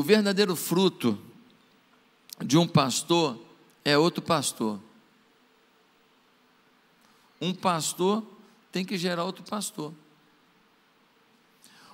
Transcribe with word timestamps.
O 0.00 0.02
verdadeiro 0.02 0.56
fruto 0.56 1.20
de 2.42 2.56
um 2.56 2.66
pastor 2.66 3.38
é 3.84 3.98
outro 3.98 4.22
pastor. 4.22 4.80
Um 7.38 7.52
pastor 7.52 8.24
tem 8.72 8.82
que 8.82 8.96
gerar 8.96 9.24
outro 9.24 9.44
pastor. 9.44 9.92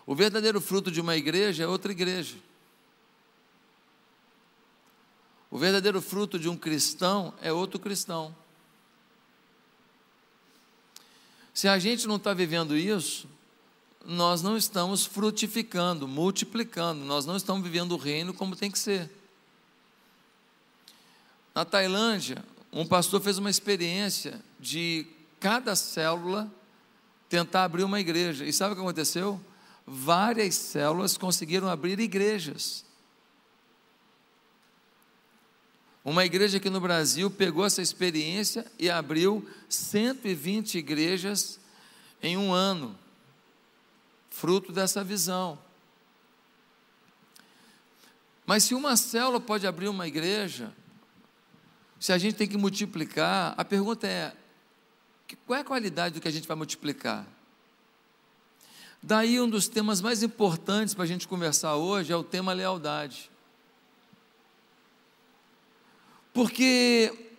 O 0.07 0.15
verdadeiro 0.15 0.61
fruto 0.61 0.89
de 0.89 1.01
uma 1.01 1.17
igreja 1.17 1.65
é 1.65 1.67
outra 1.67 1.91
igreja. 1.91 2.37
O 5.51 5.59
verdadeiro 5.59 6.01
fruto 6.01 6.39
de 6.39 6.49
um 6.49 6.57
cristão 6.57 7.35
é 7.43 7.53
outro 7.53 7.81
cristão. 7.81 8.33
Se 11.53 11.67
a 11.67 11.77
gente 11.77 12.07
não 12.07 12.19
está 12.19 12.33
vivendo 12.33 12.77
isso, 12.77 13.29
nós 14.07 14.43
não 14.43 14.57
estamos 14.57 15.05
frutificando, 15.05 16.07
multiplicando, 16.07 17.05
nós 17.05 17.27
não 17.27 17.37
estamos 17.37 17.63
vivendo 17.63 17.93
o 17.93 17.97
reino 17.97 18.33
como 18.33 18.55
tem 18.55 18.71
que 18.71 18.79
ser. 18.79 19.11
Na 21.55 21.65
Tailândia, 21.65 22.45
um 22.73 22.87
pastor 22.87 23.21
fez 23.21 23.39
uma 23.39 23.51
experiência 23.51 24.41
de 24.61 25.07
cada 25.41 25.75
célula 25.75 26.51
tentar 27.29 27.65
abrir 27.65 27.83
uma 27.85 27.99
igreja. 27.99 28.45
E 28.45 28.53
sabe 28.53 28.73
o 28.73 28.77
que 28.77 28.83
aconteceu? 28.83 29.41
Várias 29.87 30.55
células 30.55 31.17
conseguiram 31.17 31.69
abrir 31.69 31.99
igrejas. 31.99 32.85
Uma 36.05 36.25
igreja 36.25 36.59
aqui 36.59 36.71
no 36.71 36.81
Brasil 36.81 37.29
pegou 37.29 37.65
essa 37.65 37.83
experiência 37.83 38.65
e 38.79 38.89
abriu 38.89 39.45
120 39.69 40.79
igrejas 40.79 41.59
em 42.23 42.37
um 42.37 42.53
ano, 42.53 42.97
fruto 44.37 44.71
dessa 44.71 45.03
visão. 45.03 45.59
Mas 48.45 48.65
se 48.65 48.75
uma 48.75 48.95
célula 48.95 49.41
pode 49.41 49.67
abrir 49.67 49.89
uma 49.89 50.07
igreja, 50.07 50.73
se 51.99 52.13
a 52.13 52.19
gente 52.19 52.37
tem 52.37 52.47
que 52.47 52.59
multiplicar, 52.59 53.55
a 53.57 53.65
pergunta 53.65 54.07
é: 54.07 54.37
qual 55.47 55.57
é 55.57 55.63
a 55.63 55.65
qualidade 55.65 56.17
do 56.17 56.21
que 56.21 56.29
a 56.29 56.31
gente 56.31 56.47
vai 56.47 56.57
multiplicar? 56.57 57.27
Daí 59.03 59.41
um 59.41 59.49
dos 59.49 59.69
temas 59.69 60.03
mais 60.03 60.23
importantes 60.23 60.93
para 60.93 61.05
a 61.05 61.07
gente 61.07 61.27
conversar 61.27 61.77
hoje 61.77 62.13
é 62.13 62.17
o 62.17 62.23
tema 62.23 62.53
lealdade. 62.53 63.31
Porque 66.35 67.31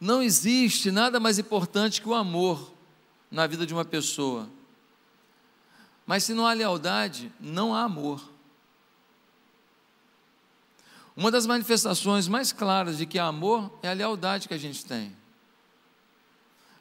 não 0.00 0.22
existe 0.22 0.92
nada 0.92 1.18
mais 1.18 1.38
importante 1.38 2.00
que 2.00 2.08
o 2.08 2.14
amor 2.14 2.72
na 3.28 3.46
vida 3.48 3.66
de 3.66 3.74
uma 3.74 3.84
pessoa. 3.84 4.48
Mas 6.10 6.24
se 6.24 6.34
não 6.34 6.44
há 6.44 6.52
lealdade, 6.52 7.32
não 7.38 7.72
há 7.72 7.84
amor. 7.84 8.20
Uma 11.14 11.30
das 11.30 11.46
manifestações 11.46 12.26
mais 12.26 12.50
claras 12.50 12.98
de 12.98 13.06
que 13.06 13.16
há 13.16 13.26
amor 13.26 13.78
é 13.80 13.88
a 13.88 13.92
lealdade 13.92 14.48
que 14.48 14.54
a 14.54 14.58
gente 14.58 14.84
tem. 14.84 15.16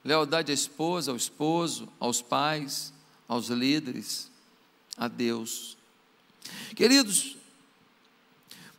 Lealdade 0.03 0.52
à 0.52 0.55
esposa, 0.55 1.11
ao 1.11 1.16
esposo, 1.16 1.88
aos 1.99 2.23
pais, 2.23 2.91
aos 3.27 3.49
líderes, 3.49 4.31
a 4.97 5.08
Deus. 5.08 5.77
Queridos, 6.75 7.38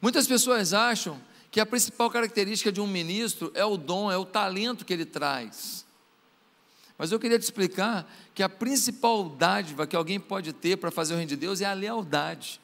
muitas 0.02 0.26
pessoas 0.26 0.72
acham 0.72 1.22
que 1.48 1.60
a 1.60 1.66
principal 1.66 2.10
característica 2.10 2.72
de 2.72 2.80
um 2.80 2.88
ministro 2.88 3.52
é 3.54 3.64
o 3.64 3.76
dom, 3.76 4.10
é 4.10 4.16
o 4.16 4.26
talento 4.26 4.84
que 4.84 4.92
ele 4.92 5.06
traz. 5.06 5.86
Mas 7.00 7.10
eu 7.10 7.18
queria 7.18 7.38
te 7.38 7.44
explicar 7.44 8.06
que 8.34 8.42
a 8.42 8.48
principal 8.48 9.26
dádiva 9.26 9.86
que 9.86 9.96
alguém 9.96 10.20
pode 10.20 10.52
ter 10.52 10.76
para 10.76 10.90
fazer 10.90 11.14
o 11.14 11.16
reino 11.16 11.30
de 11.30 11.36
Deus 11.36 11.62
é 11.62 11.64
a 11.64 11.72
lealdade. 11.72 12.60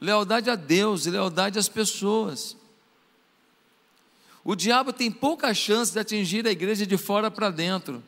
Lealdade 0.00 0.50
a 0.50 0.56
Deus 0.56 1.06
e 1.06 1.10
lealdade 1.10 1.56
às 1.56 1.68
pessoas. 1.68 2.56
O 4.42 4.56
diabo 4.56 4.92
tem 4.92 5.12
pouca 5.12 5.54
chance 5.54 5.92
de 5.92 6.00
atingir 6.00 6.44
a 6.44 6.50
igreja 6.50 6.84
de 6.84 6.96
fora 6.96 7.30
para 7.30 7.50
dentro. 7.50 8.02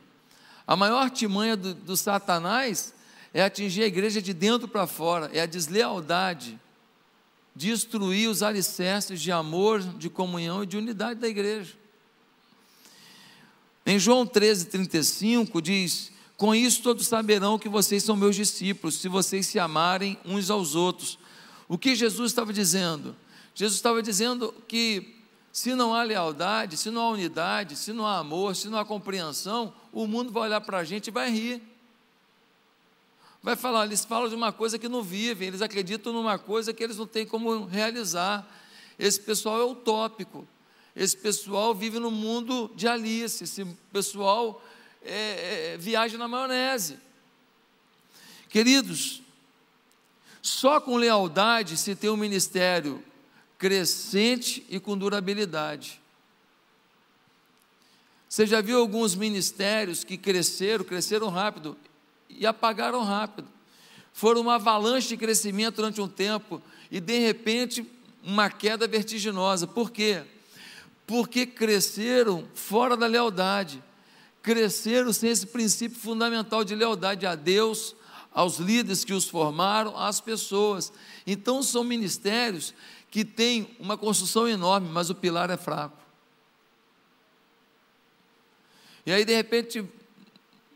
A 0.67 0.75
maior 0.75 1.01
artimanha 1.01 1.57
do, 1.57 1.73
do 1.73 1.97
Satanás 1.97 2.93
é 3.33 3.45
atingir 3.45 3.85
a 3.85 3.87
igreja 3.87 4.21
de 4.21 4.35
dentro 4.35 4.67
para 4.67 4.89
fora, 4.89 5.31
é 5.33 5.41
a 5.41 5.47
deslealdade 5.47 6.59
destruir 7.55 8.29
os 8.29 8.43
alicerces 8.43 9.21
de 9.21 9.31
amor, 9.31 9.81
de 9.81 10.11
comunhão 10.11 10.65
e 10.65 10.67
de 10.67 10.77
unidade 10.77 11.21
da 11.21 11.29
igreja. 11.29 11.79
Em 13.85 13.99
João 13.99 14.27
13, 14.27 14.67
35 14.67 15.61
diz: 15.61 16.13
Com 16.37 16.55
isso 16.55 16.83
todos 16.83 17.07
saberão 17.07 17.59
que 17.59 17.69
vocês 17.69 18.03
são 18.03 18.17
meus 18.17 18.37
discípulos, 18.37 18.97
se 18.97 19.09
vocês 19.09 19.47
se 19.47 19.59
amarem 19.59 20.19
uns 20.25 20.51
aos 20.51 20.75
outros. 20.75 21.19
O 21.69 21.79
que 21.79 21.95
Jesus 21.95 22.33
estava 22.33 22.53
dizendo? 22.53 23.15
Jesus 23.55 23.77
estava 23.77 24.03
dizendo 24.03 24.55
que 24.67 25.17
se 25.53 25.75
não 25.75 25.95
há 25.95 26.03
lealdade, 26.03 26.77
se 26.77 26.91
não 26.91 27.03
há 27.03 27.11
unidade, 27.11 27.77
se 27.77 27.93
não 27.93 28.07
há 28.07 28.19
amor, 28.19 28.55
se 28.55 28.69
não 28.69 28.79
há 28.79 28.85
compreensão, 28.85 29.73
o 29.93 30.07
mundo 30.07 30.33
vai 30.33 30.45
olhar 30.45 30.61
para 30.61 30.79
a 30.79 30.85
gente 30.85 31.09
e 31.09 31.11
vai 31.11 31.31
rir 31.31 31.63
vai 33.43 33.57
falar, 33.57 33.87
eles 33.87 34.05
falam 34.05 34.29
de 34.29 34.35
uma 34.35 34.53
coisa 34.53 34.79
que 34.79 34.89
não 34.89 35.03
vivem, 35.03 35.49
eles 35.49 35.63
acreditam 35.63 36.13
numa 36.13 36.39
coisa 36.39 36.73
que 36.73 36.83
eles 36.83 36.97
não 36.97 37.07
têm 37.07 37.27
como 37.27 37.65
realizar. 37.65 38.47
Esse 38.99 39.21
pessoal 39.21 39.61
é 39.61 39.65
utópico. 39.65 40.47
Esse 40.95 41.17
pessoal 41.17 41.75
vive 41.75 41.99
no 41.99 42.11
mundo 42.11 42.71
de 42.75 42.89
Alice. 42.89 43.45
Esse 43.45 43.65
pessoal 43.93 44.63
é, 45.03 45.75
é, 45.75 45.77
viaja 45.79 46.19
na 46.19 46.29
maionese. 46.29 46.99
Queridos, 48.49 49.23
só 50.43 50.81
com 50.81 50.97
lealdade 50.97 51.77
se 51.77 51.95
tem 51.95 52.11
um 52.11 52.17
ministério 52.17 53.03
crescente 53.59 54.65
e 54.69 54.81
com 54.81 54.97
durabilidade. 54.97 56.01
Você 58.29 58.47
já 58.47 58.61
viu 58.61 58.79
alguns 58.79 59.15
ministérios 59.15 60.05
que 60.05 60.17
cresceram, 60.17 60.85
cresceram 60.85 61.29
rápido 61.29 61.77
e 62.29 62.47
apagaram 62.47 63.03
rápido. 63.03 63.49
Foram 64.13 64.41
uma 64.41 64.55
avalanche 64.55 65.09
de 65.09 65.17
crescimento 65.17 65.77
durante 65.77 66.01
um 66.01 66.09
tempo 66.09 66.63
e 66.91 67.01
de 67.01 67.19
repente 67.19 67.87
uma 68.23 68.51
queda 68.51 68.87
vertiginosa. 68.87 69.67
Por 69.67 69.91
quê? 69.91 70.25
Porque 71.11 71.45
cresceram 71.45 72.47
fora 72.55 72.97
da 72.97 73.09
lealdade. 73.09 73.83
Cresceram 74.41 75.13
sem 75.13 75.29
esse 75.29 75.45
princípio 75.45 75.99
fundamental 75.99 76.63
de 76.63 76.73
lealdade 76.73 77.27
a 77.27 77.35
Deus, 77.35 77.97
aos 78.33 78.59
líderes 78.59 79.03
que 79.03 79.13
os 79.13 79.25
formaram, 79.29 79.99
às 79.99 80.21
pessoas. 80.21 80.93
Então 81.27 81.65
são 81.65 81.83
ministérios 81.83 82.73
que 83.11 83.25
têm 83.25 83.77
uma 83.81 83.99
construção 83.99 84.47
enorme, 84.47 84.89
mas 84.89 85.11
o 85.11 85.15
pilar 85.17 85.51
é 85.51 85.57
fraco. 85.57 85.99
E 89.05 89.11
aí, 89.11 89.25
de 89.25 89.35
repente, 89.35 89.81
o 89.81 89.89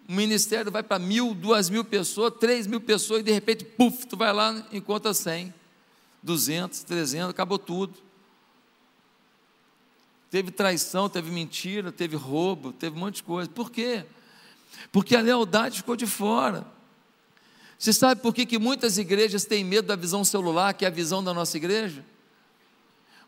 ministério 0.08 0.72
vai 0.72 0.82
para 0.82 0.98
mil, 0.98 1.32
duas 1.32 1.70
mil 1.70 1.84
pessoas, 1.84 2.34
três 2.40 2.66
mil 2.66 2.80
pessoas, 2.80 3.20
e 3.20 3.22
de 3.22 3.30
repente, 3.30 3.64
puf, 3.64 4.04
tu 4.04 4.16
vai 4.16 4.32
lá 4.32 4.66
e 4.72 4.78
encontra 4.78 5.14
cem, 5.14 5.54
duzentos, 6.20 6.82
trezentos, 6.82 7.30
acabou 7.30 7.56
tudo. 7.56 8.02
Teve 10.34 10.50
traição, 10.50 11.08
teve 11.08 11.30
mentira, 11.30 11.92
teve 11.92 12.16
roubo, 12.16 12.72
teve 12.72 12.96
um 12.96 12.98
monte 12.98 13.14
de 13.18 13.22
coisa. 13.22 13.48
Por 13.48 13.70
quê? 13.70 14.04
Porque 14.90 15.14
a 15.14 15.20
lealdade 15.20 15.76
ficou 15.76 15.94
de 15.94 16.08
fora. 16.08 16.66
Você 17.78 17.92
sabe 17.92 18.20
por 18.20 18.34
que, 18.34 18.44
que 18.44 18.58
muitas 18.58 18.98
igrejas 18.98 19.44
têm 19.44 19.62
medo 19.62 19.86
da 19.86 19.94
visão 19.94 20.24
celular, 20.24 20.74
que 20.74 20.84
é 20.84 20.88
a 20.88 20.90
visão 20.90 21.22
da 21.22 21.32
nossa 21.32 21.56
igreja? 21.56 22.04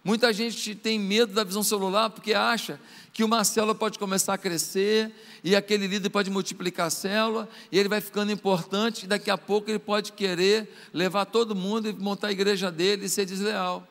Muita 0.03 0.33
gente 0.33 0.75
tem 0.75 0.99
medo 0.99 1.33
da 1.33 1.45
visão 1.45 1.63
celular 1.63 2.11
porque 2.11 2.35
acha 2.35 2.81
que 3.13 3.23
uma 3.23 3.45
célula 3.45 3.77
pode 3.77 4.01
começar 4.01 4.35
a 4.35 4.39
crescer 4.39 5.13
e 5.45 5.55
aquele 5.55 5.87
líder 5.87 6.11
pode 6.11 6.29
multiplicar 6.29 6.89
a 6.89 6.91
célula 6.91 7.49
e 7.71 7.79
ele 7.79 7.89
vai 7.89 8.01
ficando 8.01 8.33
importante 8.33 9.05
e 9.05 9.07
daqui 9.07 9.31
a 9.31 9.39
pouco 9.39 9.71
ele 9.71 9.79
pode 9.79 10.11
querer 10.11 10.69
levar 10.93 11.25
todo 11.27 11.55
mundo 11.55 11.89
e 11.89 11.93
montar 11.93 12.27
a 12.27 12.33
igreja 12.33 12.69
dele 12.69 13.07
e 13.07 13.09
ser 13.09 13.27
desleal. 13.27 13.87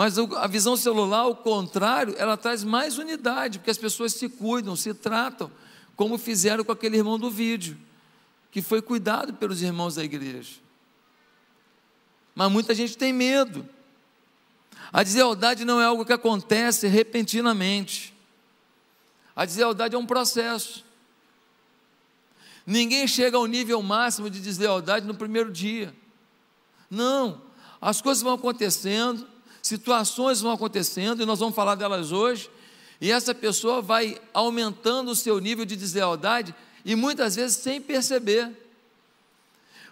Mas 0.00 0.16
a 0.18 0.46
visão 0.46 0.78
celular, 0.78 1.18
ao 1.18 1.36
contrário, 1.36 2.14
ela 2.16 2.34
traz 2.34 2.64
mais 2.64 2.96
unidade, 2.96 3.58
porque 3.58 3.70
as 3.70 3.76
pessoas 3.76 4.14
se 4.14 4.30
cuidam, 4.30 4.74
se 4.74 4.94
tratam, 4.94 5.52
como 5.94 6.16
fizeram 6.16 6.64
com 6.64 6.72
aquele 6.72 6.96
irmão 6.96 7.18
do 7.18 7.30
vídeo, 7.30 7.76
que 8.50 8.62
foi 8.62 8.80
cuidado 8.80 9.34
pelos 9.34 9.60
irmãos 9.60 9.96
da 9.96 10.02
igreja. 10.02 10.54
Mas 12.34 12.50
muita 12.50 12.74
gente 12.74 12.96
tem 12.96 13.12
medo. 13.12 13.68
A 14.90 15.02
deslealdade 15.02 15.66
não 15.66 15.78
é 15.78 15.84
algo 15.84 16.06
que 16.06 16.14
acontece 16.14 16.86
repentinamente. 16.86 18.14
A 19.36 19.44
deslealdade 19.44 19.94
é 19.94 19.98
um 19.98 20.06
processo. 20.06 20.82
Ninguém 22.64 23.06
chega 23.06 23.36
ao 23.36 23.44
nível 23.44 23.82
máximo 23.82 24.30
de 24.30 24.40
deslealdade 24.40 25.06
no 25.06 25.14
primeiro 25.14 25.52
dia. 25.52 25.94
Não, 26.88 27.42
as 27.82 28.00
coisas 28.00 28.22
vão 28.22 28.32
acontecendo, 28.32 29.28
situações 29.62 30.40
vão 30.40 30.52
acontecendo, 30.52 31.22
e 31.22 31.26
nós 31.26 31.38
vamos 31.38 31.54
falar 31.54 31.74
delas 31.74 32.12
hoje, 32.12 32.50
e 33.00 33.10
essa 33.10 33.34
pessoa 33.34 33.80
vai 33.80 34.20
aumentando 34.32 35.10
o 35.10 35.16
seu 35.16 35.38
nível 35.38 35.64
de 35.64 35.74
deslealdade 35.74 36.54
e 36.84 36.94
muitas 36.94 37.36
vezes 37.36 37.56
sem 37.56 37.80
perceber. 37.80 38.50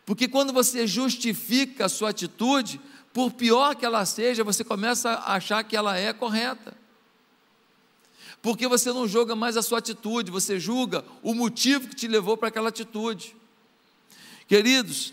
Porque 0.04 0.28
quando 0.28 0.52
você 0.52 0.86
justifica 0.86 1.86
a 1.86 1.88
sua 1.88 2.10
atitude, 2.10 2.80
por 3.12 3.32
pior 3.32 3.74
que 3.74 3.84
ela 3.84 4.04
seja, 4.04 4.44
você 4.44 4.62
começa 4.62 5.10
a 5.10 5.34
achar 5.34 5.64
que 5.64 5.76
ela 5.76 5.98
é 5.98 6.12
correta. 6.12 6.74
Porque 8.40 8.68
você 8.68 8.92
não 8.92 9.08
julga 9.08 9.34
mais 9.34 9.56
a 9.56 9.62
sua 9.62 9.78
atitude, 9.78 10.30
você 10.30 10.60
julga 10.60 11.04
o 11.22 11.34
motivo 11.34 11.88
que 11.88 11.96
te 11.96 12.06
levou 12.06 12.36
para 12.36 12.48
aquela 12.48 12.68
atitude. 12.68 13.34
Queridos, 14.46 15.12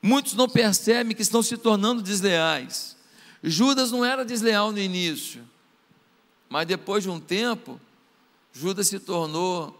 muitos 0.00 0.34
não 0.34 0.48
percebem 0.48 1.16
que 1.16 1.22
estão 1.22 1.42
se 1.42 1.56
tornando 1.56 2.02
desleais. 2.02 2.91
Judas 3.42 3.90
não 3.90 4.04
era 4.04 4.24
desleal 4.24 4.70
no 4.70 4.78
início, 4.78 5.42
mas 6.48 6.66
depois 6.66 7.02
de 7.02 7.10
um 7.10 7.18
tempo, 7.18 7.80
Judas 8.52 8.86
se 8.86 9.00
tornou 9.00 9.78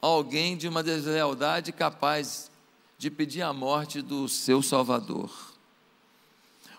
alguém 0.00 0.56
de 0.56 0.68
uma 0.68 0.82
deslealdade 0.82 1.72
capaz 1.72 2.50
de 2.98 3.10
pedir 3.10 3.42
a 3.42 3.52
morte 3.52 4.00
do 4.00 4.28
seu 4.28 4.62
Salvador. 4.62 5.30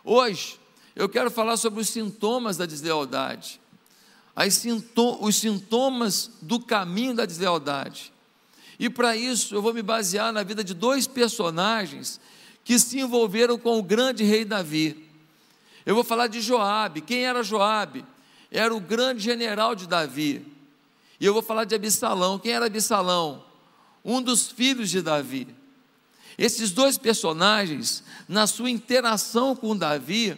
Hoje, 0.04 0.60
eu 0.96 1.10
quero 1.10 1.30
falar 1.30 1.58
sobre 1.58 1.82
os 1.82 1.90
sintomas 1.90 2.56
da 2.56 2.66
deslealdade, 2.66 3.60
os 5.20 5.36
sintomas 5.36 6.32
do 6.42 6.60
caminho 6.60 7.16
da 7.16 7.26
deslealdade. 7.26 8.14
E 8.80 8.90
para 8.90 9.16
isso, 9.16 9.56
eu 9.56 9.62
vou 9.62 9.74
me 9.74 9.82
basear 9.82 10.32
na 10.32 10.44
vida 10.44 10.64
de 10.64 10.74
dois 10.74 11.08
personagens 11.08 12.20
que 12.64 12.78
se 12.78 13.00
envolveram 13.00 13.58
com 13.58 13.80
o 13.80 13.84
grande 13.84 14.24
rei 14.24 14.46
Davi. 14.46 15.05
Eu 15.86 15.96
vou 15.96 16.04
falar 16.04 16.28
de 16.28 16.42
Joabe. 16.42 17.02
Quem 17.02 17.26
era 17.26 17.44
Joabe? 17.44 18.06
Era 18.50 18.74
o 18.74 18.80
grande 18.80 19.22
general 19.22 19.76
de 19.76 19.88
Davi. 19.88 20.46
E 21.20 21.26
eu 21.26 21.34
vou 21.34 21.44
falar 21.44 21.66
de 21.66 21.76
Absalão. 21.76 22.40
Quem 22.40 22.54
era 22.54 22.66
Absalão? 22.66 23.44
Um 24.04 24.22
dos 24.22 24.50
filhos 24.50 24.90
de 24.90 25.02
Davi. 25.02 25.48
Esses 26.38 26.72
dois 26.72 26.98
personagens, 26.98 28.04
na 28.28 28.46
sua 28.48 28.70
interação 28.70 29.56
com 29.56 29.76
Davi, 29.76 30.38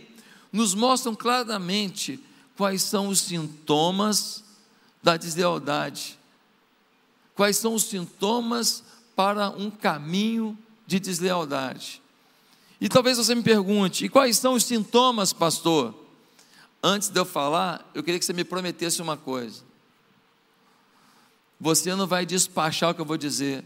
nos 0.52 0.76
mostram 0.76 1.16
claramente 1.16 2.20
quais 2.56 2.84
são 2.84 3.08
os 3.08 3.20
sintomas 3.20 4.44
da 5.02 5.18
deslealdade, 5.18 6.20
quais 7.36 7.58
são 7.58 7.74
os 7.74 7.84
sintomas 7.84 8.84
para 9.16 9.50
um 9.50 9.72
caminho 9.72 10.58
de 10.86 11.00
deslealdade. 11.00 12.02
E 12.80 12.88
talvez 12.88 13.18
você 13.18 13.34
me 13.34 13.44
pergunte: 13.44 14.06
e 14.06 14.10
quais 14.10 14.38
são 14.38 14.54
os 14.54 14.64
sintomas, 14.64 15.34
pastor? 15.34 15.94
Antes 16.82 17.10
de 17.10 17.20
eu 17.20 17.26
falar, 17.26 17.90
eu 17.94 18.04
queria 18.04 18.20
que 18.20 18.26
você 18.26 18.34
me 18.34 18.44
prometesse 18.44 19.02
uma 19.02 19.18
coisa. 19.18 19.64
Você 21.60 21.96
não 21.96 22.06
vai 22.06 22.26
despachar 22.26 22.92
o 22.92 22.96
que 22.96 23.02
eu 23.02 23.06
vou 23.06 23.18
dizer, 23.18 23.64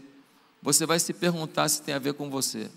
você 0.62 0.86
vai 0.86 0.98
se 0.98 1.12
perguntar 1.12 1.68
se 1.68 1.82
tem 1.82 1.94
a 1.94 1.98
ver 1.98 2.14
com 2.14 2.30
você. 2.30 2.70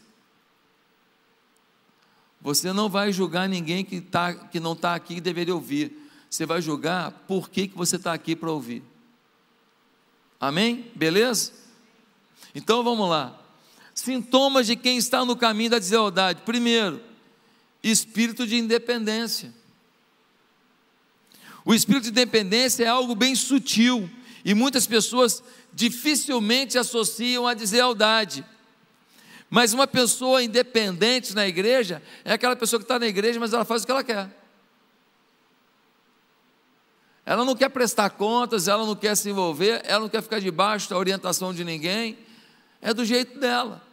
Você 2.42 2.74
não 2.74 2.90
vai 2.90 3.12
julgar 3.12 3.48
ninguém 3.48 3.84
que, 3.84 4.02
tá, 4.02 4.34
que 4.34 4.60
não 4.60 4.74
está 4.74 4.94
aqui 4.94 5.16
e 5.16 5.22
deveria 5.22 5.56
ouvir. 5.56 6.10
Você 6.30 6.46
vai 6.46 6.62
julgar 6.62 7.12
por 7.28 7.50
que, 7.50 7.68
que 7.68 7.78
você 7.78 7.96
está 7.96 8.14
aqui 8.14 8.36
para 8.36 8.52
ouvir. 8.52 8.84
Amém? 10.40 10.92
Beleza? 10.94 11.54
Então 12.54 12.84
vamos 12.84 13.10
lá. 13.10 13.40
Sintomas 13.96 14.68
de 14.68 14.76
quem 14.76 14.98
está 14.98 15.24
no 15.24 15.38
caminho 15.38 15.70
da 15.70 15.80
deslealdade. 15.80 16.42
Primeiro, 16.42 17.02
espírito 17.82 18.46
de 18.46 18.58
independência. 18.58 19.54
O 21.64 21.74
espírito 21.74 22.04
de 22.04 22.10
independência 22.10 22.84
é 22.84 22.88
algo 22.88 23.16
bem 23.16 23.34
sutil 23.34 24.10
e 24.44 24.54
muitas 24.54 24.86
pessoas 24.86 25.42
dificilmente 25.74 26.78
associam 26.78 27.48
a 27.48 27.54
deslealdade. 27.54 28.46
Mas 29.50 29.74
uma 29.74 29.88
pessoa 29.88 30.44
independente 30.44 31.34
na 31.34 31.48
igreja 31.48 32.04
é 32.26 32.34
aquela 32.34 32.56
pessoa 32.56 32.80
que 32.80 32.84
está 32.84 33.00
na 33.00 33.08
igreja, 33.08 33.40
mas 33.40 33.54
ela 33.54 33.64
faz 33.64 33.84
o 33.84 33.86
que 33.86 33.92
ela 33.92 34.04
quer. 34.04 34.30
Ela 37.26 37.46
não 37.46 37.56
quer 37.56 37.70
prestar 37.70 38.10
contas, 38.12 38.68
ela 38.68 38.86
não 38.86 38.96
quer 38.96 39.16
se 39.16 39.30
envolver, 39.30 39.82
ela 39.86 40.02
não 40.02 40.10
quer 40.10 40.22
ficar 40.22 40.40
debaixo 40.40 40.90
da 40.90 40.98
orientação 40.98 41.54
de 41.54 41.64
ninguém, 41.64 42.20
é 42.82 42.94
do 42.94 43.06
jeito 43.06 43.40
dela. 43.40 43.85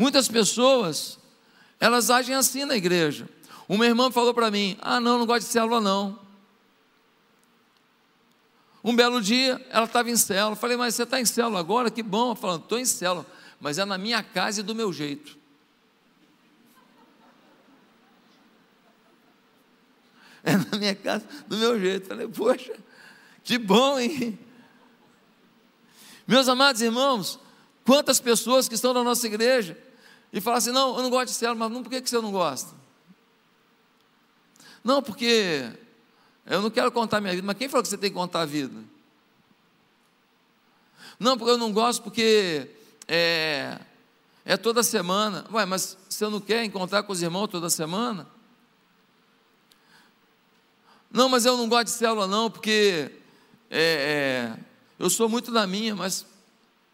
Muitas 0.00 0.28
pessoas, 0.28 1.18
elas 1.78 2.08
agem 2.08 2.34
assim 2.34 2.64
na 2.64 2.74
igreja. 2.74 3.28
Uma 3.68 3.84
irmã 3.84 4.10
falou 4.10 4.32
para 4.32 4.50
mim: 4.50 4.74
Ah, 4.80 4.98
não, 4.98 5.18
não 5.18 5.26
gosto 5.26 5.46
de 5.46 5.52
célula, 5.52 5.78
não. 5.78 6.18
Um 8.82 8.96
belo 8.96 9.20
dia, 9.20 9.62
ela 9.68 9.84
estava 9.84 10.08
em 10.08 10.16
célula. 10.16 10.56
Falei, 10.56 10.74
mas 10.74 10.94
você 10.94 11.02
está 11.02 11.20
em 11.20 11.26
célula 11.26 11.60
agora? 11.60 11.90
Que 11.90 12.02
bom. 12.02 12.28
Ela 12.28 12.36
falando, 12.36 12.62
estou 12.62 12.78
em 12.78 12.84
célula, 12.86 13.26
mas 13.60 13.76
é 13.76 13.84
na 13.84 13.98
minha 13.98 14.22
casa 14.22 14.60
e 14.60 14.62
do 14.62 14.74
meu 14.74 14.90
jeito. 14.90 15.38
É 20.42 20.56
na 20.56 20.78
minha 20.78 20.94
casa, 20.94 21.26
do 21.46 21.58
meu 21.58 21.78
jeito. 21.78 22.08
Falei, 22.08 22.26
poxa, 22.26 22.72
que 23.44 23.58
bom, 23.58 23.98
hein? 23.98 24.38
Meus 26.26 26.48
amados 26.48 26.80
irmãos, 26.80 27.38
quantas 27.84 28.18
pessoas 28.18 28.66
que 28.66 28.74
estão 28.74 28.94
na 28.94 29.04
nossa 29.04 29.26
igreja 29.26 29.76
e 30.32 30.40
falam 30.40 30.58
assim: 30.58 30.72
não, 30.72 30.96
eu 30.96 31.02
não 31.02 31.10
gosto 31.10 31.26
de 31.26 31.34
célula, 31.34 31.58
mas 31.58 31.70
não, 31.70 31.82
por 31.82 31.90
que 31.90 32.00
você 32.00 32.20
não 32.20 32.32
gosta? 32.32 32.74
Não, 34.82 35.02
porque 35.02 35.70
eu 36.46 36.62
não 36.62 36.70
quero 36.70 36.90
contar 36.90 37.20
minha 37.20 37.34
vida, 37.34 37.46
mas 37.46 37.56
quem 37.56 37.68
falou 37.68 37.82
que 37.82 37.88
você 37.88 37.98
tem 37.98 38.10
que 38.10 38.16
contar 38.16 38.42
a 38.42 38.46
vida? 38.46 38.82
Não, 41.18 41.36
porque 41.36 41.52
eu 41.52 41.58
não 41.58 41.72
gosto, 41.72 42.02
porque 42.02 42.70
é, 43.06 43.78
é 44.44 44.56
toda 44.56 44.82
semana. 44.82 45.44
Ué, 45.52 45.66
mas 45.66 45.98
você 46.08 46.26
não 46.28 46.40
quer 46.40 46.64
encontrar 46.64 47.02
com 47.02 47.12
os 47.12 47.20
irmãos 47.20 47.48
toda 47.48 47.68
semana? 47.68 48.26
Não, 51.12 51.28
mas 51.28 51.44
eu 51.44 51.56
não 51.56 51.68
gosto 51.68 51.86
de 51.86 51.90
célula, 51.90 52.26
não, 52.26 52.50
porque 52.50 53.10
é, 53.70 54.56
é, 54.56 54.60
eu 54.98 55.10
sou 55.10 55.28
muito 55.28 55.50
na 55.50 55.66
minha, 55.66 55.94
mas 55.94 56.24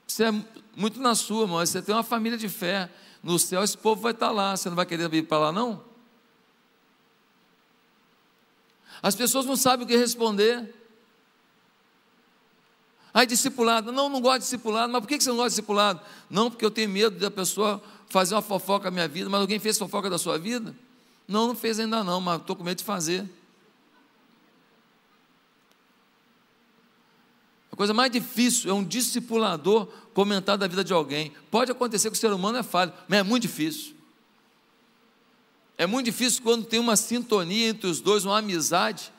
você 0.06 0.24
é 0.24 0.34
muito 0.74 1.00
na 1.00 1.14
sua, 1.14 1.46
mas 1.46 1.70
você 1.70 1.82
tem 1.82 1.94
uma 1.94 2.02
família 2.02 2.38
de 2.38 2.48
fé. 2.48 2.90
No 3.22 3.38
céu, 3.38 3.62
esse 3.62 3.76
povo 3.76 4.02
vai 4.02 4.12
estar 4.12 4.30
lá. 4.30 4.56
Você 4.56 4.68
não 4.68 4.76
vai 4.76 4.86
querer 4.86 5.08
vir 5.08 5.26
para 5.26 5.38
lá, 5.38 5.52
não? 5.52 5.82
As 9.02 9.14
pessoas 9.14 9.46
não 9.46 9.56
sabem 9.56 9.84
o 9.84 9.88
que 9.88 9.96
responder. 9.96 10.74
Aí, 13.12 13.26
discipulado, 13.26 13.90
não, 13.92 14.08
não 14.08 14.20
gosto 14.20 14.40
de 14.40 14.44
discipulado, 14.44 14.92
mas 14.92 15.00
por 15.00 15.08
que 15.08 15.18
você 15.20 15.30
não 15.30 15.36
gosta 15.36 15.48
de 15.48 15.54
discipulado? 15.54 16.00
Não, 16.28 16.50
porque 16.50 16.64
eu 16.64 16.70
tenho 16.70 16.90
medo 16.90 17.18
da 17.18 17.30
pessoa 17.30 17.82
fazer 18.08 18.34
uma 18.34 18.42
fofoca 18.42 18.86
na 18.86 18.90
minha 18.90 19.08
vida, 19.08 19.30
mas 19.30 19.40
alguém 19.40 19.58
fez 19.58 19.78
fofoca 19.78 20.10
da 20.10 20.18
sua 20.18 20.38
vida? 20.38 20.76
Não, 21.26 21.48
não 21.48 21.56
fez 21.56 21.80
ainda 21.80 22.04
não, 22.04 22.20
mas 22.20 22.40
estou 22.40 22.54
com 22.54 22.62
medo 22.62 22.78
de 22.78 22.84
fazer. 22.84 23.28
A 27.72 27.76
coisa 27.76 27.92
mais 27.92 28.10
difícil 28.10 28.70
é 28.70 28.74
um 28.74 28.84
discipulador 28.84 29.88
comentar 30.16 30.56
da 30.56 30.66
vida 30.66 30.82
de 30.82 30.94
alguém. 30.94 31.30
Pode 31.50 31.70
acontecer 31.70 32.10
que 32.10 32.16
o 32.16 32.18
ser 32.18 32.32
humano 32.32 32.56
é 32.56 32.62
falho, 32.62 32.90
mas 33.06 33.20
é 33.20 33.22
muito 33.22 33.42
difícil. 33.42 33.94
É 35.76 35.86
muito 35.86 36.06
difícil 36.06 36.42
quando 36.42 36.64
tem 36.64 36.80
uma 36.80 36.96
sintonia 36.96 37.68
entre 37.68 37.86
os 37.86 38.00
dois, 38.00 38.24
uma 38.24 38.38
amizade, 38.38 39.12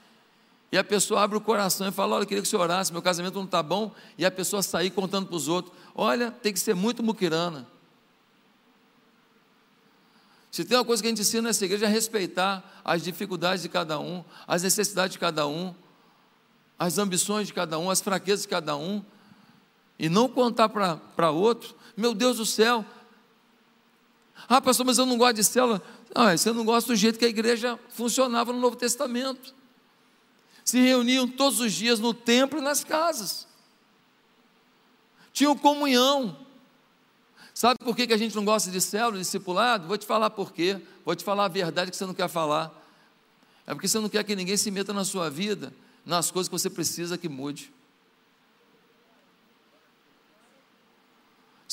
e 0.71 0.77
a 0.77 0.83
pessoa 0.83 1.21
abre 1.21 1.37
o 1.37 1.41
coração 1.41 1.87
e 1.87 1.91
fala: 1.91 2.15
Olha, 2.15 2.23
eu 2.23 2.27
queria 2.27 2.41
que 2.41 2.47
você 2.49 2.57
orasse, 2.57 2.91
meu 2.91 3.03
casamento 3.03 3.35
não 3.35 3.45
está 3.45 3.61
bom, 3.61 3.93
e 4.17 4.25
a 4.25 4.31
pessoa 4.31 4.63
sair 4.63 4.89
contando 4.89 5.27
para 5.27 5.35
os 5.35 5.47
outros: 5.47 5.71
Olha, 5.93 6.31
tem 6.31 6.51
que 6.51 6.59
ser 6.59 6.73
muito 6.73 7.03
muquirana. 7.03 7.67
Se 10.49 10.65
tem 10.65 10.75
uma 10.75 10.83
coisa 10.83 11.03
que 11.03 11.07
a 11.07 11.11
gente 11.11 11.21
ensina 11.21 11.43
nessa 11.43 11.63
igreja 11.63 11.85
é 11.85 11.89
respeitar 11.89 12.81
as 12.83 13.03
dificuldades 13.03 13.61
de 13.61 13.69
cada 13.69 13.99
um, 13.99 14.25
as 14.47 14.63
necessidades 14.63 15.13
de 15.13 15.19
cada 15.19 15.45
um, 15.45 15.75
as 16.79 16.97
ambições 16.97 17.45
de 17.45 17.53
cada 17.53 17.77
um, 17.77 17.87
as 17.87 18.01
fraquezas 18.01 18.41
de 18.41 18.47
cada 18.47 18.75
um, 18.75 19.05
e 19.99 20.09
não 20.09 20.27
contar 20.27 20.69
para 20.69 21.31
outro, 21.31 21.75
meu 21.95 22.13
Deus 22.13 22.37
do 22.37 22.45
céu. 22.45 22.85
Ah, 24.47 24.61
pastor, 24.61 24.85
mas 24.85 24.97
eu 24.97 25.05
não 25.05 25.17
gosto 25.17 25.35
de 25.35 25.43
célula. 25.43 25.81
Ah, 26.13 26.37
você 26.37 26.51
não 26.51 26.63
gosta 26.63 26.93
do 26.93 26.95
jeito 26.95 27.19
que 27.19 27.25
a 27.25 27.29
igreja 27.29 27.79
funcionava 27.89 28.53
no 28.53 28.59
Novo 28.59 28.75
Testamento. 28.75 29.53
Se 30.63 30.79
reuniam 30.79 31.27
todos 31.27 31.59
os 31.59 31.73
dias 31.73 31.99
no 31.99 32.13
templo 32.13 32.59
e 32.59 32.61
nas 32.61 32.83
casas. 32.83 33.47
Tinham 35.33 35.57
comunhão. 35.57 36.37
Sabe 37.53 37.77
por 37.83 37.95
que 37.95 38.11
a 38.13 38.17
gente 38.17 38.35
não 38.35 38.45
gosta 38.45 38.69
de 38.69 38.79
célula, 38.79 39.17
discipulado? 39.17 39.87
Vou 39.87 39.97
te 39.97 40.05
falar 40.05 40.29
por 40.29 40.51
quê. 40.51 40.79
Vou 41.03 41.15
te 41.15 41.23
falar 41.23 41.45
a 41.45 41.47
verdade 41.47 41.89
que 41.89 41.97
você 41.97 42.05
não 42.05 42.13
quer 42.13 42.29
falar. 42.29 42.71
É 43.65 43.73
porque 43.73 43.87
você 43.87 43.99
não 43.99 44.07
quer 44.07 44.23
que 44.23 44.35
ninguém 44.35 44.55
se 44.55 44.69
meta 44.71 44.93
na 44.93 45.03
sua 45.03 45.29
vida, 45.29 45.73
nas 46.05 46.31
coisas 46.31 46.47
que 46.47 46.53
você 46.53 46.69
precisa 46.69 47.17
que 47.17 47.27
mude. 47.27 47.73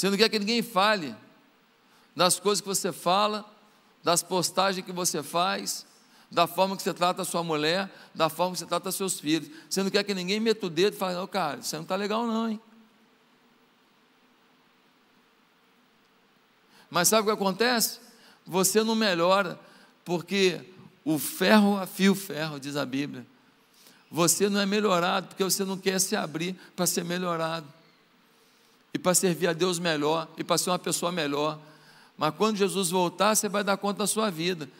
Você 0.05 0.11
não 0.11 0.19
quer 0.19 0.29
que 0.29 0.39
ninguém 0.39 0.61
fale 0.61 1.17
das 2.15 2.39
coisas 2.39 2.61
que 2.61 2.69
você 2.69 2.93
fala, 2.93 3.43
das 4.03 4.23
postagens 4.23 4.85
que 4.85 4.93
você 4.93 5.23
faz, 5.23 5.87
da 6.31 6.47
forma 6.47 6.77
que 6.77 6.83
você 6.83 6.93
trata 6.93 7.23
a 7.23 7.25
sua 7.25 7.43
mulher, 7.43 7.91
da 8.15 8.29
forma 8.29 8.53
que 8.53 8.59
você 8.59 8.67
trata 8.67 8.93
seus 8.93 9.19
filhos. 9.19 9.49
Você 9.67 9.83
não 9.83 9.91
quer 9.91 10.05
que 10.05 10.13
ninguém 10.13 10.39
meta 10.39 10.67
o 10.67 10.69
dedo 10.69 10.93
e 10.93 10.99
fale, 10.99 11.17
não, 11.17 11.27
cara, 11.27 11.61
isso 11.61 11.75
não 11.75 11.85
está 11.85 11.97
legal 11.97 12.27
não, 12.27 12.51
hein? 12.51 12.61
Mas 16.91 17.09
sabe 17.09 17.23
o 17.23 17.25
que 17.25 17.43
acontece? 17.43 17.99
Você 18.45 18.85
não 18.85 18.95
melhora, 18.95 19.59
porque 20.05 20.61
o 21.03 21.19
ferro 21.19 21.79
afia 21.79 22.13
o 22.13 22.15
ferro, 22.15 22.61
diz 22.61 22.77
a 22.77 22.85
Bíblia. 22.85 23.27
Você 24.11 24.51
não 24.51 24.61
é 24.61 24.67
melhorado 24.67 25.29
porque 25.29 25.43
você 25.43 25.65
não 25.65 25.79
quer 25.79 25.99
se 25.99 26.15
abrir 26.15 26.55
para 26.77 26.85
ser 26.85 27.07
melhorado. 27.07 27.67
E 28.95 28.99
para 28.99 29.13
servir 29.13 29.49
a 29.49 29.53
Deus 29.53 29.79
melhor, 29.79 30.29
e 30.39 30.45
para 30.45 30.57
ser 30.57 30.71
uma 30.71 30.79
pessoa 30.79 31.11
melhor. 31.11 31.59
Mas 32.17 32.33
quando 32.37 32.57
Jesus 32.57 32.91
voltar, 32.91 33.35
você 33.35 33.49
vai 33.49 33.63
dar 33.63 33.77
conta 33.77 33.99
da 33.99 34.07
sua 34.07 34.31
vida. 34.31 34.71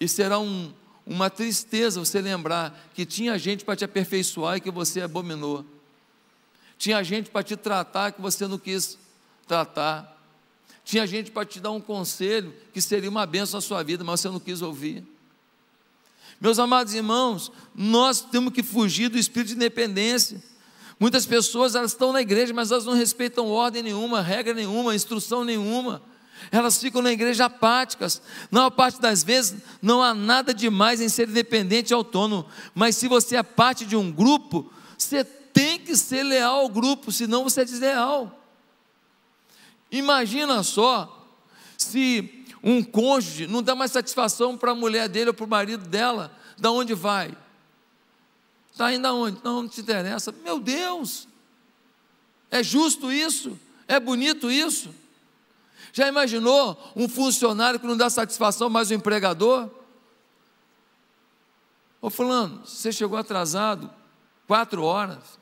E 0.00 0.08
será 0.08 0.38
um, 0.38 0.74
uma 1.06 1.30
tristeza 1.30 2.00
você 2.00 2.20
lembrar 2.20 2.88
que 2.92 3.06
tinha 3.06 3.38
gente 3.38 3.64
para 3.64 3.76
te 3.76 3.84
aperfeiçoar 3.84 4.56
e 4.56 4.60
que 4.60 4.70
você 4.70 5.00
abominou. 5.00 5.64
Tinha 6.76 7.02
gente 7.02 7.30
para 7.30 7.42
te 7.42 7.56
tratar 7.56 8.12
que 8.12 8.20
você 8.20 8.46
não 8.46 8.58
quis 8.58 8.98
tratar. 9.46 10.10
Tinha 10.84 11.06
gente 11.06 11.30
para 11.30 11.46
te 11.46 11.60
dar 11.60 11.70
um 11.70 11.80
conselho 11.80 12.54
que 12.72 12.80
seria 12.80 13.08
uma 13.08 13.24
benção 13.24 13.58
na 13.58 13.62
sua 13.62 13.82
vida, 13.82 14.04
mas 14.04 14.20
você 14.20 14.28
não 14.28 14.40
quis 14.40 14.60
ouvir. 14.60 15.04
Meus 16.40 16.58
amados 16.58 16.92
irmãos, 16.94 17.50
nós 17.74 18.20
temos 18.20 18.52
que 18.52 18.62
fugir 18.62 19.08
do 19.08 19.16
espírito 19.16 19.48
de 19.48 19.54
independência. 19.54 20.42
Muitas 20.98 21.26
pessoas 21.26 21.74
elas 21.74 21.92
estão 21.92 22.12
na 22.12 22.20
igreja, 22.20 22.54
mas 22.54 22.70
elas 22.70 22.84
não 22.84 22.94
respeitam 22.94 23.48
ordem 23.48 23.82
nenhuma, 23.82 24.20
regra 24.20 24.54
nenhuma, 24.54 24.94
instrução 24.94 25.44
nenhuma. 25.44 26.02
Elas 26.50 26.78
ficam 26.78 27.02
na 27.02 27.12
igreja 27.12 27.46
apáticas. 27.46 28.20
Na 28.50 28.60
maior 28.60 28.70
parte 28.70 29.00
das 29.00 29.24
vezes, 29.24 29.60
não 29.80 30.02
há 30.02 30.14
nada 30.14 30.52
demais 30.54 31.00
em 31.00 31.08
ser 31.08 31.28
independente 31.28 31.90
e 31.90 31.94
autônomo. 31.94 32.46
Mas 32.74 32.96
se 32.96 33.08
você 33.08 33.36
é 33.36 33.42
parte 33.42 33.84
de 33.84 33.96
um 33.96 34.10
grupo, 34.10 34.70
você 34.96 35.24
tem 35.24 35.78
que 35.78 35.96
ser 35.96 36.22
leal 36.22 36.60
ao 36.60 36.68
grupo, 36.68 37.12
senão 37.12 37.44
você 37.44 37.62
é 37.62 37.64
desleal. 37.64 38.40
Imagina 39.90 40.62
só 40.62 41.24
se 41.76 42.44
um 42.62 42.82
cônjuge 42.82 43.46
não 43.46 43.62
dá 43.62 43.74
mais 43.74 43.92
satisfação 43.92 44.56
para 44.56 44.72
a 44.72 44.74
mulher 44.74 45.08
dele 45.08 45.28
ou 45.28 45.34
para 45.34 45.44
o 45.44 45.48
marido 45.48 45.86
dela, 45.86 46.36
da 46.58 46.70
onde 46.70 46.94
vai? 46.94 47.36
Está 48.74 48.92
indo 48.92 49.06
aonde? 49.06 49.40
Não, 49.42 49.62
não 49.62 49.68
te 49.68 49.80
interessa. 49.80 50.30
Meu 50.44 50.60
Deus! 50.60 51.26
É 52.50 52.62
justo 52.62 53.10
isso? 53.10 53.58
É 53.88 53.98
bonito 53.98 54.50
isso? 54.50 54.94
Já 55.94 56.06
imaginou 56.08 56.92
um 56.94 57.08
funcionário 57.08 57.80
que 57.80 57.86
não 57.86 57.96
dá 57.96 58.10
satisfação 58.10 58.68
mais 58.68 58.90
o 58.90 58.94
empregador? 58.94 59.70
Ô 62.02 62.10
fulano, 62.10 62.66
você 62.66 62.92
chegou 62.92 63.16
atrasado 63.16 63.90
quatro 64.46 64.82
horas, 64.82 65.38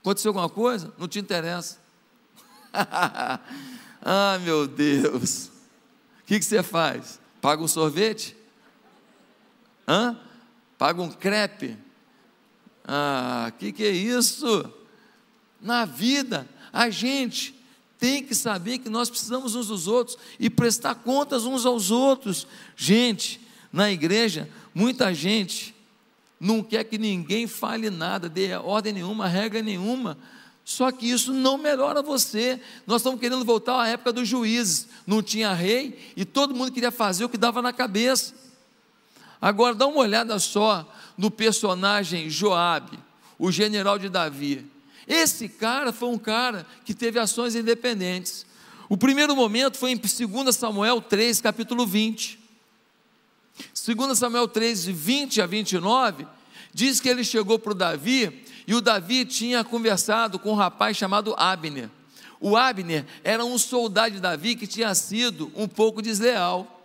aconteceu 0.00 0.30
alguma 0.30 0.48
coisa? 0.48 0.90
Não 0.96 1.06
te 1.06 1.18
interessa. 1.18 1.78
ah, 2.72 4.38
meu 4.40 4.66
Deus 4.66 5.50
que, 6.26 6.40
que 6.40 6.44
você 6.44 6.62
faz? 6.62 7.20
Paga 7.40 7.62
um 7.62 7.68
sorvete? 7.68 8.36
Hã? 9.86 10.18
Paga 10.76 11.00
um 11.00 11.10
crepe? 11.10 11.78
Ah, 12.86 13.52
que 13.58 13.72
que 13.72 13.84
é 13.84 13.90
isso? 13.90 14.72
Na 15.60 15.84
vida, 15.84 16.48
a 16.72 16.88
gente 16.88 17.54
tem 17.98 18.22
que 18.22 18.34
saber 18.34 18.78
que 18.78 18.88
nós 18.88 19.10
precisamos 19.10 19.56
uns 19.56 19.66
dos 19.66 19.88
outros 19.88 20.16
e 20.38 20.48
prestar 20.48 20.94
contas 20.94 21.44
uns 21.44 21.66
aos 21.66 21.90
outros. 21.90 22.46
Gente, 22.76 23.40
na 23.72 23.90
igreja, 23.90 24.48
muita 24.72 25.12
gente 25.12 25.74
não 26.38 26.62
quer 26.62 26.84
que 26.84 26.98
ninguém 26.98 27.46
fale 27.46 27.90
nada, 27.90 28.28
dê 28.28 28.54
ordem 28.54 28.92
nenhuma, 28.92 29.26
regra 29.26 29.62
nenhuma. 29.62 30.16
Só 30.64 30.92
que 30.92 31.08
isso 31.10 31.32
não 31.32 31.56
melhora 31.56 32.02
você. 32.02 32.60
Nós 32.86 33.00
estamos 33.00 33.20
querendo 33.20 33.44
voltar 33.44 33.80
à 33.80 33.88
época 33.88 34.12
dos 34.12 34.28
juízes. 34.28 34.88
Não 35.06 35.22
tinha 35.22 35.52
rei 35.52 36.12
e 36.16 36.24
todo 36.24 36.54
mundo 36.54 36.72
queria 36.72 36.90
fazer 36.90 37.24
o 37.24 37.28
que 37.28 37.38
dava 37.38 37.62
na 37.62 37.72
cabeça. 37.72 38.34
Agora 39.40 39.74
dá 39.74 39.86
uma 39.86 40.00
olhada 40.00 40.38
só 40.38 40.92
no 41.16 41.30
personagem 41.30 42.28
Joabe, 42.28 42.98
o 43.38 43.50
general 43.50 43.98
de 43.98 44.08
Davi. 44.08 44.66
Esse 45.06 45.48
cara 45.48 45.92
foi 45.92 46.08
um 46.08 46.18
cara 46.18 46.66
que 46.84 46.94
teve 46.94 47.18
ações 47.18 47.54
independentes. 47.54 48.44
O 48.88 48.96
primeiro 48.96 49.34
momento 49.36 49.76
foi 49.76 49.92
em 49.92 49.96
2 49.96 50.54
Samuel 50.54 51.00
3, 51.00 51.40
capítulo 51.40 51.86
20. 51.86 52.38
2 53.94 54.18
Samuel 54.18 54.48
3, 54.48 54.86
20 54.86 55.40
a 55.40 55.46
29, 55.46 56.26
diz 56.72 57.00
que 57.00 57.08
ele 57.08 57.24
chegou 57.24 57.58
para 57.58 57.72
o 57.72 57.74
Davi 57.74 58.44
e 58.66 58.74
o 58.74 58.80
Davi 58.80 59.24
tinha 59.24 59.64
conversado 59.64 60.38
com 60.38 60.50
um 60.50 60.56
rapaz 60.56 60.96
chamado 60.96 61.34
Abner. 61.38 61.88
O 62.40 62.56
Abner 62.56 63.06
era 63.24 63.44
um 63.44 63.56
soldado 63.56 64.14
de 64.14 64.20
Davi 64.20 64.56
que 64.56 64.66
tinha 64.66 64.94
sido 64.94 65.50
um 65.54 65.66
pouco 65.66 66.02
desleal. 66.02 66.84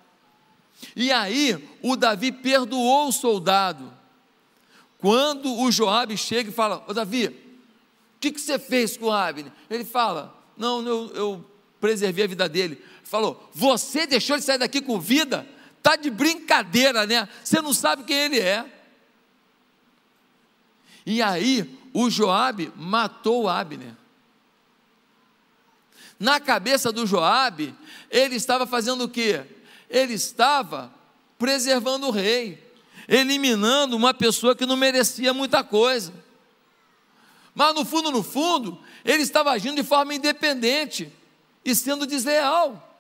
E 0.95 1.11
aí 1.11 1.67
o 1.81 1.95
Davi 1.95 2.31
perdoou 2.31 3.09
o 3.09 3.11
soldado. 3.11 3.91
Quando 5.01 5.59
o 5.59 5.71
Joabe 5.71 6.15
chega 6.15 6.49
e 6.49 6.53
fala: 6.53 6.85
Ô 6.87 6.93
Davi, 6.93 7.27
o 7.27 8.19
que, 8.19 8.31
que 8.31 8.39
você 8.39 8.59
fez 8.59 8.95
com 8.95 9.07
o 9.07 9.11
Abner? 9.11 9.51
Ele 9.69 9.83
fala: 9.83 10.33
Não, 10.55 10.85
eu, 10.87 11.11
eu 11.15 11.45
preservei 11.81 12.23
a 12.23 12.27
vida 12.27 12.47
dele. 12.47 12.75
Ele 12.75 12.85
falou: 13.03 13.49
Você 13.51 14.05
deixou 14.05 14.35
ele 14.35 14.43
sair 14.43 14.59
daqui 14.59 14.79
com 14.79 14.99
vida? 14.99 15.47
Tá 15.81 15.95
de 15.95 16.11
brincadeira, 16.11 17.07
né? 17.07 17.27
Você 17.43 17.59
não 17.59 17.73
sabe 17.73 18.03
quem 18.03 18.15
ele 18.15 18.39
é. 18.39 18.63
E 21.03 21.19
aí, 21.19 21.79
o 21.91 22.07
Joabe 22.07 22.71
matou 22.75 23.49
Abner. 23.49 23.95
Na 26.19 26.39
cabeça 26.39 26.91
do 26.91 27.07
Joabe, 27.07 27.73
ele 28.11 28.35
estava 28.35 28.67
fazendo 28.67 29.05
o 29.05 29.09
quê? 29.09 29.43
Ele 29.89 30.13
estava 30.13 30.93
preservando 31.39 32.05
o 32.05 32.11
rei, 32.11 32.70
eliminando 33.11 33.97
uma 33.97 34.13
pessoa 34.13 34.55
que 34.55 34.65
não 34.65 34.77
merecia 34.77 35.33
muita 35.33 35.61
coisa. 35.65 36.13
Mas 37.53 37.75
no 37.75 37.83
fundo, 37.83 38.09
no 38.09 38.23
fundo, 38.23 38.79
ele 39.03 39.21
estava 39.21 39.51
agindo 39.51 39.75
de 39.75 39.83
forma 39.83 40.15
independente 40.15 41.11
e 41.65 41.75
sendo 41.75 42.07
desleal. 42.07 42.97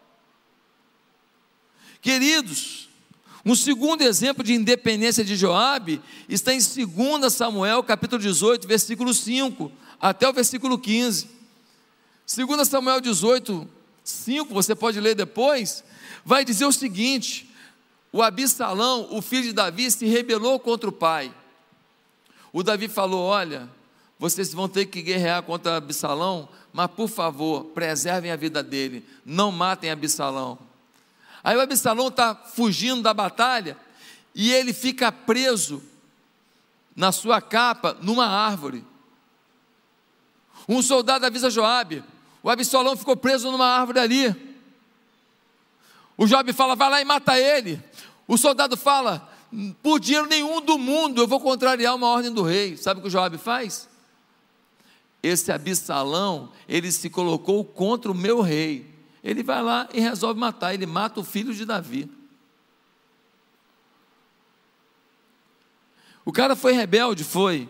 Queridos, 2.01 2.89
um 3.45 3.55
segundo 3.55 4.01
exemplo 4.01 4.43
de 4.43 4.53
independência 4.53 5.23
de 5.23 5.37
Joabe 5.37 6.01
está 6.27 6.53
em 6.53 6.59
2 6.59 7.31
Samuel, 7.31 7.81
capítulo 7.81 8.21
18, 8.21 8.67
versículo 8.67 9.13
5, 9.13 9.71
até 9.97 10.27
o 10.27 10.33
versículo 10.33 10.77
15. 10.77 11.29
2 12.35 12.67
Samuel 12.67 12.99
18, 12.99 13.65
5, 14.03 14.53
você 14.53 14.75
pode 14.75 14.99
ler 14.99 15.15
depois, 15.15 15.85
vai 16.25 16.43
dizer 16.43 16.65
o 16.65 16.71
seguinte: 16.73 17.50
o 18.11 18.21
Absalão, 18.21 19.07
o 19.11 19.21
filho 19.21 19.43
de 19.43 19.53
Davi, 19.53 19.89
se 19.89 20.05
rebelou 20.05 20.59
contra 20.59 20.89
o 20.89 20.91
pai. 20.91 21.33
O 22.51 22.61
Davi 22.61 22.87
falou: 22.87 23.25
Olha, 23.25 23.69
vocês 24.19 24.53
vão 24.53 24.67
ter 24.67 24.85
que 24.87 25.01
guerrear 25.01 25.41
contra 25.43 25.77
Absalão, 25.77 26.49
mas 26.73 26.89
por 26.91 27.07
favor, 27.07 27.65
preservem 27.65 28.31
a 28.31 28.35
vida 28.35 28.61
dele, 28.61 29.05
não 29.25 29.51
matem 29.51 29.89
Absalão. 29.89 30.59
Aí 31.43 31.55
o 31.55 31.61
Absalão 31.61 32.09
está 32.09 32.35
fugindo 32.35 33.01
da 33.01 33.13
batalha 33.13 33.77
e 34.35 34.51
ele 34.51 34.73
fica 34.73 35.11
preso 35.11 35.81
na 36.95 37.11
sua 37.11 37.41
capa 37.41 37.97
numa 38.01 38.27
árvore. 38.27 38.85
Um 40.67 40.81
soldado 40.81 41.25
avisa 41.25 41.49
Joabe, 41.49 42.03
o 42.43 42.49
Absalão 42.49 42.95
ficou 42.95 43.15
preso 43.15 43.49
numa 43.51 43.65
árvore 43.65 43.99
ali. 43.99 44.51
O 46.17 46.27
Joabe 46.27 46.53
fala, 46.53 46.75
vai 46.75 46.89
lá 46.89 47.01
e 47.01 47.05
mata 47.05 47.39
ele. 47.39 47.81
O 48.31 48.37
soldado 48.37 48.77
fala, 48.77 49.29
por 49.83 49.99
dinheiro 49.99 50.27
nenhum 50.27 50.61
do 50.61 50.77
mundo 50.77 51.21
eu 51.21 51.27
vou 51.27 51.39
contrariar 51.39 51.95
uma 51.95 52.07
ordem 52.07 52.31
do 52.31 52.43
rei. 52.43 52.77
Sabe 52.77 52.99
o 52.99 53.01
que 53.01 53.07
o 53.07 53.11
Joabe 53.11 53.37
faz? 53.37 53.89
Esse 55.21 55.51
Absalão, 55.51 56.51
ele 56.67 56.91
se 56.91 57.09
colocou 57.09 57.65
contra 57.65 58.11
o 58.11 58.15
meu 58.15 58.41
rei 58.41 58.91
ele 59.23 59.43
vai 59.43 59.61
lá 59.61 59.87
e 59.93 59.99
resolve 59.99 60.39
matar, 60.39 60.73
ele 60.73 60.85
mata 60.85 61.19
o 61.19 61.23
filho 61.23 61.53
de 61.53 61.63
Davi. 61.63 62.09
O 66.25 66.31
cara 66.31 66.55
foi 66.55 66.73
rebelde? 66.73 67.23
Foi. 67.23 67.69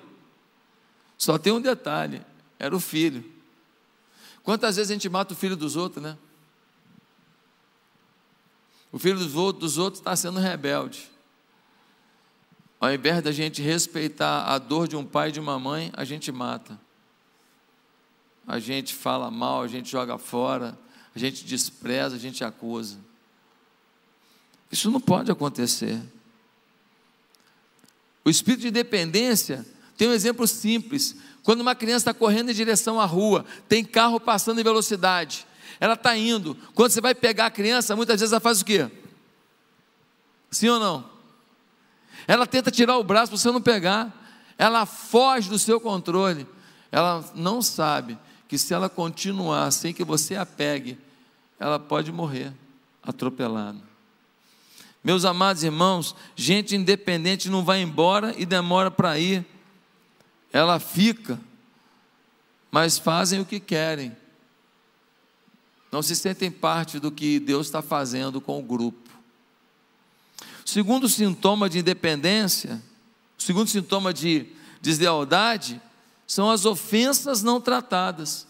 Só 1.17 1.37
tem 1.37 1.51
um 1.51 1.61
detalhe: 1.61 2.21
era 2.57 2.75
o 2.75 2.79
filho. 2.79 3.23
Quantas 4.43 4.77
vezes 4.77 4.89
a 4.89 4.93
gente 4.93 5.09
mata 5.09 5.33
o 5.33 5.37
filho 5.37 5.55
dos 5.55 5.75
outros, 5.75 6.01
né? 6.01 6.17
O 8.91 8.99
filho 8.99 9.17
dos 9.17 9.77
outros, 9.77 9.99
está 9.99 10.15
sendo 10.15 10.39
rebelde. 10.39 11.09
Ao 12.79 12.93
invés 12.93 13.21
da 13.21 13.31
gente 13.31 13.61
respeitar 13.61 14.45
a 14.45 14.57
dor 14.57 14.87
de 14.87 14.95
um 14.95 15.05
pai 15.05 15.29
e 15.29 15.31
de 15.31 15.39
uma 15.39 15.59
mãe, 15.59 15.91
a 15.93 16.03
gente 16.03 16.31
mata. 16.31 16.79
A 18.45 18.59
gente 18.59 18.93
fala 18.93 19.29
mal, 19.29 19.61
a 19.61 19.67
gente 19.67 19.89
joga 19.89 20.17
fora, 20.17 20.77
a 21.15 21.19
gente 21.19 21.45
despreza, 21.45 22.15
a 22.15 22.19
gente 22.19 22.43
acusa. 22.43 22.97
Isso 24.71 24.89
não 24.89 24.99
pode 24.99 25.31
acontecer. 25.31 26.01
O 28.25 28.29
espírito 28.29 28.61
de 28.61 28.71
dependência 28.71 29.65
tem 29.97 30.07
um 30.07 30.13
exemplo 30.13 30.47
simples. 30.47 31.15
Quando 31.43 31.61
uma 31.61 31.75
criança 31.75 32.09
está 32.09 32.13
correndo 32.13 32.49
em 32.49 32.53
direção 32.53 32.99
à 32.99 33.05
rua, 33.05 33.45
tem 33.69 33.83
carro 33.83 34.19
passando 34.19 34.59
em 34.59 34.63
velocidade, 34.63 35.45
ela 35.81 35.95
está 35.95 36.15
indo. 36.15 36.55
Quando 36.75 36.91
você 36.91 37.01
vai 37.01 37.15
pegar 37.15 37.47
a 37.47 37.51
criança, 37.51 37.95
muitas 37.95 38.19
vezes 38.19 38.31
ela 38.31 38.39
faz 38.39 38.61
o 38.61 38.65
quê? 38.65 38.87
Sim 40.51 40.69
ou 40.69 40.79
não? 40.79 41.09
Ela 42.27 42.45
tenta 42.45 42.69
tirar 42.69 42.99
o 42.99 43.03
braço 43.03 43.31
para 43.31 43.39
você 43.39 43.51
não 43.51 43.61
pegar. 43.61 44.15
Ela 44.59 44.85
foge 44.85 45.49
do 45.49 45.57
seu 45.57 45.81
controle. 45.81 46.47
Ela 46.91 47.25
não 47.33 47.63
sabe 47.63 48.15
que 48.47 48.59
se 48.59 48.75
ela 48.75 48.89
continuar 48.89 49.71
sem 49.71 49.91
que 49.91 50.03
você 50.03 50.35
a 50.35 50.45
pegue, 50.45 50.99
ela 51.59 51.79
pode 51.79 52.11
morrer 52.11 52.53
atropelada. 53.01 53.81
Meus 55.03 55.25
amados 55.25 55.63
irmãos, 55.63 56.15
gente 56.35 56.75
independente 56.75 57.49
não 57.49 57.65
vai 57.65 57.81
embora 57.81 58.35
e 58.37 58.45
demora 58.45 58.91
para 58.91 59.17
ir. 59.17 59.43
Ela 60.53 60.79
fica, 60.79 61.39
mas 62.69 62.99
fazem 62.99 63.39
o 63.39 63.45
que 63.45 63.59
querem. 63.59 64.15
Não 65.91 66.01
se 66.01 66.15
sentem 66.15 66.49
parte 66.49 66.99
do 66.99 67.11
que 67.11 67.39
Deus 67.39 67.67
está 67.67 67.81
fazendo 67.81 68.39
com 68.39 68.57
o 68.57 68.63
grupo. 68.63 69.09
Segundo 70.65 71.09
sintoma 71.09 71.69
de 71.69 71.79
independência, 71.79 72.81
segundo 73.37 73.67
sintoma 73.67 74.13
de 74.13 74.47
deslealdade, 74.81 75.81
são 76.25 76.49
as 76.49 76.65
ofensas 76.65 77.43
não 77.43 77.59
tratadas. 77.59 78.47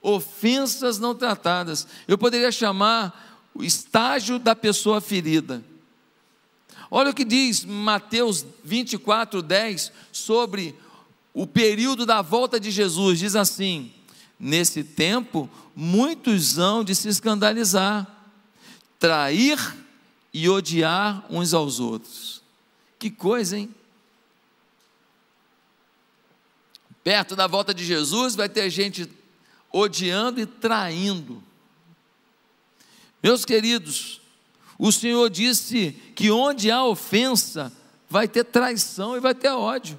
Ofensas 0.00 0.98
não 0.98 1.14
tratadas. 1.14 1.86
Eu 2.08 2.16
poderia 2.16 2.50
chamar 2.50 3.38
o 3.54 3.62
estágio 3.62 4.38
da 4.38 4.56
pessoa 4.56 5.00
ferida. 5.00 5.62
Olha 6.90 7.10
o 7.10 7.14
que 7.14 7.24
diz 7.24 7.64
Mateus 7.64 8.46
24, 8.64 9.42
10 9.42 9.92
sobre 10.10 10.74
o 11.34 11.46
período 11.46 12.06
da 12.06 12.22
volta 12.22 12.58
de 12.58 12.70
Jesus. 12.70 13.18
Diz 13.18 13.36
assim: 13.36 13.92
Nesse 14.38 14.82
tempo, 14.82 15.48
muitos 15.74 16.58
hão 16.58 16.82
de 16.82 16.94
se 16.94 17.08
escandalizar, 17.08 18.06
trair 18.98 19.58
e 20.32 20.48
odiar 20.48 21.24
uns 21.30 21.54
aos 21.54 21.78
outros. 21.78 22.42
Que 22.98 23.10
coisa, 23.10 23.56
hein? 23.56 23.72
Perto 27.02 27.36
da 27.36 27.46
volta 27.46 27.74
de 27.74 27.84
Jesus, 27.84 28.34
vai 28.34 28.48
ter 28.48 28.68
gente 28.70 29.08
odiando 29.70 30.40
e 30.40 30.46
traindo. 30.46 31.42
Meus 33.22 33.44
queridos, 33.44 34.20
o 34.78 34.90
Senhor 34.90 35.28
disse 35.30 35.92
que 36.14 36.30
onde 36.30 36.70
há 36.70 36.84
ofensa, 36.84 37.72
vai 38.08 38.28
ter 38.28 38.44
traição 38.44 39.16
e 39.16 39.20
vai 39.20 39.34
ter 39.34 39.48
ódio. 39.48 39.98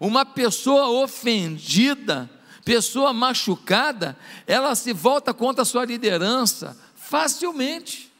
Uma 0.00 0.24
pessoa 0.24 0.88
ofendida, 0.88 2.28
pessoa 2.64 3.12
machucada, 3.12 4.16
ela 4.46 4.74
se 4.74 4.92
volta 4.92 5.34
contra 5.34 5.62
a 5.62 5.66
sua 5.66 5.84
liderança 5.84 6.76
facilmente. 6.94 8.12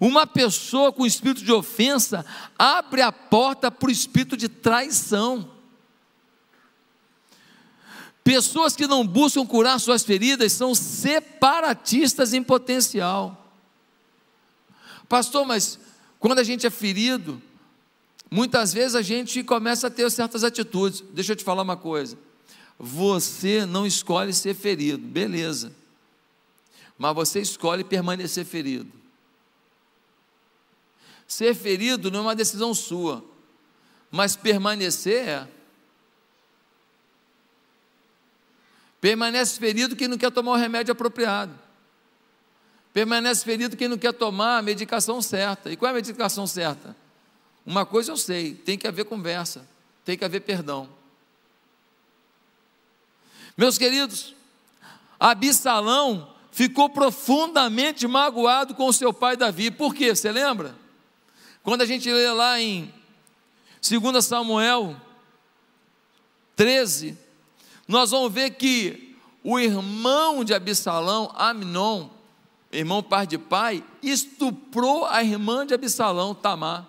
Uma 0.00 0.26
pessoa 0.26 0.90
com 0.90 1.04
espírito 1.04 1.44
de 1.44 1.52
ofensa 1.52 2.24
abre 2.58 3.02
a 3.02 3.12
porta 3.12 3.70
para 3.70 3.88
o 3.88 3.92
espírito 3.92 4.34
de 4.34 4.48
traição. 4.48 5.50
Pessoas 8.24 8.74
que 8.74 8.86
não 8.86 9.06
buscam 9.06 9.46
curar 9.46 9.78
suas 9.78 10.02
feridas 10.02 10.52
são 10.52 10.74
separatistas 10.74 12.32
em 12.32 12.42
potencial. 12.42 13.36
Pastor, 15.06 15.44
mas 15.44 15.78
quando 16.18 16.38
a 16.38 16.44
gente 16.44 16.66
é 16.66 16.70
ferido, 16.70 17.42
muitas 18.30 18.72
vezes 18.72 18.94
a 18.94 19.02
gente 19.02 19.42
começa 19.42 19.88
a 19.88 19.90
ter 19.90 20.10
certas 20.10 20.44
atitudes. 20.44 21.02
Deixa 21.12 21.32
eu 21.32 21.36
te 21.36 21.44
falar 21.44 21.62
uma 21.62 21.76
coisa. 21.76 22.16
Você 22.82 23.66
não 23.66 23.86
escolhe 23.86 24.32
ser 24.32 24.54
ferido, 24.54 25.06
beleza. 25.06 25.70
Mas 26.96 27.14
você 27.14 27.38
escolhe 27.38 27.84
permanecer 27.84 28.46
ferido. 28.46 28.90
Ser 31.28 31.54
ferido 31.54 32.10
não 32.10 32.20
é 32.20 32.22
uma 32.22 32.34
decisão 32.34 32.74
sua, 32.74 33.22
mas 34.10 34.34
permanecer 34.34 35.28
é. 35.28 35.48
Permanece 38.98 39.58
ferido 39.58 39.94
quem 39.94 40.08
não 40.08 40.16
quer 40.16 40.30
tomar 40.30 40.52
o 40.52 40.56
remédio 40.56 40.92
apropriado. 40.92 41.56
Permanece 42.94 43.44
ferido 43.44 43.76
quem 43.76 43.88
não 43.88 43.98
quer 43.98 44.12
tomar 44.14 44.56
a 44.56 44.62
medicação 44.62 45.20
certa. 45.20 45.70
E 45.70 45.76
qual 45.76 45.88
é 45.88 45.92
a 45.92 45.94
medicação 45.96 46.46
certa? 46.46 46.96
Uma 47.64 47.84
coisa 47.84 48.10
eu 48.10 48.16
sei: 48.16 48.54
tem 48.54 48.78
que 48.78 48.86
haver 48.86 49.04
conversa, 49.04 49.68
tem 50.02 50.16
que 50.16 50.24
haver 50.24 50.40
perdão. 50.40 50.99
Meus 53.56 53.76
queridos, 53.76 54.34
Absalão 55.18 56.34
ficou 56.50 56.88
profundamente 56.88 58.06
magoado 58.06 58.74
com 58.74 58.92
seu 58.92 59.12
pai 59.12 59.36
Davi. 59.36 59.70
Por 59.70 59.94
quê? 59.94 60.14
Você 60.14 60.32
lembra? 60.32 60.74
Quando 61.62 61.82
a 61.82 61.86
gente 61.86 62.10
lê 62.10 62.30
lá 62.32 62.60
em 62.60 62.92
2 63.80 64.24
Samuel 64.24 64.96
13, 66.56 67.16
nós 67.86 68.10
vamos 68.10 68.32
ver 68.32 68.50
que 68.50 69.16
o 69.42 69.58
irmão 69.58 70.44
de 70.44 70.54
Absalão, 70.54 71.32
Amnon, 71.34 72.08
irmão 72.72 73.02
par 73.02 73.26
de 73.26 73.38
pai, 73.38 73.82
estuprou 74.02 75.06
a 75.06 75.22
irmã 75.22 75.66
de 75.66 75.74
Absalão, 75.74 76.34
Tamar. 76.34 76.86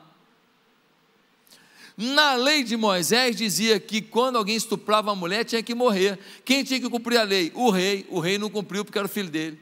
Na 2.03 2.33
lei 2.33 2.63
de 2.63 2.75
Moisés 2.75 3.35
dizia 3.35 3.79
que 3.79 4.01
quando 4.01 4.35
alguém 4.35 4.55
estuprava 4.55 5.11
uma 5.11 5.15
mulher 5.15 5.45
tinha 5.45 5.61
que 5.61 5.75
morrer. 5.75 6.17
Quem 6.43 6.63
tinha 6.63 6.79
que 6.79 6.89
cumprir 6.89 7.19
a 7.19 7.23
lei? 7.23 7.51
O 7.53 7.69
rei. 7.69 8.07
O 8.09 8.19
rei 8.19 8.39
não 8.39 8.49
cumpriu 8.49 8.83
porque 8.83 8.97
era 8.97 9.05
o 9.05 9.09
filho 9.09 9.29
dele. 9.29 9.61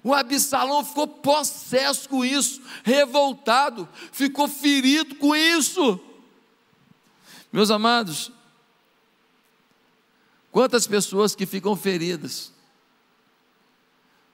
O 0.00 0.14
Absalão 0.14 0.84
ficou 0.84 1.08
possesso 1.08 2.08
com 2.08 2.24
isso, 2.24 2.62
revoltado, 2.84 3.88
ficou 4.12 4.46
ferido 4.46 5.16
com 5.16 5.34
isso. 5.34 5.98
Meus 7.50 7.72
amados, 7.72 8.30
quantas 10.52 10.86
pessoas 10.86 11.34
que 11.34 11.46
ficam 11.46 11.74
feridas, 11.74 12.52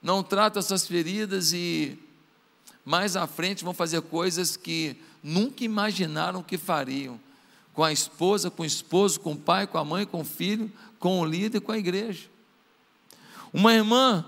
não 0.03 0.21
tratam 0.21 0.59
essas 0.59 0.85
feridas 0.85 1.51
e 1.51 1.97
mais 2.85 3.15
à 3.15 3.27
frente 3.27 3.63
vão 3.63 3.73
fazer 3.73 4.01
coisas 4.01 4.57
que 4.57 4.95
nunca 5.23 5.63
imaginaram 5.63 6.41
que 6.41 6.57
fariam, 6.57 7.19
com 7.73 7.83
a 7.83 7.91
esposa, 7.91 8.49
com 8.49 8.63
o 8.63 8.65
esposo, 8.65 9.19
com 9.19 9.33
o 9.33 9.37
pai, 9.37 9.67
com 9.67 9.77
a 9.77 9.85
mãe, 9.85 10.05
com 10.05 10.21
o 10.21 10.25
filho, 10.25 10.71
com 10.99 11.19
o 11.19 11.25
líder, 11.25 11.61
com 11.61 11.71
a 11.71 11.77
igreja. 11.77 12.27
Uma 13.53 13.73
irmã 13.73 14.25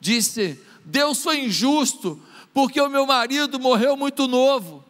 disse: 0.00 0.60
Deus 0.84 1.22
foi 1.22 1.40
injusto, 1.40 2.20
porque 2.54 2.80
o 2.80 2.88
meu 2.88 3.06
marido 3.06 3.58
morreu 3.58 3.96
muito 3.96 4.26
novo. 4.26 4.84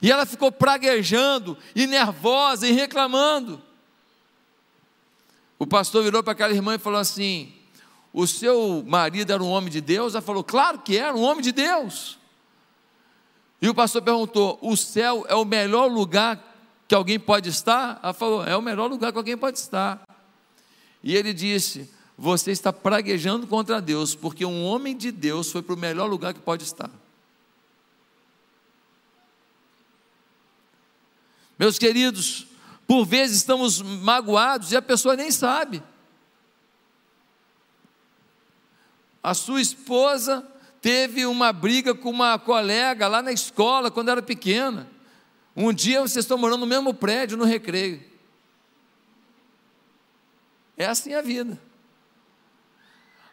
E 0.00 0.10
ela 0.10 0.24
ficou 0.24 0.50
praguejando, 0.50 1.58
e 1.74 1.86
nervosa, 1.86 2.66
e 2.66 2.72
reclamando. 2.72 3.60
O 5.58 5.66
pastor 5.66 6.02
virou 6.02 6.22
para 6.22 6.32
aquela 6.32 6.52
irmã 6.52 6.74
e 6.74 6.78
falou 6.78 6.98
assim: 6.98 7.52
O 8.12 8.26
seu 8.26 8.84
marido 8.86 9.32
era 9.32 9.42
um 9.42 9.48
homem 9.48 9.70
de 9.70 9.80
Deus? 9.80 10.14
Ela 10.14 10.22
falou: 10.22 10.44
Claro 10.44 10.78
que 10.80 10.96
era, 10.96 11.16
um 11.16 11.22
homem 11.22 11.42
de 11.42 11.52
Deus. 11.52 12.18
E 13.60 13.68
o 13.68 13.74
pastor 13.74 14.02
perguntou: 14.02 14.58
O 14.60 14.76
céu 14.76 15.24
é 15.28 15.34
o 15.34 15.44
melhor 15.44 15.90
lugar 15.90 16.40
que 16.86 16.94
alguém 16.94 17.18
pode 17.18 17.48
estar? 17.48 17.98
Ela 18.02 18.12
falou: 18.12 18.44
É 18.44 18.56
o 18.56 18.62
melhor 18.62 18.90
lugar 18.90 19.12
que 19.12 19.18
alguém 19.18 19.36
pode 19.36 19.58
estar. 19.58 20.02
E 21.02 21.16
ele 21.16 21.32
disse: 21.32 21.90
você 22.16 22.52
está 22.52 22.72
praguejando 22.72 23.46
contra 23.46 23.80
Deus, 23.80 24.14
porque 24.14 24.44
um 24.44 24.64
homem 24.64 24.96
de 24.96 25.10
Deus 25.10 25.50
foi 25.50 25.62
para 25.62 25.74
o 25.74 25.78
melhor 25.78 26.08
lugar 26.08 26.34
que 26.34 26.40
pode 26.40 26.62
estar. 26.62 26.90
Meus 31.58 31.78
queridos, 31.78 32.46
por 32.86 33.04
vezes 33.04 33.38
estamos 33.38 33.80
magoados 33.80 34.72
e 34.72 34.76
a 34.76 34.82
pessoa 34.82 35.16
nem 35.16 35.30
sabe. 35.30 35.82
A 39.22 39.34
sua 39.34 39.60
esposa 39.60 40.46
teve 40.80 41.24
uma 41.26 41.52
briga 41.52 41.94
com 41.94 42.10
uma 42.10 42.38
colega 42.38 43.06
lá 43.06 43.22
na 43.22 43.32
escola 43.32 43.90
quando 43.90 44.10
era 44.10 44.20
pequena. 44.20 44.90
Um 45.54 45.72
dia 45.72 46.00
vocês 46.00 46.24
estão 46.24 46.36
morando 46.36 46.60
no 46.60 46.66
mesmo 46.66 46.92
prédio, 46.92 47.36
no 47.36 47.44
recreio. 47.44 48.02
É 50.76 50.86
assim 50.86 51.14
a 51.14 51.22
vida. 51.22 51.60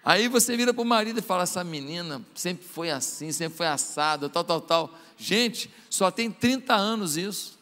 Aí 0.04 0.28
você 0.28 0.56
vira 0.56 0.74
para 0.74 0.82
o 0.82 0.86
marido 0.86 1.20
e 1.20 1.24
fala: 1.24 1.44
essa 1.44 1.64
menina 1.64 2.22
sempre 2.36 2.66
foi 2.68 2.92
assim, 2.92 3.32
sempre 3.32 3.58
foi 3.58 3.68
assada, 3.68 4.30
tal, 4.30 4.44
tal, 4.44 4.62
tal. 4.62 4.94
Gente, 5.18 5.72
só 5.90 6.12
tem 6.12 6.32
30 6.32 6.74
anos 6.76 7.18
isso. 7.18 7.58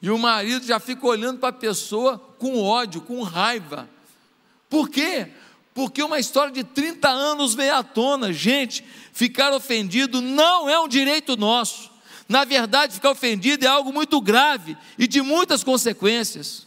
E 0.00 0.10
o 0.10 0.18
marido 0.18 0.66
já 0.66 0.80
fica 0.80 1.06
olhando 1.06 1.38
para 1.38 1.50
a 1.50 1.52
pessoa 1.52 2.18
com 2.18 2.60
ódio, 2.60 3.00
com 3.00 3.22
raiva. 3.22 3.88
Por 4.72 4.88
quê? 4.88 5.28
Porque 5.74 6.02
uma 6.02 6.18
história 6.18 6.50
de 6.50 6.64
30 6.64 7.06
anos 7.06 7.52
veio 7.52 7.74
à 7.74 7.82
tona. 7.82 8.32
Gente, 8.32 8.82
ficar 9.12 9.52
ofendido 9.52 10.22
não 10.22 10.66
é 10.66 10.80
um 10.80 10.88
direito 10.88 11.36
nosso. 11.36 11.90
Na 12.26 12.42
verdade, 12.46 12.94
ficar 12.94 13.10
ofendido 13.10 13.66
é 13.66 13.68
algo 13.68 13.92
muito 13.92 14.18
grave 14.18 14.74
e 14.96 15.06
de 15.06 15.20
muitas 15.20 15.62
consequências. 15.62 16.66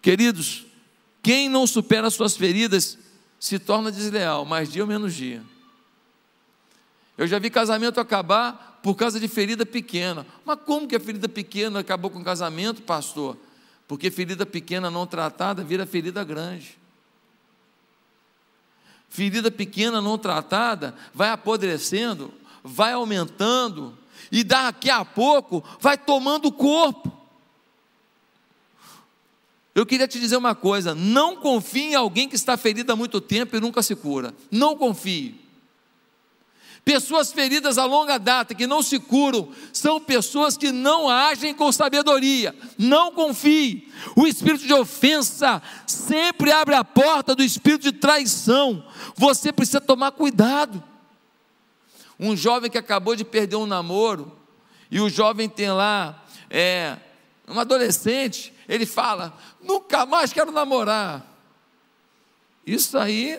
Queridos, 0.00 0.64
quem 1.20 1.48
não 1.48 1.66
supera 1.66 2.08
suas 2.08 2.36
feridas 2.36 2.96
se 3.40 3.58
torna 3.58 3.90
desleal, 3.90 4.44
mais 4.44 4.70
dia 4.70 4.82
ou 4.82 4.88
menos 4.88 5.12
dia. 5.12 5.42
Eu 7.16 7.26
já 7.26 7.40
vi 7.40 7.50
casamento 7.50 7.98
acabar 7.98 8.78
por 8.80 8.94
causa 8.94 9.18
de 9.18 9.26
ferida 9.26 9.66
pequena. 9.66 10.24
Mas 10.44 10.60
como 10.64 10.86
que 10.86 10.94
a 10.94 11.00
ferida 11.00 11.28
pequena 11.28 11.80
acabou 11.80 12.12
com 12.12 12.20
o 12.20 12.24
casamento, 12.24 12.80
pastor? 12.82 13.36
Porque 13.88 14.10
ferida 14.10 14.44
pequena 14.44 14.90
não 14.90 15.06
tratada 15.06 15.64
vira 15.64 15.86
ferida 15.86 16.22
grande. 16.22 16.78
Ferida 19.08 19.50
pequena 19.50 20.02
não 20.02 20.18
tratada 20.18 20.94
vai 21.14 21.30
apodrecendo, 21.30 22.32
vai 22.62 22.92
aumentando, 22.92 23.96
e 24.30 24.44
daqui 24.44 24.90
a 24.90 25.06
pouco 25.06 25.64
vai 25.80 25.96
tomando 25.96 26.52
corpo. 26.52 27.10
Eu 29.74 29.86
queria 29.86 30.06
te 30.06 30.20
dizer 30.20 30.36
uma 30.36 30.54
coisa: 30.54 30.94
não 30.94 31.36
confie 31.36 31.92
em 31.92 31.94
alguém 31.94 32.28
que 32.28 32.36
está 32.36 32.58
ferido 32.58 32.92
há 32.92 32.96
muito 32.96 33.22
tempo 33.22 33.56
e 33.56 33.60
nunca 33.60 33.82
se 33.82 33.96
cura. 33.96 34.34
Não 34.50 34.76
confie. 34.76 35.47
Pessoas 36.88 37.30
feridas 37.30 37.76
a 37.76 37.84
longa 37.84 38.16
data, 38.16 38.54
que 38.54 38.66
não 38.66 38.80
se 38.80 38.98
curam, 38.98 39.52
são 39.74 40.00
pessoas 40.00 40.56
que 40.56 40.72
não 40.72 41.06
agem 41.06 41.52
com 41.52 41.70
sabedoria. 41.70 42.56
Não 42.78 43.12
confie. 43.12 43.92
O 44.16 44.26
espírito 44.26 44.66
de 44.66 44.72
ofensa 44.72 45.60
sempre 45.86 46.50
abre 46.50 46.74
a 46.74 46.82
porta 46.82 47.34
do 47.34 47.42
espírito 47.42 47.82
de 47.82 47.92
traição. 47.92 48.82
Você 49.16 49.52
precisa 49.52 49.82
tomar 49.82 50.12
cuidado. 50.12 50.82
Um 52.18 52.34
jovem 52.34 52.70
que 52.70 52.78
acabou 52.78 53.14
de 53.14 53.22
perder 53.22 53.56
um 53.56 53.66
namoro, 53.66 54.34
e 54.90 54.98
o 54.98 55.10
jovem 55.10 55.46
tem 55.46 55.70
lá, 55.70 56.24
é, 56.48 56.96
um 57.46 57.60
adolescente, 57.60 58.50
ele 58.66 58.86
fala: 58.86 59.38
nunca 59.60 60.06
mais 60.06 60.32
quero 60.32 60.50
namorar. 60.50 61.22
Isso 62.66 62.96
aí 62.96 63.38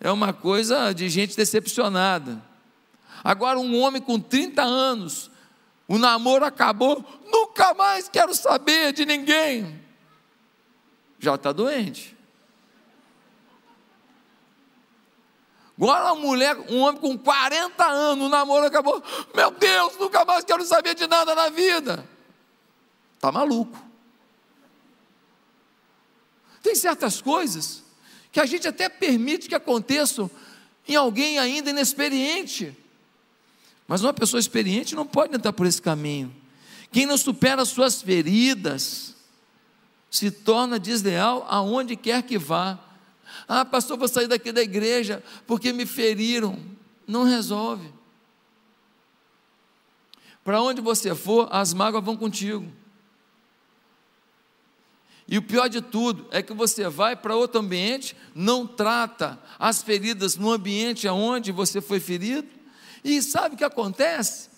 é 0.00 0.10
uma 0.10 0.32
coisa 0.32 0.94
de 0.94 1.10
gente 1.10 1.36
decepcionada. 1.36 2.53
Agora, 3.24 3.58
um 3.58 3.80
homem 3.80 4.02
com 4.02 4.20
30 4.20 4.62
anos, 4.62 5.30
o 5.88 5.96
namoro 5.96 6.44
acabou, 6.44 7.02
nunca 7.32 7.72
mais 7.72 8.06
quero 8.06 8.34
saber 8.34 8.92
de 8.92 9.06
ninguém. 9.06 9.82
Já 11.18 11.34
está 11.34 11.50
doente. 11.50 12.14
Agora 15.76 16.12
uma 16.12 16.14
mulher, 16.14 16.56
um 16.70 16.80
homem 16.80 17.00
com 17.00 17.16
40 17.16 17.84
anos, 17.84 18.26
o 18.26 18.28
namoro 18.28 18.66
acabou. 18.66 19.02
Meu 19.34 19.50
Deus, 19.50 19.96
nunca 19.98 20.22
mais 20.26 20.44
quero 20.44 20.62
saber 20.64 20.94
de 20.94 21.06
nada 21.06 21.34
na 21.34 21.48
vida. 21.48 22.06
Está 23.14 23.32
maluco. 23.32 23.82
Tem 26.62 26.74
certas 26.74 27.22
coisas 27.22 27.82
que 28.30 28.38
a 28.38 28.46
gente 28.46 28.68
até 28.68 28.88
permite 28.88 29.48
que 29.48 29.54
aconteçam 29.54 30.30
em 30.86 30.94
alguém 30.94 31.38
ainda 31.38 31.70
inexperiente. 31.70 32.83
Mas 33.86 34.02
uma 34.02 34.12
pessoa 34.12 34.40
experiente 34.40 34.94
não 34.94 35.06
pode 35.06 35.34
entrar 35.34 35.52
por 35.52 35.66
esse 35.66 35.80
caminho. 35.80 36.34
Quem 36.90 37.06
não 37.06 37.18
supera 37.18 37.64
suas 37.64 38.00
feridas 38.00 39.14
se 40.10 40.30
torna 40.30 40.78
desleal 40.78 41.44
aonde 41.48 41.96
quer 41.96 42.22
que 42.22 42.38
vá. 42.38 42.78
Ah, 43.48 43.64
pastor, 43.64 43.98
vou 43.98 44.08
sair 44.08 44.28
daqui 44.28 44.52
da 44.52 44.62
igreja 44.62 45.22
porque 45.46 45.72
me 45.72 45.84
feriram. 45.84 46.58
Não 47.06 47.24
resolve. 47.24 47.92
Para 50.44 50.62
onde 50.62 50.80
você 50.80 51.14
for, 51.14 51.48
as 51.50 51.74
mágoas 51.74 52.04
vão 52.04 52.16
contigo. 52.16 52.70
E 55.26 55.38
o 55.38 55.42
pior 55.42 55.68
de 55.68 55.80
tudo 55.80 56.26
é 56.30 56.42
que 56.42 56.52
você 56.52 56.88
vai 56.88 57.16
para 57.16 57.34
outro 57.34 57.60
ambiente, 57.60 58.14
não 58.34 58.66
trata 58.66 59.38
as 59.58 59.82
feridas 59.82 60.36
no 60.36 60.52
ambiente 60.52 61.08
onde 61.08 61.50
você 61.50 61.80
foi 61.80 61.98
ferido, 61.98 62.46
e 63.04 63.20
sabe 63.20 63.54
o 63.54 63.58
que 63.58 63.64
acontece? 63.64 64.48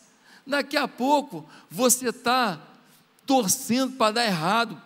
Daqui 0.46 0.76
a 0.76 0.86
pouco 0.86 1.44
você 1.68 2.10
está 2.10 2.60
torcendo 3.26 3.96
para 3.96 4.12
dar 4.12 4.24
errado 4.24 4.80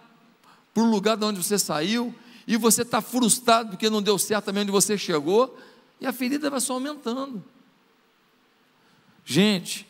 para 0.73 0.83
o 0.83 0.91
lugar 0.91 1.17
de 1.17 1.25
onde 1.25 1.43
você 1.43 1.59
saiu, 1.59 2.15
e 2.47 2.57
você 2.57 2.83
está 2.83 3.01
frustrado 3.01 3.71
porque 3.71 3.91
não 3.91 4.01
deu 4.01 4.19
certo 4.19 4.47
também 4.47 4.63
onde 4.63 4.73
você 4.73 4.97
chegou, 4.97 5.59
e 6.01 6.07
a 6.07 6.13
ferida 6.13 6.49
vai 6.49 6.61
só 6.61 6.75
aumentando. 6.75 7.45
Gente, 9.25 9.87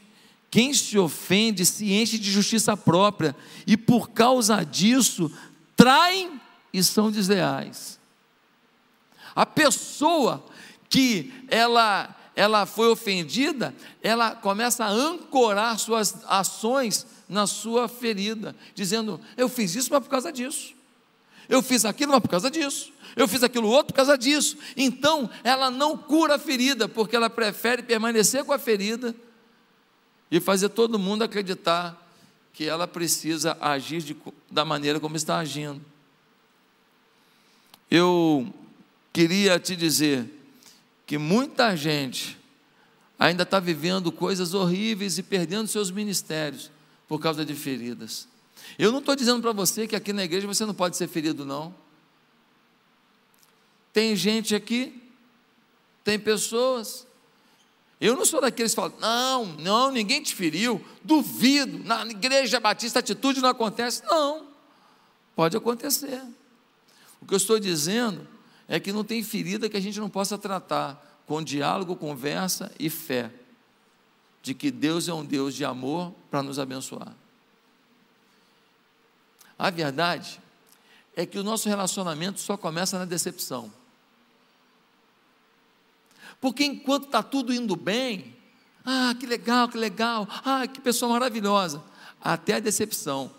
quem 0.50 0.74
se 0.74 0.98
ofende 0.98 1.64
se 1.64 1.92
enche 1.92 2.18
de 2.18 2.30
justiça 2.30 2.76
própria, 2.76 3.36
e 3.66 3.76
por 3.76 4.10
causa 4.10 4.64
disso 4.64 5.30
traem 5.76 6.40
e 6.72 6.82
são 6.82 7.10
desleais. 7.10 8.00
A 9.34 9.46
pessoa 9.46 10.44
que 10.88 11.32
ela 11.48 12.14
ela 12.40 12.64
foi 12.64 12.88
ofendida, 12.88 13.74
ela 14.02 14.34
começa 14.34 14.82
a 14.82 14.88
ancorar 14.88 15.78
suas 15.78 16.24
ações 16.26 17.06
na 17.28 17.46
sua 17.46 17.86
ferida, 17.86 18.56
dizendo: 18.74 19.20
Eu 19.36 19.46
fiz 19.46 19.74
isso, 19.74 19.90
mas 19.92 20.02
por 20.02 20.08
causa 20.08 20.32
disso. 20.32 20.72
Eu 21.50 21.60
fiz 21.60 21.84
aquilo, 21.84 22.12
mas 22.12 22.22
por 22.22 22.30
causa 22.30 22.50
disso. 22.50 22.94
Eu 23.14 23.28
fiz 23.28 23.42
aquilo 23.42 23.68
outro 23.68 23.92
por 23.92 23.96
causa 23.96 24.16
disso. 24.16 24.56
Então, 24.74 25.28
ela 25.44 25.70
não 25.70 25.98
cura 25.98 26.36
a 26.36 26.38
ferida, 26.38 26.88
porque 26.88 27.14
ela 27.14 27.28
prefere 27.28 27.82
permanecer 27.82 28.42
com 28.42 28.54
a 28.54 28.58
ferida 28.58 29.14
e 30.30 30.40
fazer 30.40 30.70
todo 30.70 30.98
mundo 30.98 31.22
acreditar 31.22 32.10
que 32.54 32.64
ela 32.64 32.88
precisa 32.88 33.54
agir 33.60 34.00
de, 34.00 34.16
da 34.50 34.64
maneira 34.64 34.98
como 34.98 35.14
está 35.14 35.36
agindo. 35.36 35.84
Eu 37.90 38.50
queria 39.12 39.60
te 39.60 39.76
dizer 39.76 40.39
que 41.10 41.18
muita 41.18 41.76
gente 41.76 42.38
ainda 43.18 43.42
está 43.42 43.58
vivendo 43.58 44.12
coisas 44.12 44.54
horríveis 44.54 45.18
e 45.18 45.24
perdendo 45.24 45.66
seus 45.66 45.90
ministérios 45.90 46.70
por 47.08 47.18
causa 47.18 47.44
de 47.44 47.52
feridas. 47.52 48.28
Eu 48.78 48.92
não 48.92 49.00
estou 49.00 49.16
dizendo 49.16 49.42
para 49.42 49.50
você 49.50 49.88
que 49.88 49.96
aqui 49.96 50.12
na 50.12 50.22
igreja 50.22 50.46
você 50.46 50.64
não 50.64 50.72
pode 50.72 50.96
ser 50.96 51.08
ferido, 51.08 51.44
não. 51.44 51.74
Tem 53.92 54.14
gente 54.14 54.54
aqui, 54.54 55.02
tem 56.04 56.16
pessoas. 56.16 57.04
Eu 58.00 58.14
não 58.14 58.24
sou 58.24 58.40
daqueles 58.40 58.70
que 58.70 58.76
falam, 58.76 58.94
não, 59.00 59.46
não, 59.46 59.90
ninguém 59.90 60.22
te 60.22 60.32
feriu, 60.32 60.80
duvido, 61.02 61.82
na 61.82 62.06
igreja 62.06 62.60
batista 62.60 63.00
atitude 63.00 63.40
não 63.40 63.48
acontece. 63.48 64.00
Não, 64.04 64.46
pode 65.34 65.56
acontecer. 65.56 66.22
O 67.20 67.26
que 67.26 67.34
eu 67.34 67.38
estou 67.38 67.58
dizendo 67.58 68.28
é 68.70 68.78
que 68.78 68.92
não 68.92 69.02
tem 69.02 69.20
ferida 69.20 69.68
que 69.68 69.76
a 69.76 69.80
gente 69.80 69.98
não 69.98 70.08
possa 70.08 70.38
tratar 70.38 71.22
com 71.26 71.42
diálogo, 71.42 71.96
conversa 71.96 72.72
e 72.78 72.88
fé, 72.88 73.32
de 74.44 74.54
que 74.54 74.70
Deus 74.70 75.08
é 75.08 75.12
um 75.12 75.24
Deus 75.24 75.56
de 75.56 75.64
amor 75.64 76.14
para 76.30 76.40
nos 76.40 76.56
abençoar. 76.56 77.12
A 79.58 79.70
verdade 79.70 80.40
é 81.16 81.26
que 81.26 81.36
o 81.36 81.42
nosso 81.42 81.68
relacionamento 81.68 82.38
só 82.38 82.56
começa 82.56 82.96
na 82.96 83.04
decepção. 83.04 83.72
Porque 86.40 86.64
enquanto 86.64 87.06
está 87.06 87.24
tudo 87.24 87.52
indo 87.52 87.74
bem, 87.74 88.36
ah, 88.84 89.16
que 89.18 89.26
legal, 89.26 89.68
que 89.68 89.76
legal, 89.76 90.28
ah, 90.44 90.64
que 90.68 90.80
pessoa 90.80 91.10
maravilhosa, 91.10 91.82
até 92.22 92.54
a 92.54 92.60
decepção. 92.60 93.34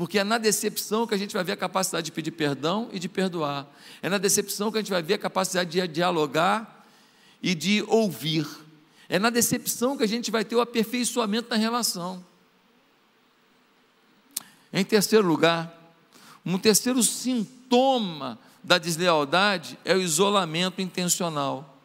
Porque 0.00 0.18
é 0.18 0.24
na 0.24 0.38
decepção 0.38 1.06
que 1.06 1.12
a 1.12 1.18
gente 1.18 1.34
vai 1.34 1.44
ver 1.44 1.52
a 1.52 1.56
capacidade 1.58 2.06
de 2.06 2.10
pedir 2.10 2.30
perdão 2.30 2.88
e 2.90 2.98
de 2.98 3.06
perdoar. 3.06 3.66
É 4.00 4.08
na 4.08 4.16
decepção 4.16 4.72
que 4.72 4.78
a 4.78 4.80
gente 4.80 4.90
vai 4.90 5.02
ver 5.02 5.12
a 5.12 5.18
capacidade 5.18 5.68
de 5.68 5.86
dialogar 5.86 6.86
e 7.42 7.54
de 7.54 7.84
ouvir. 7.86 8.48
É 9.10 9.18
na 9.18 9.28
decepção 9.28 9.98
que 9.98 10.02
a 10.02 10.08
gente 10.08 10.30
vai 10.30 10.42
ter 10.42 10.56
o 10.56 10.60
aperfeiçoamento 10.62 11.50
na 11.50 11.56
relação. 11.56 12.24
Em 14.72 14.82
terceiro 14.82 15.28
lugar, 15.28 15.70
um 16.46 16.56
terceiro 16.56 17.02
sintoma 17.02 18.38
da 18.64 18.78
deslealdade 18.78 19.78
é 19.84 19.94
o 19.94 20.00
isolamento 20.00 20.80
intencional. 20.80 21.78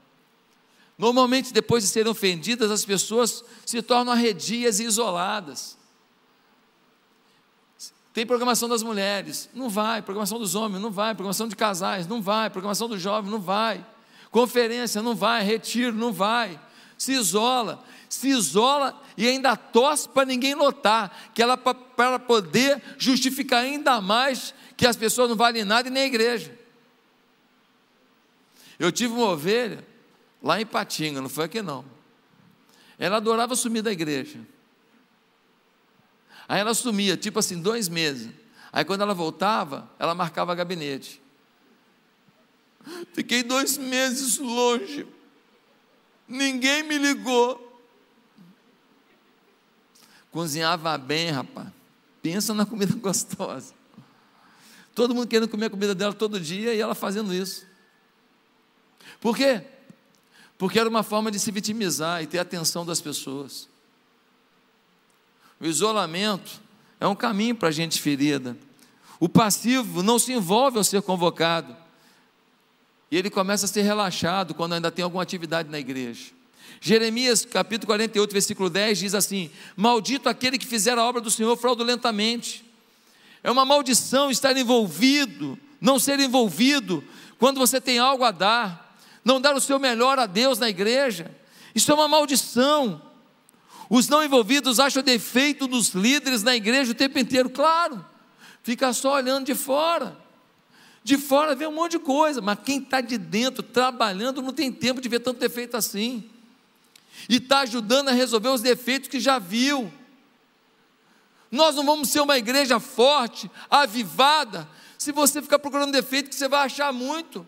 Normalmente, 0.98 1.52
depois 1.52 1.84
de 1.84 1.90
serem 1.90 2.14
ofendidas, 2.14 2.72
as 2.72 2.86
pessoas 2.86 3.44
se 3.66 3.82
tornam 3.82 4.14
arredias 4.14 4.80
e 4.80 4.86
isoladas. 4.86 5.76
Tem 8.16 8.26
programação 8.26 8.70
das 8.70 8.82
mulheres, 8.82 9.50
não 9.54 9.68
vai. 9.68 10.02
Programação 10.02 10.40
dos 10.40 10.56
homens, 10.56 10.82
não 10.82 10.90
vai. 10.90 11.14
Programação 11.14 11.50
de 11.50 11.56
casais, 11.56 12.08
não 12.08 12.22
vai. 12.22 12.50
Programação 12.50 12.88
do 12.88 12.98
jovem, 12.98 13.30
não 13.30 13.42
vai. 13.42 13.86
Conferência, 14.32 15.02
não 15.02 15.14
vai. 15.14 15.44
Retiro, 15.44 15.92
não 15.92 16.14
vai. 16.14 16.58
Se 16.98 17.12
isola, 17.12 17.84
se 18.08 18.30
isola 18.30 19.04
e 19.18 19.28
ainda 19.28 19.58
torce 19.58 20.08
para 20.08 20.26
ninguém 20.26 20.56
notar, 20.56 21.30
que 21.34 21.44
ela 21.44 21.58
para 21.58 22.18
poder 22.18 22.82
justificar 22.98 23.64
ainda 23.64 24.00
mais 24.00 24.54
que 24.78 24.88
as 24.88 24.96
pessoas 24.96 25.28
não 25.28 25.36
valem 25.36 25.66
nada 25.66 25.90
e 25.90 25.92
nem 25.92 26.04
a 26.04 26.08
igreja. 26.08 26.58
Eu 28.80 28.94
tive 28.94 29.14
uma 29.14 29.32
ovelha 29.32 29.86
lá 30.42 30.62
em 30.62 30.66
Patinga, 30.66 31.20
não 31.20 31.28
foi 31.28 31.44
aqui 31.44 31.62
não. 31.62 31.84
Ela 32.98 33.18
adorava 33.18 33.58
sumir 33.58 33.82
da 33.82 33.92
igreja. 33.92 34.40
Aí 36.48 36.60
ela 36.60 36.74
sumia, 36.74 37.18
tipo 37.18 37.40
assim, 37.40 37.62
dois 37.62 37.90
meses. 37.90 38.32
Aí 38.72 38.84
quando 38.84 39.02
ela 39.02 39.14
voltava, 39.14 39.90
ela 39.98 40.14
marcava 40.14 40.54
gabinete. 40.54 41.22
Fiquei 43.14 43.42
dois 43.42 43.78
meses 43.78 44.38
longe. 44.38 45.08
Ninguém 46.28 46.84
me 46.84 46.98
ligou. 46.98 47.62
Cozinhava 50.32 50.98
bem, 50.98 51.32
rapaz. 51.32 51.68
Pensa 52.22 52.54
na 52.54 52.66
comida 52.66 52.94
gostosa. 53.00 53.74
Todo 54.94 55.16
mundo 55.16 55.28
querendo 55.28 55.50
comer 55.50 55.66
a 55.66 55.70
comida 55.70 55.96
dela 55.96 56.14
todo 56.14 56.40
dia 56.40 56.74
e 56.74 56.80
ela 56.80 56.96
fazendo 56.96 57.34
isso. 57.34 57.66
Por 59.20 59.36
quê? 59.36 59.64
Porque 60.58 60.80
era 60.80 60.90
uma 60.90 61.04
forma 61.04 61.32
de 61.32 61.40
se 61.40 61.52
vitimizar 61.52 62.22
e 62.22 62.28
ter 62.28 62.40
a 62.40 62.44
atenção 62.44 62.86
das 62.86 63.02
pessoas. 63.02 63.68
O 65.60 65.66
isolamento 65.66 66.62
é 67.00 67.08
um 67.08 67.16
caminho 67.16 67.56
para 67.56 67.72
gente 67.72 68.02
ferida. 68.02 68.58
O 69.20 69.30
passivo 69.30 70.04
não 70.04 70.20
se 70.20 70.34
envolve 70.34 70.78
ao 70.78 70.84
ser 70.84 71.02
convocado. 71.02 71.76
E 73.10 73.18
ele 73.18 73.30
começa 73.30 73.66
a 73.66 73.70
ser 73.70 73.82
relaxado 73.82 74.54
quando 74.54 74.74
ainda 74.74 74.92
tem 74.92 75.04
alguma 75.04 75.24
atividade 75.24 75.70
na 75.70 75.80
igreja. 75.80 76.32
Jeremias 76.82 77.46
capítulo 77.46 77.88
48, 77.88 78.32
versículo 78.32 78.70
10 78.70 79.00
diz 79.00 79.16
assim: 79.16 79.50
Maldito 79.76 80.28
aquele 80.28 80.58
que 80.58 80.66
fizer 80.66 80.98
a 80.98 81.04
obra 81.04 81.22
do 81.22 81.32
Senhor 81.32 81.56
fraudulentamente. 81.58 82.66
É 83.44 83.50
uma 83.50 83.64
maldição 83.64 84.32
estar 84.32 84.58
envolvido, 84.58 85.58
não 85.80 86.00
ser 86.00 86.20
envolvido 86.20 87.04
quando 87.38 87.58
você 87.58 87.80
tem 87.80 88.00
algo 88.00 88.24
a 88.24 88.32
dar, 88.32 88.98
não 89.24 89.40
dar 89.40 89.56
o 89.56 89.62
seu 89.62 89.80
melhor 89.80 90.18
a 90.18 90.26
Deus 90.26 90.58
na 90.58 90.70
igreja. 90.70 91.30
Isso 91.74 91.92
é 91.92 91.96
uma 91.96 92.08
maldição. 92.08 93.02
Os 93.90 94.08
não 94.08 94.24
envolvidos 94.24 94.80
acham 94.80 95.04
defeito 95.04 95.68
dos 95.68 95.90
líderes 95.90 96.44
na 96.44 96.56
igreja 96.56 96.92
o 96.92 96.96
tempo 96.96 97.20
inteiro, 97.20 97.50
claro, 97.50 98.04
fica 98.64 98.92
só 98.94 99.14
olhando 99.14 99.46
de 99.46 99.56
fora. 99.56 100.18
De 101.04 101.18
fora 101.18 101.54
vê 101.54 101.68
um 101.68 101.72
monte 101.72 101.92
de 101.92 102.00
coisa, 102.00 102.42
mas 102.42 102.58
quem 102.66 102.80
está 102.80 103.00
de 103.00 103.18
dentro 103.18 103.62
trabalhando 103.62 104.42
não 104.42 104.52
tem 104.52 104.72
tempo 104.72 105.00
de 105.00 105.08
ver 105.08 105.20
tanto 105.20 105.40
defeito 105.40 105.78
assim. 105.78 106.28
E 107.30 107.36
está 107.36 107.60
ajudando 107.60 108.10
a 108.10 108.12
resolver 108.12 108.50
os 108.50 108.62
defeitos 108.62 109.08
que 109.08 109.20
já 109.20 109.38
viu. 109.38 109.94
Nós 111.52 111.76
não 111.76 111.86
vamos 111.86 112.10
ser 112.10 112.22
uma 112.22 112.38
igreja 112.38 112.80
forte, 112.80 113.50
avivada, 113.70 114.68
se 114.98 115.12
você 115.12 115.42
ficar 115.42 115.60
procurando 115.60 115.92
defeito 115.92 116.30
que 116.30 116.36
você 116.36 116.48
vai 116.48 116.66
achar 116.66 116.92
muito. 116.92 117.46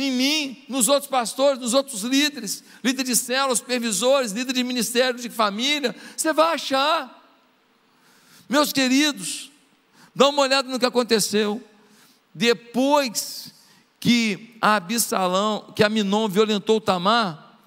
Em 0.00 0.12
mim, 0.12 0.64
nos 0.68 0.86
outros 0.86 1.10
pastores, 1.10 1.58
nos 1.58 1.74
outros 1.74 2.02
líderes, 2.02 2.62
líder 2.84 3.02
de 3.02 3.16
células, 3.16 3.58
supervisores, 3.58 4.30
líder 4.30 4.52
de 4.52 4.62
ministério 4.62 5.18
de 5.18 5.28
família, 5.28 5.92
você 6.16 6.32
vai 6.32 6.54
achar. 6.54 7.20
Meus 8.48 8.72
queridos, 8.72 9.50
dá 10.14 10.28
uma 10.28 10.42
olhada 10.42 10.68
no 10.68 10.78
que 10.78 10.86
aconteceu. 10.86 11.60
Depois 12.32 13.52
que 13.98 14.56
Absalão, 14.60 15.72
que 15.74 15.86
Minon 15.88 16.28
violentou 16.28 16.80
Tamar, 16.80 17.58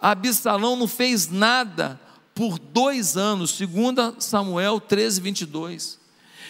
Absalão 0.00 0.74
não 0.74 0.88
fez 0.88 1.28
nada 1.30 2.00
por 2.34 2.58
dois 2.58 3.16
anos, 3.16 3.52
segundo 3.52 4.16
Samuel 4.18 4.80
13, 4.80 5.20
22. 5.20 6.00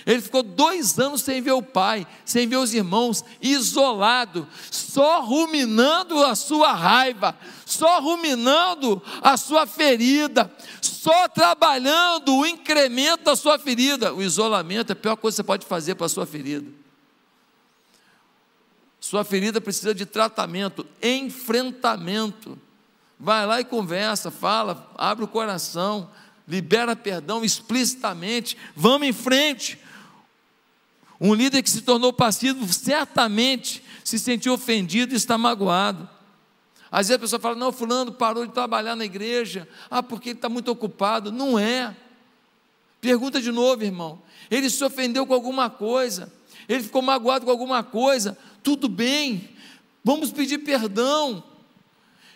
Ele 0.06 0.22
ficou 0.22 0.44
dois 0.44 0.96
anos 1.00 1.22
sem 1.22 1.42
ver 1.42 1.50
o 1.50 1.62
pai, 1.62 2.06
sem 2.24 2.46
ver 2.46 2.58
os 2.58 2.72
irmãos, 2.72 3.24
isolado, 3.42 4.46
só 4.70 5.20
ruminando 5.20 6.22
a 6.22 6.36
sua 6.36 6.72
raiva, 6.72 7.36
só 7.64 8.00
ruminando 8.00 9.02
a 9.20 9.36
sua 9.36 9.66
ferida, 9.66 10.48
só 10.80 11.26
trabalhando 11.26 12.36
o 12.36 12.46
incremento 12.46 13.24
da 13.24 13.34
sua 13.34 13.58
ferida. 13.58 14.14
O 14.14 14.22
isolamento 14.22 14.90
é 14.90 14.92
a 14.92 14.96
pior 14.96 15.16
coisa 15.16 15.34
que 15.34 15.36
você 15.38 15.44
pode 15.44 15.66
fazer 15.66 15.96
para 15.96 16.06
a 16.06 16.08
sua 16.08 16.24
ferida. 16.24 16.70
Sua 19.00 19.24
ferida 19.24 19.60
precisa 19.60 19.92
de 19.92 20.06
tratamento, 20.06 20.86
enfrentamento. 21.02 22.56
Vai 23.18 23.44
lá 23.44 23.60
e 23.60 23.64
conversa, 23.64 24.30
fala, 24.30 24.88
abre 24.96 25.24
o 25.24 25.28
coração, 25.28 26.08
libera 26.46 26.94
perdão 26.94 27.44
explicitamente. 27.44 28.56
Vamos 28.76 29.08
em 29.08 29.12
frente. 29.12 29.84
Um 31.20 31.34
líder 31.34 31.62
que 31.62 31.70
se 31.70 31.82
tornou 31.82 32.12
passivo 32.12 32.70
certamente 32.72 33.82
se 34.04 34.18
sentiu 34.18 34.52
ofendido 34.52 35.14
e 35.14 35.16
está 35.16 35.38
magoado. 35.38 36.08
Às 36.90 37.08
vezes 37.08 37.16
a 37.16 37.18
pessoa 37.18 37.40
fala: 37.40 37.56
Não, 37.56 37.72
Fulano 37.72 38.12
parou 38.12 38.46
de 38.46 38.52
trabalhar 38.52 38.94
na 38.94 39.04
igreja, 39.04 39.68
ah, 39.90 40.02
porque 40.02 40.30
ele 40.30 40.38
está 40.38 40.48
muito 40.48 40.70
ocupado. 40.70 41.32
Não 41.32 41.58
é. 41.58 41.96
Pergunta 43.00 43.40
de 43.40 43.50
novo, 43.50 43.82
irmão. 43.82 44.20
Ele 44.50 44.70
se 44.70 44.82
ofendeu 44.84 45.26
com 45.26 45.34
alguma 45.34 45.68
coisa, 45.68 46.32
ele 46.68 46.82
ficou 46.82 47.02
magoado 47.02 47.44
com 47.44 47.50
alguma 47.50 47.82
coisa, 47.82 48.38
tudo 48.62 48.88
bem, 48.88 49.48
vamos 50.04 50.30
pedir 50.30 50.58
perdão. 50.58 51.42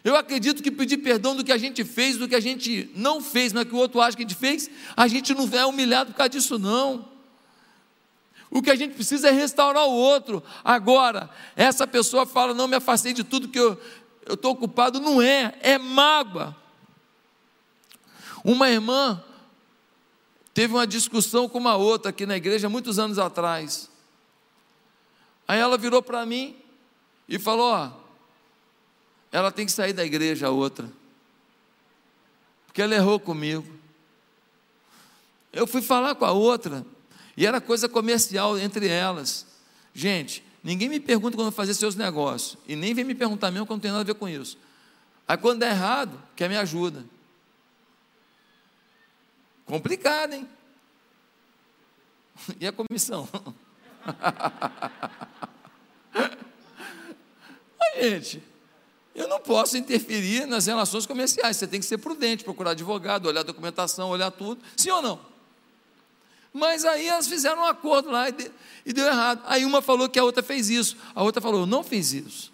Eu 0.02 0.16
acredito 0.16 0.62
que 0.62 0.70
pedir 0.70 0.98
perdão 0.98 1.36
do 1.36 1.44
que 1.44 1.52
a 1.52 1.58
gente 1.58 1.84
fez, 1.84 2.16
do 2.16 2.26
que 2.26 2.34
a 2.34 2.40
gente 2.40 2.90
não 2.96 3.20
fez, 3.20 3.52
mas 3.52 3.64
que 3.68 3.74
o 3.74 3.78
outro 3.78 4.00
acha 4.00 4.16
que 4.16 4.22
a 4.22 4.26
gente 4.26 4.38
fez, 4.38 4.70
a 4.96 5.06
gente 5.06 5.34
não 5.34 5.48
é 5.52 5.66
humilhado 5.66 6.12
por 6.12 6.16
causa 6.16 6.30
disso, 6.30 6.58
não. 6.58 7.06
O 8.50 8.60
que 8.60 8.70
a 8.70 8.74
gente 8.74 8.94
precisa 8.94 9.28
é 9.28 9.30
restaurar 9.30 9.86
o 9.86 9.92
outro. 9.92 10.42
Agora, 10.64 11.30
essa 11.54 11.86
pessoa 11.86 12.26
fala: 12.26 12.52
não 12.52 12.66
me 12.66 12.76
afastei 12.76 13.12
de 13.12 13.22
tudo 13.22 13.48
que 13.48 13.58
eu 13.58 13.80
estou 14.28 14.52
ocupado. 14.52 14.98
Não 15.00 15.22
é, 15.22 15.56
é 15.60 15.78
mágoa. 15.78 16.56
Uma 18.44 18.68
irmã 18.68 19.22
teve 20.52 20.74
uma 20.74 20.86
discussão 20.86 21.48
com 21.48 21.58
uma 21.58 21.76
outra 21.76 22.10
aqui 22.10 22.26
na 22.26 22.36
igreja 22.36 22.68
muitos 22.68 22.98
anos 22.98 23.18
atrás. 23.18 23.88
Aí 25.46 25.60
ela 25.60 25.78
virou 25.78 26.02
para 26.02 26.26
mim 26.26 26.56
e 27.28 27.38
falou: 27.38 27.72
Ó, 27.72 27.90
ela 29.30 29.52
tem 29.52 29.64
que 29.64 29.72
sair 29.72 29.92
da 29.92 30.04
igreja 30.04 30.48
a 30.48 30.50
outra, 30.50 30.90
porque 32.66 32.82
ela 32.82 32.96
errou 32.96 33.20
comigo. 33.20 33.78
Eu 35.52 35.66
fui 35.66 35.82
falar 35.82 36.14
com 36.14 36.24
a 36.24 36.32
outra, 36.32 36.84
e 37.40 37.46
era 37.46 37.58
coisa 37.58 37.88
comercial 37.88 38.58
entre 38.58 38.86
elas. 38.86 39.46
Gente, 39.94 40.44
ninguém 40.62 40.90
me 40.90 41.00
pergunta 41.00 41.38
quando 41.38 41.50
fazer 41.50 41.72
seus 41.72 41.96
negócios, 41.96 42.58
e 42.68 42.76
nem 42.76 42.92
vem 42.92 43.02
me 43.02 43.14
perguntar 43.14 43.50
mesmo 43.50 43.66
quando 43.66 43.80
tem 43.80 43.90
nada 43.90 44.02
a 44.02 44.04
ver 44.04 44.12
com 44.12 44.28
isso. 44.28 44.58
Aí 45.26 45.38
quando 45.38 45.60
der 45.60 45.70
errado, 45.70 46.22
quer 46.36 46.50
me 46.50 46.56
ajuda. 46.58 47.02
Complicado, 49.64 50.34
hein? 50.34 50.46
E 52.60 52.66
a 52.66 52.72
comissão? 52.72 53.26
Mas, 57.80 58.02
gente, 58.02 58.42
eu 59.14 59.26
não 59.28 59.40
posso 59.40 59.78
interferir 59.78 60.44
nas 60.44 60.66
relações 60.66 61.06
comerciais. 61.06 61.56
Você 61.56 61.66
tem 61.66 61.80
que 61.80 61.86
ser 61.86 61.96
prudente, 61.96 62.44
procurar 62.44 62.72
advogado, 62.72 63.28
olhar 63.28 63.40
a 63.40 63.44
documentação, 63.44 64.10
olhar 64.10 64.30
tudo. 64.30 64.60
Sim 64.76 64.90
ou 64.90 65.00
não? 65.00 65.29
Mas 66.52 66.84
aí 66.84 67.06
elas 67.06 67.28
fizeram 67.28 67.62
um 67.62 67.66
acordo 67.66 68.10
lá 68.10 68.28
e, 68.28 68.32
de, 68.32 68.50
deu 68.92 69.06
errado. 69.06 69.42
Aí 69.46 69.64
uma 69.64 69.80
falou 69.80 70.08
que 70.08 70.18
a 70.18 70.24
outra 70.24 70.42
fez 70.42 70.68
isso, 70.68 70.96
a 71.14 71.22
outra 71.22 71.40
falou, 71.40 71.66
não 71.66 71.84
fiz 71.84 72.12
isso. 72.12 72.52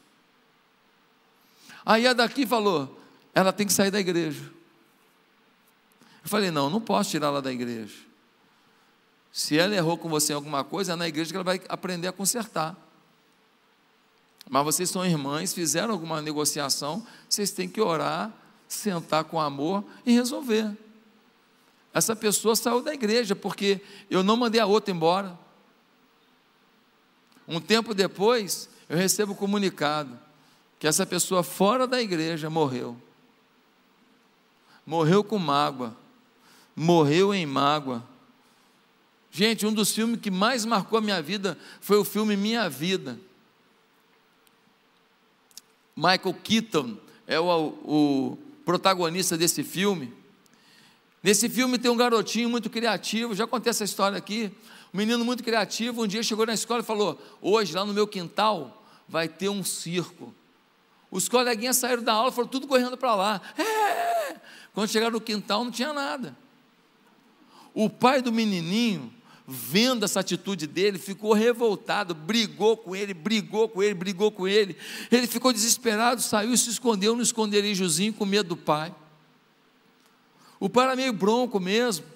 Aí 1.84 2.06
a 2.06 2.12
daqui 2.12 2.46
falou, 2.46 3.00
ela 3.34 3.52
tem 3.52 3.66
que 3.66 3.72
sair 3.72 3.90
da 3.90 4.00
igreja. 4.00 4.42
Eu 6.22 6.28
falei, 6.28 6.50
não, 6.50 6.68
não 6.68 6.80
posso 6.80 7.10
tirar 7.10 7.28
ela 7.28 7.40
da 7.40 7.52
igreja. 7.52 7.94
Se 9.32 9.58
ela 9.58 9.74
errou 9.74 9.96
com 9.96 10.08
você 10.08 10.32
em 10.32 10.36
alguma 10.36 10.64
coisa, 10.64 10.94
é 10.94 10.96
na 10.96 11.06
igreja 11.06 11.30
que 11.30 11.36
ela 11.36 11.44
vai 11.44 11.60
aprender 11.68 12.08
a 12.08 12.12
consertar. 12.12 12.76
Mas 14.48 14.64
vocês 14.64 14.90
são 14.90 15.04
irmãs, 15.04 15.52
fizeram 15.52 15.92
alguma 15.92 16.22
negociação, 16.22 17.06
vocês 17.28 17.50
têm 17.50 17.68
que 17.68 17.80
orar, 17.80 18.32
sentar 18.68 19.24
com 19.24 19.40
amor 19.40 19.84
e 20.04 20.12
resolver. 20.12 20.76
Essa 21.96 22.14
pessoa 22.14 22.54
saiu 22.56 22.82
da 22.82 22.92
igreja 22.92 23.34
porque 23.34 23.80
eu 24.10 24.22
não 24.22 24.36
mandei 24.36 24.60
a 24.60 24.66
outra 24.66 24.92
embora. 24.92 25.38
Um 27.46 27.60
tempo 27.60 27.94
depois, 27.94 28.68
eu 28.88 28.96
recebo 28.96 29.32
o 29.32 29.36
comunicado 29.36 30.18
que 30.78 30.86
essa 30.86 31.06
pessoa 31.06 31.42
fora 31.42 31.86
da 31.86 32.02
igreja 32.02 32.50
morreu. 32.50 32.96
Morreu 34.84 35.24
com 35.24 35.38
mágoa. 35.38 35.96
Morreu 36.74 37.32
em 37.32 37.46
mágoa 37.46 38.04
Gente, 39.36 39.66
um 39.66 39.72
dos 39.72 39.94
filmes 39.94 40.18
que 40.18 40.30
mais 40.30 40.64
marcou 40.64 40.98
a 40.98 41.02
minha 41.02 41.20
vida 41.20 41.58
foi 41.82 41.98
o 41.98 42.04
filme 42.04 42.38
Minha 42.38 42.70
Vida. 42.70 43.20
Michael 45.94 46.34
Keaton 46.42 46.96
é 47.26 47.38
o, 47.38 47.66
o 47.84 48.38
protagonista 48.64 49.36
desse 49.36 49.62
filme. 49.62 50.10
Nesse 51.26 51.48
filme 51.48 51.76
tem 51.76 51.90
um 51.90 51.96
garotinho 51.96 52.48
muito 52.48 52.70
criativo, 52.70 53.34
já 53.34 53.48
contei 53.48 53.70
essa 53.70 53.82
história 53.82 54.16
aqui. 54.16 54.48
Um 54.94 54.98
menino 54.98 55.24
muito 55.24 55.42
criativo, 55.42 56.04
um 56.04 56.06
dia 56.06 56.22
chegou 56.22 56.46
na 56.46 56.54
escola 56.54 56.82
e 56.82 56.84
falou: 56.84 57.20
Hoje, 57.42 57.74
lá 57.74 57.84
no 57.84 57.92
meu 57.92 58.06
quintal, 58.06 58.86
vai 59.08 59.26
ter 59.26 59.48
um 59.48 59.64
circo. 59.64 60.32
Os 61.10 61.28
coleguinhas 61.28 61.78
saíram 61.78 62.04
da 62.04 62.12
aula, 62.12 62.30
foram 62.30 62.46
tudo 62.46 62.68
correndo 62.68 62.96
para 62.96 63.16
lá. 63.16 63.40
É, 63.58 64.36
Quando 64.72 64.88
chegaram 64.88 65.14
no 65.14 65.20
quintal, 65.20 65.64
não 65.64 65.72
tinha 65.72 65.92
nada. 65.92 66.36
O 67.74 67.90
pai 67.90 68.22
do 68.22 68.30
menininho, 68.30 69.12
vendo 69.48 70.04
essa 70.04 70.20
atitude 70.20 70.68
dele, 70.68 70.96
ficou 70.96 71.32
revoltado, 71.32 72.14
brigou 72.14 72.76
com 72.76 72.94
ele, 72.94 73.12
brigou 73.12 73.68
com 73.68 73.82
ele, 73.82 73.94
brigou 73.94 74.30
com 74.30 74.46
ele. 74.46 74.76
Ele 75.10 75.26
ficou 75.26 75.52
desesperado, 75.52 76.22
saiu 76.22 76.52
e 76.52 76.56
se 76.58 76.70
escondeu 76.70 77.16
no 77.16 77.22
esconderijozinho 77.22 78.12
com 78.12 78.24
medo 78.24 78.50
do 78.50 78.56
pai. 78.56 78.94
O 80.58 80.68
pai 80.68 80.84
era 80.84 80.96
meio 80.96 81.12
bronco 81.12 81.60
mesmo. 81.60 82.06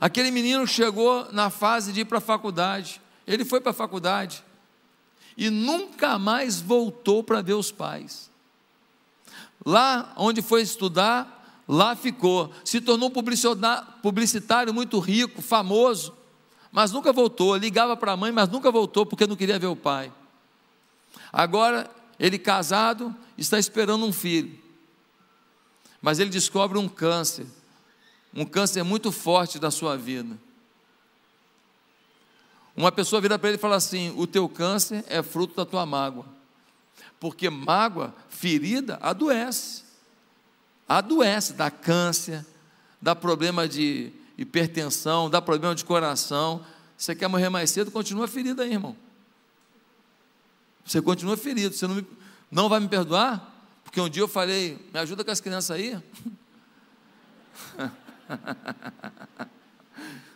Aquele 0.00 0.30
menino 0.30 0.66
chegou 0.66 1.30
na 1.32 1.50
fase 1.50 1.92
de 1.92 2.00
ir 2.00 2.04
para 2.04 2.18
a 2.18 2.20
faculdade. 2.20 3.00
Ele 3.26 3.44
foi 3.44 3.60
para 3.60 3.70
a 3.70 3.74
faculdade 3.74 4.44
e 5.36 5.50
nunca 5.50 6.18
mais 6.18 6.60
voltou 6.60 7.22
para 7.22 7.42
ver 7.42 7.54
os 7.54 7.72
pais. 7.72 8.30
Lá 9.64 10.12
onde 10.16 10.42
foi 10.42 10.62
estudar, 10.62 11.62
lá 11.66 11.96
ficou. 11.96 12.52
Se 12.64 12.80
tornou 12.80 13.10
publicitário 13.10 14.74
muito 14.74 14.98
rico, 14.98 15.40
famoso, 15.40 16.14
mas 16.70 16.92
nunca 16.92 17.12
voltou. 17.12 17.56
Ligava 17.56 17.96
para 17.96 18.12
a 18.12 18.16
mãe, 18.16 18.30
mas 18.30 18.48
nunca 18.48 18.70
voltou 18.70 19.06
porque 19.06 19.26
não 19.26 19.36
queria 19.36 19.58
ver 19.58 19.66
o 19.66 19.76
pai. 19.76 20.12
Agora, 21.32 21.90
ele 22.18 22.38
casado, 22.38 23.14
está 23.36 23.58
esperando 23.58 24.04
um 24.04 24.12
filho. 24.12 24.63
Mas 26.04 26.18
ele 26.18 26.28
descobre 26.28 26.76
um 26.76 26.86
câncer, 26.86 27.46
um 28.34 28.44
câncer 28.44 28.82
muito 28.82 29.10
forte 29.10 29.58
da 29.58 29.70
sua 29.70 29.96
vida. 29.96 30.38
Uma 32.76 32.92
pessoa 32.92 33.22
vira 33.22 33.38
para 33.38 33.48
ele 33.48 33.56
e 33.56 33.60
fala 33.60 33.76
assim: 33.76 34.12
O 34.16 34.26
teu 34.26 34.46
câncer 34.48 35.02
é 35.08 35.22
fruto 35.22 35.56
da 35.56 35.64
tua 35.64 35.86
mágoa 35.86 36.26
porque 37.24 37.48
mágoa, 37.48 38.14
ferida, 38.28 38.98
adoece. 39.00 39.82
Adoece, 40.86 41.54
dá 41.54 41.70
câncer, 41.70 42.44
dá 43.00 43.16
problema 43.16 43.66
de 43.66 44.12
hipertensão, 44.36 45.30
dá 45.30 45.40
problema 45.40 45.74
de 45.74 45.86
coração. 45.86 46.62
Você 46.98 47.14
quer 47.14 47.28
morrer 47.28 47.48
mais 47.48 47.70
cedo, 47.70 47.90
continua 47.90 48.28
ferido 48.28 48.60
aí, 48.60 48.72
irmão. 48.72 48.94
Você 50.84 51.00
continua 51.00 51.34
ferido. 51.34 51.74
Você 51.74 51.86
não, 51.86 51.94
me, 51.94 52.06
não 52.50 52.68
vai 52.68 52.78
me 52.78 52.88
perdoar? 52.88 53.53
Porque 53.94 54.00
um 54.00 54.08
dia 54.08 54.24
eu 54.24 54.28
falei, 54.28 54.76
me 54.92 54.98
ajuda 54.98 55.22
com 55.22 55.30
as 55.30 55.40
crianças 55.40 55.70
aí. 55.70 55.96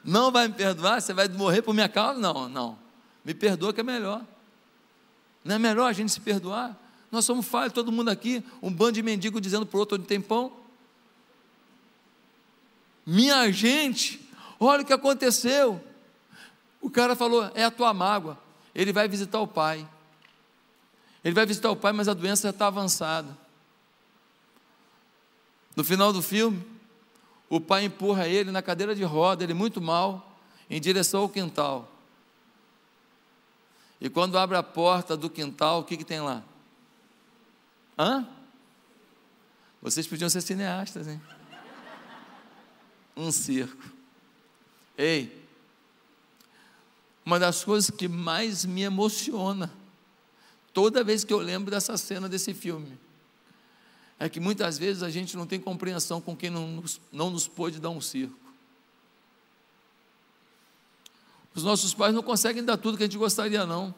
não 0.05 0.31
vai 0.31 0.47
me 0.47 0.55
perdoar? 0.55 1.03
Você 1.03 1.13
vai 1.13 1.27
morrer 1.27 1.61
por 1.63 1.75
minha 1.75 1.89
causa? 1.89 2.21
Não, 2.21 2.49
não. 2.49 2.79
Me 3.25 3.35
perdoa 3.35 3.73
que 3.73 3.81
é 3.81 3.83
melhor. 3.83 4.25
Não 5.45 5.57
é 5.57 5.59
melhor 5.59 5.89
a 5.89 5.93
gente 5.93 6.13
se 6.13 6.21
perdoar? 6.21 6.79
Nós 7.11 7.25
somos 7.25 7.47
falhos, 7.47 7.73
todo 7.73 7.91
mundo 7.91 8.11
aqui, 8.11 8.45
um 8.63 8.73
bando 8.73 8.93
de 8.93 9.03
mendigo 9.03 9.41
dizendo 9.41 9.67
para 9.67 9.77
o 9.77 9.81
outro 9.81 9.99
onde 9.99 10.07
tem 10.07 10.21
pão. 10.21 10.53
Minha 13.05 13.51
gente, 13.51 14.25
olha 14.61 14.83
o 14.83 14.87
que 14.87 14.93
aconteceu. 14.93 15.85
O 16.81 16.89
cara 16.89 17.17
falou: 17.17 17.51
é 17.57 17.65
a 17.65 17.73
tua 17.73 17.93
mágoa. 17.93 18.39
Ele 18.73 18.93
vai 18.93 19.09
visitar 19.09 19.41
o 19.41 19.49
pai. 19.49 19.85
Ele 21.25 21.35
vai 21.35 21.45
visitar 21.45 21.73
o 21.73 21.77
pai, 21.77 21.93
mas 21.93 22.07
a 22.07 22.15
doença 22.15 22.45
já 22.45 22.51
está 22.51 22.69
avançada. 22.69 23.48
No 25.79 25.85
final 25.85 26.13
do 26.13 26.21
filme, 26.21 26.61
o 27.49 27.61
pai 27.61 27.85
empurra 27.85 28.27
ele 28.27 28.51
na 28.51 28.61
cadeira 28.61 28.97
de 28.97 29.05
roda, 29.05 29.45
ele 29.45 29.55
muito 29.55 29.81
mal, 29.81 30.37
em 30.69 30.81
direção 30.81 31.21
ao 31.21 31.29
quintal. 31.29 31.89
E 34.01 34.11
quando 34.11 34.37
abre 34.37 34.57
a 34.57 34.63
porta 34.65 35.17
do 35.17 35.31
quintal, 35.31 35.79
o 35.79 35.85
que, 35.85 35.97
que 35.97 36.05
tem 36.05 36.21
lá? 36.21 36.43
Hã? 37.97 38.27
Vocês 39.81 40.05
podiam 40.05 40.29
ser 40.29 40.41
cineastas, 40.41 41.07
hein? 41.07 41.23
Um 43.17 43.31
circo. 43.31 43.85
Ei, 44.97 45.47
uma 47.25 47.39
das 47.39 47.63
coisas 47.63 47.89
que 47.89 48.09
mais 48.09 48.65
me 48.65 48.83
emociona, 48.83 49.73
toda 50.75 51.05
vez 51.05 51.23
que 51.23 51.33
eu 51.33 51.39
lembro 51.39 51.71
dessa 51.71 51.97
cena 51.97 52.29
desse 52.29 52.53
filme, 52.53 52.99
é 54.19 54.29
que 54.29 54.41
muitas 54.41 54.79
vezes 54.79 55.03
a 55.03 55.11
gente 55.11 55.37
não 55.37 55.47
tem 55.47 55.61
compreensão 55.61 56.21
com 56.21 56.37
quem 56.37 56.51
não 56.51 56.67
nos, 56.67 57.01
não 57.13 57.31
nos 57.31 57.47
pôde 57.47 57.79
dar 57.79 57.91
um 57.91 58.01
circo. 58.01 58.37
Os 61.55 61.63
nossos 61.63 61.95
pais 61.95 62.15
não 62.15 62.23
conseguem 62.23 62.65
dar 62.65 62.77
tudo 62.77 62.97
que 62.97 63.05
a 63.05 63.07
gente 63.07 63.19
gostaria, 63.19 63.65
não. 63.65 63.95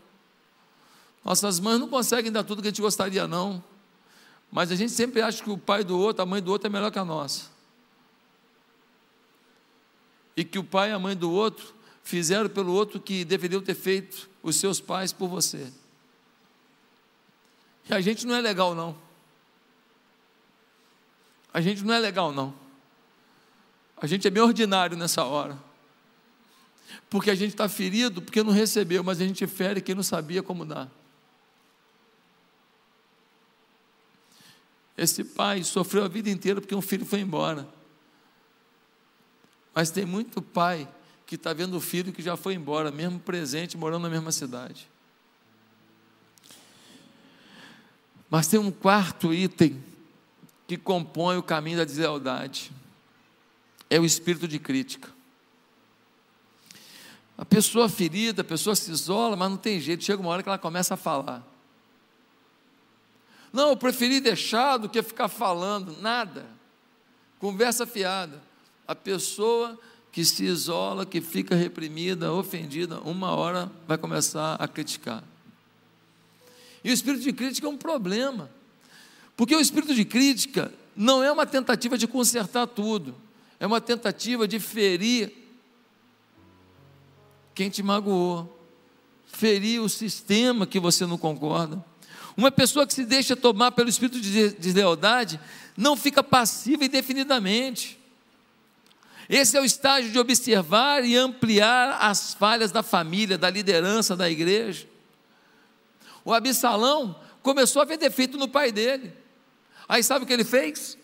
Nossas 1.24 1.60
mães 1.60 1.78
não 1.78 1.88
conseguem 1.88 2.30
dar 2.30 2.44
tudo 2.44 2.62
que 2.62 2.68
a 2.68 2.70
gente 2.70 2.80
gostaria, 2.80 3.26
não. 3.26 3.62
Mas 4.50 4.70
a 4.70 4.74
gente 4.74 4.92
sempre 4.92 5.22
acha 5.22 5.42
que 5.42 5.50
o 5.50 5.58
pai 5.58 5.84
do 5.84 5.98
outro, 5.98 6.22
a 6.22 6.26
mãe 6.26 6.42
do 6.42 6.50
outro 6.50 6.66
é 6.66 6.70
melhor 6.70 6.90
que 6.90 6.98
a 6.98 7.04
nossa. 7.04 7.50
E 10.36 10.44
que 10.44 10.58
o 10.58 10.64
pai 10.64 10.90
e 10.90 10.92
a 10.92 10.98
mãe 10.98 11.16
do 11.16 11.30
outro 11.30 11.74
fizeram 12.02 12.48
pelo 12.48 12.72
outro 12.72 13.00
que 13.00 13.24
deveriam 13.24 13.62
ter 13.62 13.74
feito 13.74 14.28
os 14.42 14.56
seus 14.56 14.80
pais 14.80 15.12
por 15.12 15.28
você. 15.28 15.70
E 17.88 17.94
a 17.94 18.00
gente 18.00 18.26
não 18.26 18.34
é 18.34 18.40
legal, 18.40 18.74
não. 18.74 18.96
A 21.52 21.60
gente 21.60 21.84
não 21.84 21.94
é 21.94 21.98
legal, 21.98 22.32
não. 22.32 22.54
A 23.96 24.06
gente 24.06 24.26
é 24.26 24.30
bem 24.30 24.42
ordinário 24.42 24.96
nessa 24.96 25.24
hora 25.24 25.70
porque 27.10 27.30
a 27.30 27.34
gente 27.34 27.50
está 27.50 27.68
ferido, 27.68 28.22
porque 28.22 28.42
não 28.42 28.52
recebeu, 28.52 29.02
mas 29.02 29.20
a 29.20 29.26
gente 29.26 29.44
fere 29.46 29.80
quem 29.80 29.94
não 29.94 30.02
sabia 30.02 30.42
como 30.42 30.64
dar. 30.64 30.88
Esse 34.96 35.24
pai 35.24 35.64
sofreu 35.64 36.04
a 36.04 36.08
vida 36.08 36.30
inteira 36.30 36.60
porque 36.60 36.74
um 36.74 36.82
filho 36.82 37.04
foi 37.04 37.20
embora. 37.20 37.66
Mas 39.74 39.90
tem 39.90 40.04
muito 40.04 40.40
pai 40.40 40.88
que 41.26 41.34
está 41.34 41.52
vendo 41.52 41.76
o 41.76 41.80
filho 41.80 42.12
que 42.12 42.22
já 42.22 42.36
foi 42.36 42.54
embora, 42.54 42.90
mesmo 42.90 43.18
presente, 43.18 43.76
morando 43.76 44.02
na 44.02 44.10
mesma 44.10 44.30
cidade. 44.30 44.88
Mas 48.28 48.46
tem 48.46 48.60
um 48.60 48.70
quarto 48.70 49.34
item 49.34 49.82
que 50.70 50.76
compõe 50.76 51.36
o 51.36 51.42
caminho 51.42 51.78
da 51.78 51.84
deslealdade: 51.84 52.70
é 53.88 53.98
o 53.98 54.04
espírito 54.04 54.46
de 54.46 54.60
crítica. 54.60 55.08
A 57.36 57.44
pessoa 57.44 57.88
ferida, 57.88 58.42
a 58.42 58.44
pessoa 58.44 58.76
se 58.76 58.88
isola, 58.88 59.34
mas 59.34 59.50
não 59.50 59.56
tem 59.56 59.80
jeito, 59.80 60.04
chega 60.04 60.22
uma 60.22 60.30
hora 60.30 60.44
que 60.44 60.48
ela 60.48 60.58
começa 60.58 60.94
a 60.94 60.96
falar. 60.96 61.44
Não, 63.52 63.70
eu 63.70 63.76
preferi 63.76 64.20
deixar 64.20 64.76
do 64.76 64.88
que 64.88 65.02
ficar 65.02 65.26
falando, 65.26 66.00
nada. 66.00 66.46
Conversa 67.40 67.84
fiada. 67.84 68.40
A 68.86 68.94
pessoa 68.94 69.76
que 70.12 70.24
se 70.24 70.44
isola, 70.44 71.04
que 71.04 71.20
fica 71.20 71.56
reprimida, 71.56 72.32
ofendida, 72.32 73.00
uma 73.00 73.32
hora 73.32 73.72
vai 73.88 73.98
começar 73.98 74.54
a 74.54 74.68
criticar. 74.68 75.24
E 76.84 76.90
o 76.90 76.94
espírito 76.94 77.24
de 77.24 77.32
crítica 77.32 77.66
é 77.66 77.70
um 77.70 77.76
problema, 77.76 78.48
porque 79.40 79.56
o 79.56 79.60
espírito 79.60 79.94
de 79.94 80.04
crítica 80.04 80.70
não 80.94 81.22
é 81.22 81.32
uma 81.32 81.46
tentativa 81.46 81.96
de 81.96 82.06
consertar 82.06 82.66
tudo, 82.66 83.16
é 83.58 83.66
uma 83.66 83.80
tentativa 83.80 84.46
de 84.46 84.60
ferir 84.60 85.32
quem 87.54 87.70
te 87.70 87.82
magoou, 87.82 88.54
ferir 89.26 89.80
o 89.80 89.88
sistema 89.88 90.66
que 90.66 90.78
você 90.78 91.06
não 91.06 91.16
concorda. 91.16 91.82
Uma 92.36 92.50
pessoa 92.50 92.86
que 92.86 92.92
se 92.92 93.06
deixa 93.06 93.34
tomar 93.34 93.72
pelo 93.72 93.88
espírito 93.88 94.20
de 94.20 94.50
deslealdade 94.50 95.40
não 95.74 95.96
fica 95.96 96.22
passiva 96.22 96.84
indefinidamente. 96.84 97.98
Esse 99.26 99.56
é 99.56 99.60
o 99.62 99.64
estágio 99.64 100.12
de 100.12 100.18
observar 100.18 101.02
e 101.02 101.16
ampliar 101.16 101.96
as 101.98 102.34
falhas 102.34 102.70
da 102.70 102.82
família, 102.82 103.38
da 103.38 103.48
liderança 103.48 104.14
da 104.14 104.28
igreja. 104.28 104.86
O 106.26 106.34
Absalão 106.34 107.18
começou 107.42 107.80
a 107.80 107.86
ver 107.86 107.96
defeito 107.96 108.36
no 108.36 108.46
pai 108.46 108.70
dele. 108.70 109.18
Aí 109.90 110.04
sabe 110.04 110.24
o 110.24 110.26
que 110.26 110.32
ele 110.32 110.44
fez? 110.44 110.96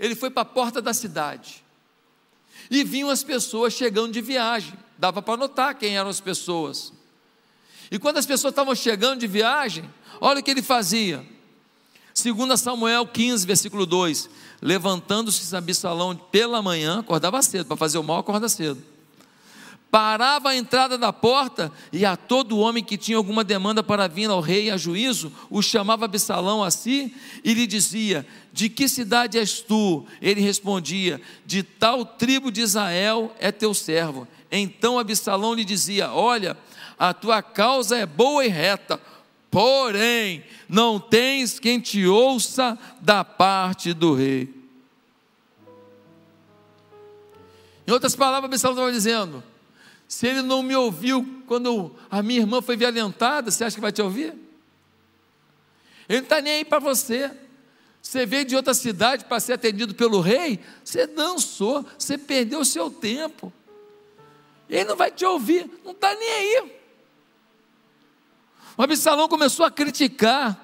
Ele 0.00 0.16
foi 0.16 0.28
para 0.28 0.42
a 0.42 0.44
porta 0.44 0.82
da 0.82 0.92
cidade. 0.92 1.62
E 2.68 2.82
vinham 2.82 3.08
as 3.08 3.22
pessoas 3.22 3.72
chegando 3.72 4.12
de 4.12 4.20
viagem 4.20 4.76
dava 4.98 5.22
para 5.22 5.36
notar 5.36 5.76
quem 5.76 5.96
eram 5.96 6.10
as 6.10 6.20
pessoas. 6.20 6.92
E 7.88 7.98
quando 8.00 8.18
as 8.18 8.26
pessoas 8.26 8.52
estavam 8.52 8.74
chegando 8.74 9.20
de 9.20 9.28
viagem, 9.28 9.88
olha 10.20 10.40
o 10.40 10.42
que 10.42 10.50
ele 10.50 10.62
fazia. 10.62 11.24
Segundo 12.12 12.56
Samuel 12.56 13.06
15, 13.06 13.46
versículo 13.46 13.86
2, 13.86 14.28
levantando-se 14.60 15.54
Absalão 15.56 16.16
pela 16.16 16.60
manhã, 16.60 16.98
acordava 16.98 17.40
cedo, 17.42 17.66
para 17.66 17.76
fazer 17.76 17.98
o 17.98 18.02
mal, 18.02 18.18
acorda 18.18 18.48
cedo. 18.48 18.82
Parava 19.92 20.48
a 20.48 20.56
entrada 20.56 20.96
da 20.96 21.12
porta 21.12 21.70
e 21.92 22.06
a 22.06 22.16
todo 22.16 22.58
homem 22.58 22.82
que 22.82 22.96
tinha 22.96 23.18
alguma 23.18 23.44
demanda 23.44 23.82
para 23.82 24.08
vir 24.08 24.30
ao 24.30 24.40
rei 24.40 24.70
a 24.70 24.76
juízo, 24.78 25.30
o 25.50 25.60
chamava 25.60 26.06
Absalão 26.06 26.64
a 26.64 26.70
si 26.70 27.14
e 27.44 27.52
lhe 27.52 27.66
dizia: 27.66 28.26
De 28.54 28.70
que 28.70 28.88
cidade 28.88 29.36
és 29.36 29.60
tu? 29.60 30.06
Ele 30.22 30.40
respondia: 30.40 31.20
De 31.44 31.62
tal 31.62 32.06
tribo 32.06 32.50
de 32.50 32.62
Israel 32.62 33.36
é 33.38 33.52
teu 33.52 33.74
servo. 33.74 34.26
Então 34.50 34.98
Absalão 34.98 35.52
lhe 35.52 35.62
dizia: 35.62 36.10
Olha, 36.10 36.56
a 36.98 37.12
tua 37.12 37.42
causa 37.42 37.98
é 37.98 38.06
boa 38.06 38.46
e 38.46 38.48
reta, 38.48 38.98
porém 39.50 40.42
não 40.66 40.98
tens 40.98 41.58
quem 41.58 41.78
te 41.78 42.06
ouça 42.06 42.78
da 42.98 43.22
parte 43.22 43.92
do 43.92 44.14
rei. 44.14 44.48
Em 47.86 47.92
outras 47.92 48.16
palavras, 48.16 48.50
Absalão 48.50 48.74
estava 48.74 48.90
dizendo: 48.90 49.51
se 50.12 50.26
ele 50.26 50.42
não 50.42 50.62
me 50.62 50.76
ouviu 50.76 51.42
quando 51.46 51.90
a 52.10 52.22
minha 52.22 52.40
irmã 52.40 52.60
foi 52.60 52.76
violentada, 52.76 53.50
você 53.50 53.64
acha 53.64 53.76
que 53.76 53.80
vai 53.80 53.90
te 53.90 54.02
ouvir? 54.02 54.34
Ele 56.06 56.18
não 56.18 56.24
está 56.24 56.38
nem 56.42 56.56
aí 56.56 56.64
para 56.66 56.78
você. 56.78 57.30
Você 58.02 58.26
veio 58.26 58.44
de 58.44 58.54
outra 58.54 58.74
cidade 58.74 59.24
para 59.24 59.40
ser 59.40 59.54
atendido 59.54 59.94
pelo 59.94 60.20
rei, 60.20 60.60
você 60.84 61.06
dançou, 61.06 61.86
você 61.98 62.18
perdeu 62.18 62.60
o 62.60 62.64
seu 62.64 62.90
tempo. 62.90 63.50
Ele 64.68 64.84
não 64.84 64.96
vai 64.96 65.10
te 65.10 65.24
ouvir, 65.24 65.70
não 65.82 65.92
está 65.92 66.14
nem 66.14 66.30
aí. 66.30 66.72
O 68.76 68.82
Absalão 68.82 69.30
começou 69.30 69.64
a 69.64 69.70
criticar. 69.70 70.60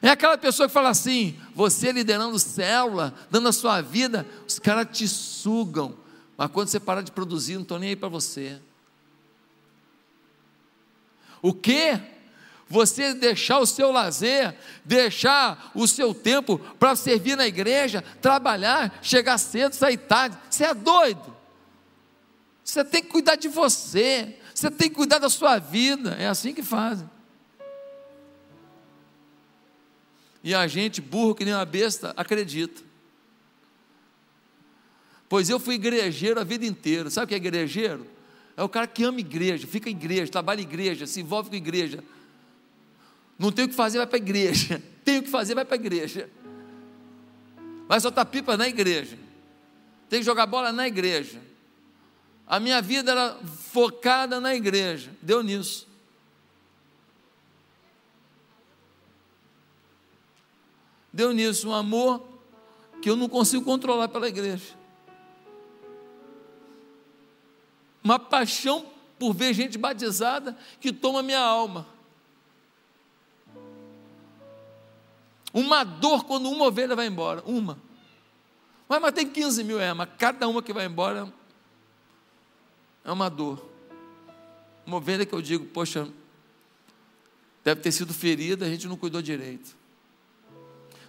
É 0.00 0.08
aquela 0.08 0.38
pessoa 0.38 0.68
que 0.68 0.72
fala 0.72 0.88
assim: 0.88 1.38
você 1.54 1.92
liderando 1.92 2.38
célula, 2.38 3.12
dando 3.30 3.50
a 3.50 3.52
sua 3.52 3.82
vida, 3.82 4.26
os 4.46 4.58
caras 4.58 4.88
te 4.90 5.06
sugam. 5.06 6.07
Mas 6.38 6.52
quando 6.52 6.68
você 6.68 6.78
parar 6.78 7.02
de 7.02 7.10
produzir, 7.10 7.56
não 7.56 7.62
estou 7.62 7.80
nem 7.80 7.88
aí 7.88 7.96
para 7.96 8.08
você. 8.08 8.60
O 11.42 11.52
que? 11.52 12.00
Você 12.68 13.12
deixar 13.12 13.58
o 13.58 13.66
seu 13.66 13.90
lazer, 13.90 14.56
deixar 14.84 15.72
o 15.74 15.88
seu 15.88 16.14
tempo 16.14 16.58
para 16.78 16.94
servir 16.94 17.36
na 17.36 17.44
igreja, 17.44 18.04
trabalhar, 18.22 19.00
chegar 19.02 19.36
cedo, 19.36 19.72
sair 19.72 19.96
tarde. 19.96 20.38
Você 20.48 20.64
é 20.64 20.74
doido. 20.74 21.36
Você 22.62 22.84
tem 22.84 23.02
que 23.02 23.08
cuidar 23.08 23.34
de 23.34 23.48
você. 23.48 24.38
Você 24.54 24.70
tem 24.70 24.88
que 24.88 24.94
cuidar 24.94 25.18
da 25.18 25.28
sua 25.28 25.58
vida. 25.58 26.10
É 26.20 26.28
assim 26.28 26.54
que 26.54 26.62
fazem. 26.62 27.10
E 30.44 30.54
a 30.54 30.68
gente, 30.68 31.00
burro 31.00 31.34
que 31.34 31.44
nem 31.44 31.54
uma 31.54 31.64
besta, 31.64 32.14
acredita. 32.16 32.87
Pois 35.28 35.50
eu 35.50 35.60
fui 35.60 35.74
igrejeiro 35.74 36.40
a 36.40 36.44
vida 36.44 36.64
inteira. 36.64 37.10
Sabe 37.10 37.24
o 37.24 37.28
que 37.28 37.34
é 37.34 37.36
igrejeiro? 37.36 38.06
É 38.56 38.62
o 38.62 38.68
cara 38.68 38.86
que 38.86 39.04
ama 39.04 39.20
igreja, 39.20 39.66
fica 39.66 39.88
em 39.88 39.92
igreja, 39.92 40.32
trabalha 40.32 40.60
em 40.60 40.64
igreja, 40.64 41.06
se 41.06 41.20
envolve 41.20 41.50
com 41.50 41.56
igreja. 41.56 42.02
Não 43.38 43.52
tem 43.52 43.66
o 43.66 43.68
que 43.68 43.74
fazer, 43.74 43.98
vai 43.98 44.06
para 44.06 44.16
a 44.16 44.20
igreja. 44.20 44.82
Tem 45.04 45.18
o 45.18 45.22
que 45.22 45.30
fazer, 45.30 45.54
vai 45.54 45.64
para 45.64 45.76
a 45.76 45.80
igreja. 45.80 46.28
Vai 47.86 47.98
soltar 48.00 48.26
pipa 48.26 48.56
na 48.56 48.68
igreja. 48.68 49.16
Tem 50.10 50.18
que 50.18 50.26
jogar 50.26 50.44
bola 50.44 50.72
na 50.72 50.86
igreja. 50.86 51.40
A 52.46 52.58
minha 52.58 52.82
vida 52.82 53.12
era 53.12 53.38
focada 53.72 54.40
na 54.40 54.54
igreja. 54.54 55.10
Deu 55.22 55.42
nisso. 55.42 55.86
Deu 61.12 61.32
nisso 61.32 61.68
um 61.68 61.74
amor 61.74 62.26
que 63.00 63.08
eu 63.08 63.16
não 63.16 63.28
consigo 63.28 63.64
controlar 63.64 64.08
pela 64.08 64.28
igreja. 64.28 64.77
Uma 68.02 68.18
paixão 68.18 68.86
por 69.18 69.34
ver 69.34 69.52
gente 69.52 69.76
batizada 69.76 70.56
que 70.80 70.92
toma 70.92 71.22
minha 71.22 71.40
alma. 71.40 71.86
Uma 75.52 75.82
dor 75.82 76.24
quando 76.24 76.48
uma 76.48 76.66
ovelha 76.66 76.94
vai 76.94 77.06
embora. 77.06 77.42
Uma. 77.44 77.78
Mas, 78.88 79.00
mas 79.00 79.12
tem 79.12 79.28
15 79.28 79.64
mil, 79.64 79.80
é, 79.80 79.92
mas 79.92 80.08
cada 80.16 80.48
uma 80.48 80.62
que 80.62 80.72
vai 80.72 80.86
embora 80.86 81.32
é 83.04 83.12
uma 83.12 83.28
dor. 83.28 83.62
Uma 84.86 84.98
ovelha 84.98 85.26
que 85.26 85.34
eu 85.34 85.42
digo, 85.42 85.66
poxa, 85.66 86.08
deve 87.64 87.80
ter 87.80 87.92
sido 87.92 88.14
ferida, 88.14 88.64
a 88.64 88.68
gente 88.68 88.86
não 88.86 88.96
cuidou 88.96 89.20
direito. 89.20 89.76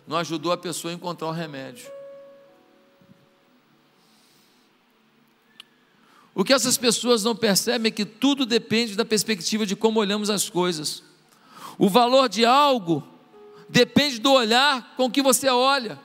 Não 0.06 0.18
ajudou 0.18 0.52
a 0.52 0.58
pessoa 0.58 0.92
a 0.92 0.96
encontrar 0.96 1.28
o 1.28 1.32
remédio. 1.32 1.99
O 6.40 6.44
que 6.46 6.54
essas 6.54 6.78
pessoas 6.78 7.22
não 7.22 7.36
percebem 7.36 7.90
é 7.90 7.92
que 7.92 8.06
tudo 8.06 8.46
depende 8.46 8.96
da 8.96 9.04
perspectiva 9.04 9.66
de 9.66 9.76
como 9.76 10.00
olhamos 10.00 10.30
as 10.30 10.50
coisas. 10.50 11.04
O 11.78 11.90
valor 11.90 12.30
de 12.30 12.46
algo 12.46 13.06
depende 13.68 14.20
do 14.20 14.32
olhar 14.32 14.94
com 14.96 15.12
que 15.12 15.22
você 15.22 15.50
olha. 15.50 16.00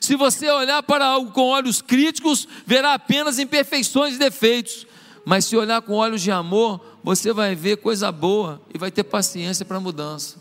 Se 0.00 0.16
você 0.16 0.48
olhar 0.50 0.82
para 0.82 1.04
algo 1.04 1.32
com 1.32 1.42
olhos 1.48 1.82
críticos, 1.82 2.48
verá 2.64 2.94
apenas 2.94 3.38
imperfeições 3.38 4.14
e 4.14 4.18
defeitos. 4.18 4.86
Mas 5.22 5.44
se 5.44 5.54
olhar 5.54 5.82
com 5.82 5.92
olhos 5.92 6.22
de 6.22 6.30
amor, 6.30 6.82
você 7.02 7.30
vai 7.30 7.54
ver 7.54 7.76
coisa 7.76 8.10
boa 8.10 8.58
e 8.72 8.78
vai 8.78 8.90
ter 8.90 9.04
paciência 9.04 9.66
para 9.66 9.76
a 9.76 9.80
mudança. 9.80 10.38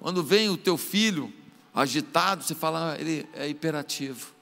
Quando 0.00 0.22
vem 0.22 0.48
o 0.48 0.56
teu 0.56 0.78
filho 0.78 1.30
agitado, 1.74 2.42
você 2.42 2.54
fala, 2.54 2.94
ah, 2.94 2.98
ele 2.98 3.28
é 3.34 3.46
hiperativo. 3.46 4.32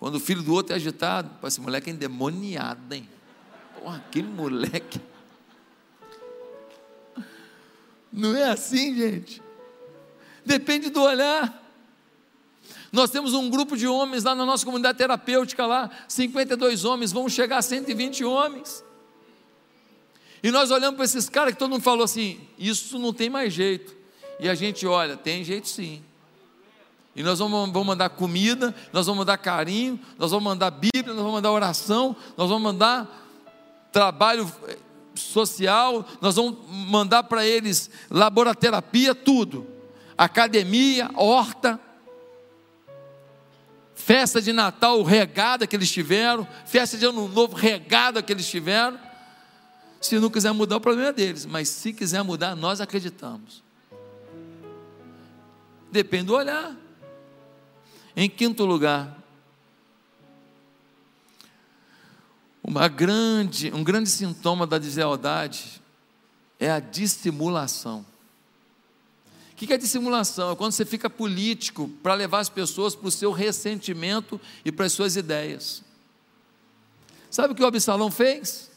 Quando 0.00 0.14
o 0.14 0.20
filho 0.20 0.42
do 0.42 0.54
outro 0.54 0.72
é 0.72 0.76
agitado, 0.76 1.30
esse 1.46 1.60
moleque 1.60 1.90
é 1.90 1.92
endemoniado, 1.92 2.94
hein? 2.94 3.06
Porra, 3.78 4.02
que 4.10 4.22
moleque. 4.22 4.98
Não 8.10 8.34
é 8.34 8.44
assim, 8.44 8.96
gente. 8.96 9.42
Depende 10.44 10.88
do 10.88 11.02
olhar. 11.02 11.62
Nós 12.90 13.10
temos 13.10 13.34
um 13.34 13.50
grupo 13.50 13.76
de 13.76 13.86
homens 13.86 14.24
lá 14.24 14.34
na 14.34 14.46
nossa 14.46 14.64
comunidade 14.64 14.96
terapêutica 14.96 15.66
lá, 15.66 15.90
52 16.08 16.86
homens, 16.86 17.12
vão 17.12 17.28
chegar 17.28 17.58
a 17.58 17.62
120 17.62 18.24
homens. 18.24 18.82
E 20.42 20.50
nós 20.50 20.70
olhamos 20.70 20.96
para 20.96 21.04
esses 21.04 21.28
caras 21.28 21.52
que 21.52 21.58
todo 21.58 21.70
mundo 21.70 21.82
falou 21.82 22.04
assim: 22.04 22.40
isso 22.58 22.98
não 22.98 23.12
tem 23.12 23.28
mais 23.28 23.52
jeito. 23.52 23.94
E 24.40 24.48
a 24.48 24.54
gente 24.54 24.86
olha, 24.86 25.14
tem 25.14 25.44
jeito 25.44 25.68
sim. 25.68 26.02
E 27.20 27.22
nós 27.22 27.38
vamos, 27.38 27.70
vamos 27.70 27.86
mandar 27.86 28.08
comida, 28.10 28.74
nós 28.92 29.06
vamos 29.06 29.18
mandar 29.20 29.38
carinho, 29.38 30.00
nós 30.18 30.30
vamos 30.30 30.44
mandar 30.44 30.70
Bíblia, 30.70 31.08
nós 31.08 31.16
vamos 31.16 31.32
mandar 31.32 31.52
oração, 31.52 32.16
nós 32.36 32.48
vamos 32.48 32.62
mandar 32.62 33.28
trabalho 33.92 34.50
eh, 34.66 34.78
social, 35.14 36.06
nós 36.20 36.36
vamos 36.36 36.58
mandar 36.66 37.24
para 37.24 37.46
eles 37.46 37.90
laboraterapia, 38.10 39.14
tudo 39.14 39.66
academia, 40.20 41.10
horta, 41.14 41.80
festa 43.94 44.42
de 44.42 44.52
Natal 44.52 45.02
regada 45.02 45.66
que 45.66 45.74
eles 45.74 45.90
tiveram, 45.90 46.46
festa 46.66 46.98
de 46.98 47.06
Ano 47.06 47.26
Novo 47.26 47.56
regada 47.56 48.22
que 48.22 48.30
eles 48.30 48.46
tiveram. 48.46 49.00
Se 49.98 50.18
não 50.18 50.28
quiser 50.28 50.52
mudar, 50.52 50.76
o 50.76 50.80
problema 50.80 51.08
é 51.08 51.12
deles, 51.12 51.46
mas 51.46 51.70
se 51.70 51.94
quiser 51.94 52.22
mudar, 52.22 52.54
nós 52.54 52.82
acreditamos. 52.82 53.62
Depende 55.90 56.24
do 56.24 56.34
olhar. 56.34 56.76
Em 58.20 58.28
quinto 58.28 58.66
lugar, 58.66 59.16
uma 62.62 62.86
grande, 62.86 63.72
um 63.72 63.82
grande 63.82 64.10
sintoma 64.10 64.66
da 64.66 64.76
deslealdade 64.76 65.80
é 66.58 66.70
a 66.70 66.78
dissimulação 66.78 68.04
que, 69.60 69.66
que 69.66 69.74
é 69.74 69.76
dissimulação? 69.76 70.52
É 70.52 70.56
quando 70.56 70.72
você 70.72 70.86
fica 70.86 71.10
político 71.10 71.86
para 72.02 72.14
levar 72.14 72.38
as 72.38 72.48
pessoas 72.48 72.94
para 72.94 73.08
o 73.08 73.10
seu 73.10 73.30
ressentimento 73.30 74.40
e 74.64 74.72
para 74.72 74.86
as 74.86 74.92
suas 74.92 75.16
ideias. 75.16 75.84
Sabe 77.30 77.52
o 77.52 77.54
que 77.54 77.62
o 77.62 77.66
Absalão 77.66 78.10
fez? 78.10 78.69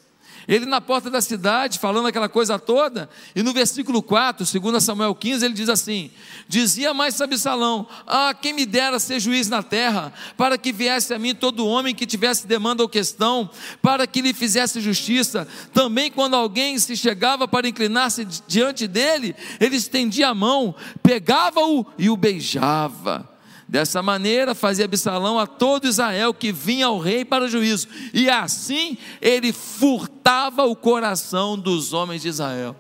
Ele 0.48 0.66
na 0.66 0.82
porta 0.82 1.10
da 1.10 1.22
cidade, 1.22 1.80
falando 1.80 2.08
aquela 2.08 2.28
coisa 2.28 2.60
toda, 2.60 3.10
e 3.36 3.42
no 3.42 3.54
versículo 3.54 4.02
4, 4.02 4.46
2 4.60 4.84
Samuel 4.84 5.16
15, 5.16 5.46
ele 5.46 5.54
diz 5.54 5.70
assim: 5.70 6.12
Dizia 6.48 6.94
mais 6.94 7.20
Absalão: 7.20 7.88
Ah, 8.06 8.34
quem 8.34 8.54
me 8.54 8.66
dera 8.66 9.00
ser 9.00 9.20
juiz 9.20 9.50
na 9.50 9.64
terra, 9.64 10.14
para 10.38 10.58
que 10.58 10.72
viesse 10.72 11.14
a 11.14 11.20
mim 11.20 11.34
todo 11.34 11.66
homem 11.66 11.96
que 11.96 12.06
tivesse 12.06 12.46
demanda 12.46 12.84
ou 12.84 12.90
questão, 12.90 13.50
para 13.82 14.06
que 14.06 14.22
lhe 14.22 14.34
fizesse 14.34 14.82
justiça. 14.82 15.48
Também 15.74 16.12
quando 16.12 16.36
alguém 16.36 16.78
se 16.78 16.96
chegava 16.96 17.48
para 17.48 17.68
inclinar-se 17.68 18.26
diante 18.48 18.88
dele, 18.88 19.36
ele 19.60 19.76
estendia 19.76 20.30
a 20.30 20.36
mão, 20.36 20.76
pegava-o 21.02 21.86
e 21.98 22.10
o 22.10 22.18
beijava. 22.18 23.33
Dessa 23.74 24.04
maneira 24.04 24.54
fazia 24.54 24.86
Absalão 24.86 25.40
a 25.40 25.48
todo 25.48 25.88
Israel 25.88 26.32
que 26.32 26.52
vinha 26.52 26.86
ao 26.86 27.00
rei 27.00 27.26
para 27.26 27.46
o 27.46 27.48
juízo, 27.48 27.88
e 28.14 28.30
assim 28.30 29.00
ele 29.20 29.52
furtava 29.52 30.64
o 30.64 30.76
coração 30.76 31.58
dos 31.58 31.92
homens 31.92 32.22
de 32.22 32.28
Israel. 32.28 32.76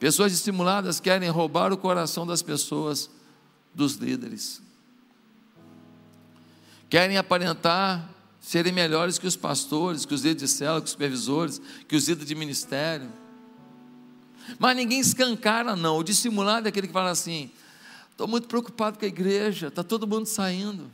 Pessoas 0.00 0.32
dissimuladas 0.32 1.00
querem 1.00 1.28
roubar 1.28 1.70
o 1.70 1.76
coração 1.76 2.26
das 2.26 2.40
pessoas, 2.40 3.10
dos 3.74 3.96
líderes. 3.96 4.62
Querem 6.88 7.18
aparentar 7.18 8.08
serem 8.40 8.72
melhores 8.72 9.18
que 9.18 9.26
os 9.26 9.36
pastores, 9.36 10.06
que 10.06 10.14
os 10.14 10.22
líderes 10.22 10.50
de 10.50 10.56
célula, 10.56 10.80
que 10.80 10.86
os 10.86 10.92
supervisores, 10.92 11.60
que 11.86 11.94
os 11.94 12.08
líderes 12.08 12.28
de 12.28 12.34
ministério. 12.34 13.12
Mas 14.58 14.74
ninguém 14.74 14.98
escancara, 14.98 15.76
não. 15.76 15.98
O 15.98 16.02
dissimulado 16.02 16.66
é 16.66 16.70
aquele 16.70 16.86
que 16.86 16.92
fala 16.94 17.10
assim: 17.10 17.50
Estou 18.14 18.28
muito 18.28 18.46
preocupado 18.46 18.96
com 18.96 19.04
a 19.04 19.08
igreja, 19.08 19.66
está 19.66 19.82
todo 19.82 20.06
mundo 20.06 20.26
saindo. 20.26 20.88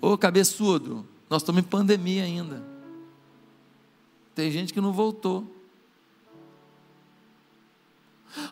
Ô 0.00 0.18
cabeçudo, 0.18 1.06
Nós 1.30 1.42
estamos 1.42 1.62
em 1.62 1.64
pandemia 1.64 2.24
ainda. 2.24 2.60
Tem 4.34 4.50
gente 4.50 4.72
que 4.72 4.80
não 4.80 4.92
voltou. 4.92 5.54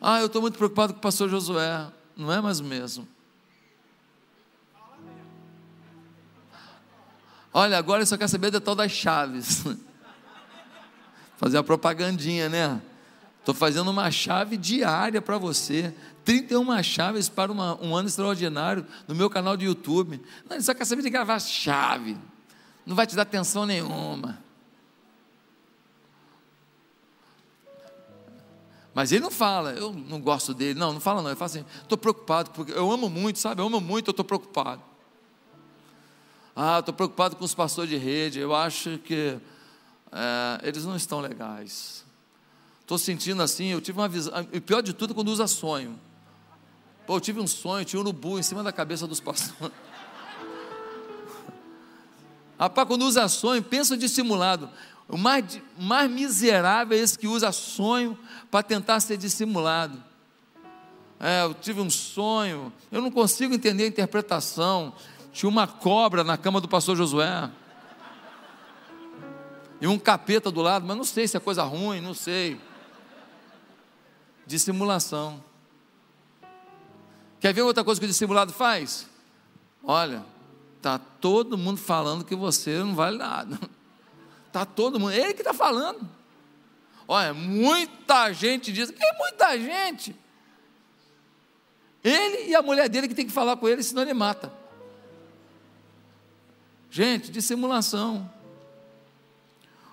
Ah, 0.00 0.20
eu 0.20 0.26
estou 0.26 0.40
muito 0.40 0.56
preocupado 0.56 0.92
com 0.92 1.00
o 1.00 1.02
pastor 1.02 1.28
Josué. 1.28 1.90
Não 2.16 2.32
é 2.32 2.40
mais 2.40 2.60
o 2.60 2.64
mesmo. 2.64 3.08
Olha, 7.52 7.76
agora 7.76 8.02
eu 8.02 8.06
só 8.06 8.16
quero 8.16 8.30
saber 8.30 8.52
da 8.52 8.60
tal 8.60 8.76
das 8.76 8.92
chaves. 8.92 9.64
Fazer 11.38 11.58
a 11.58 11.64
propagandinha, 11.64 12.48
né? 12.48 12.80
Estou 13.46 13.54
fazendo 13.54 13.92
uma 13.92 14.10
chave 14.10 14.56
diária 14.56 15.22
para 15.22 15.38
você. 15.38 15.94
31 16.24 16.82
chaves 16.82 17.28
para 17.28 17.52
uma, 17.52 17.80
um 17.80 17.94
ano 17.94 18.08
extraordinário 18.08 18.84
no 19.06 19.14
meu 19.14 19.30
canal 19.30 19.56
de 19.56 19.66
YouTube. 19.66 20.20
Não, 20.48 20.56
ele 20.56 20.64
só 20.64 20.74
quer 20.74 20.84
saber 20.84 21.02
de 21.02 21.10
gravar 21.10 21.38
chave. 21.38 22.18
Não 22.84 22.96
vai 22.96 23.06
te 23.06 23.14
dar 23.14 23.22
atenção 23.22 23.64
nenhuma. 23.64 24.42
Mas 28.92 29.12
ele 29.12 29.22
não 29.22 29.30
fala, 29.30 29.74
eu 29.74 29.92
não 29.92 30.20
gosto 30.20 30.52
dele. 30.52 30.76
Não, 30.76 30.94
não 30.94 31.00
fala 31.00 31.22
não. 31.22 31.30
Ele 31.30 31.36
fala 31.36 31.46
assim, 31.46 31.64
estou 31.82 31.96
preocupado, 31.96 32.50
porque 32.50 32.72
eu 32.72 32.90
amo 32.90 33.08
muito, 33.08 33.38
sabe? 33.38 33.62
Eu 33.62 33.66
amo 33.66 33.80
muito, 33.80 34.08
eu 34.08 34.10
estou 34.10 34.24
preocupado. 34.24 34.82
Ah, 36.56 36.80
estou 36.80 36.92
preocupado 36.92 37.36
com 37.36 37.44
os 37.44 37.54
pastores 37.54 37.90
de 37.90 37.96
rede. 37.96 38.40
Eu 38.40 38.52
acho 38.52 38.98
que 38.98 39.38
é, 40.10 40.60
eles 40.64 40.84
não 40.84 40.96
estão 40.96 41.20
legais. 41.20 42.05
Estou 42.86 42.98
sentindo 42.98 43.42
assim, 43.42 43.72
eu 43.72 43.80
tive 43.80 43.98
uma 43.98 44.06
visão. 44.06 44.32
E 44.52 44.60
pior 44.60 44.80
de 44.80 44.92
tudo, 44.92 45.12
quando 45.12 45.26
usa 45.26 45.48
sonho. 45.48 45.98
Pô, 47.04 47.16
eu 47.16 47.20
tive 47.20 47.40
um 47.40 47.46
sonho, 47.46 47.84
tinha 47.84 47.98
um 47.98 48.04
urubu 48.04 48.38
em 48.38 48.44
cima 48.44 48.62
da 48.62 48.70
cabeça 48.70 49.08
dos 49.08 49.18
pastores. 49.18 49.74
Rapaz, 52.56 52.86
quando 52.86 53.02
usa 53.02 53.26
sonho, 53.26 53.60
pensa 53.60 53.96
dissimulado. 53.96 54.70
O 55.08 55.18
mais, 55.18 55.60
mais 55.76 56.08
miserável 56.08 56.96
é 56.96 57.00
esse 57.00 57.18
que 57.18 57.26
usa 57.26 57.50
sonho 57.50 58.16
para 58.52 58.62
tentar 58.62 59.00
ser 59.00 59.16
dissimulado. 59.16 60.00
É, 61.18 61.42
eu 61.42 61.54
tive 61.54 61.80
um 61.80 61.90
sonho, 61.90 62.72
eu 62.92 63.02
não 63.02 63.10
consigo 63.10 63.52
entender 63.52 63.82
a 63.82 63.88
interpretação. 63.88 64.94
Tinha 65.32 65.50
uma 65.50 65.66
cobra 65.66 66.22
na 66.22 66.36
cama 66.36 66.60
do 66.60 66.68
pastor 66.68 66.94
Josué. 66.94 67.50
E 69.80 69.88
um 69.88 69.98
capeta 69.98 70.52
do 70.52 70.62
lado, 70.62 70.86
mas 70.86 70.96
não 70.96 71.04
sei 71.04 71.26
se 71.26 71.36
é 71.36 71.40
coisa 71.40 71.64
ruim, 71.64 72.00
não 72.00 72.14
sei 72.14 72.60
dissimulação. 74.46 75.42
Quer 77.40 77.52
ver 77.52 77.62
outra 77.62 77.84
coisa 77.84 78.00
que 78.00 78.04
o 78.04 78.08
dissimulado 78.08 78.52
faz? 78.52 79.06
Olha, 79.82 80.24
tá 80.80 80.98
todo 80.98 81.58
mundo 81.58 81.78
falando 81.78 82.24
que 82.24 82.34
você 82.34 82.78
não 82.78 82.94
vale 82.94 83.18
nada. 83.18 83.58
Tá 84.52 84.64
todo 84.64 84.98
mundo, 84.98 85.12
ele 85.12 85.34
que 85.34 85.42
está 85.42 85.52
falando. 85.52 86.08
Olha, 87.06 87.34
muita 87.34 88.32
gente 88.32 88.72
diz, 88.72 88.90
que 88.90 89.12
muita 89.18 89.58
gente. 89.58 90.16
Ele 92.02 92.48
e 92.48 92.54
a 92.54 92.62
mulher 92.62 92.88
dele 92.88 93.06
que 93.06 93.14
tem 93.14 93.26
que 93.26 93.32
falar 93.32 93.58
com 93.58 93.68
ele, 93.68 93.82
senão 93.82 94.00
ele 94.00 94.14
mata. 94.14 94.50
Gente, 96.90 97.30
dissimulação. 97.30 98.32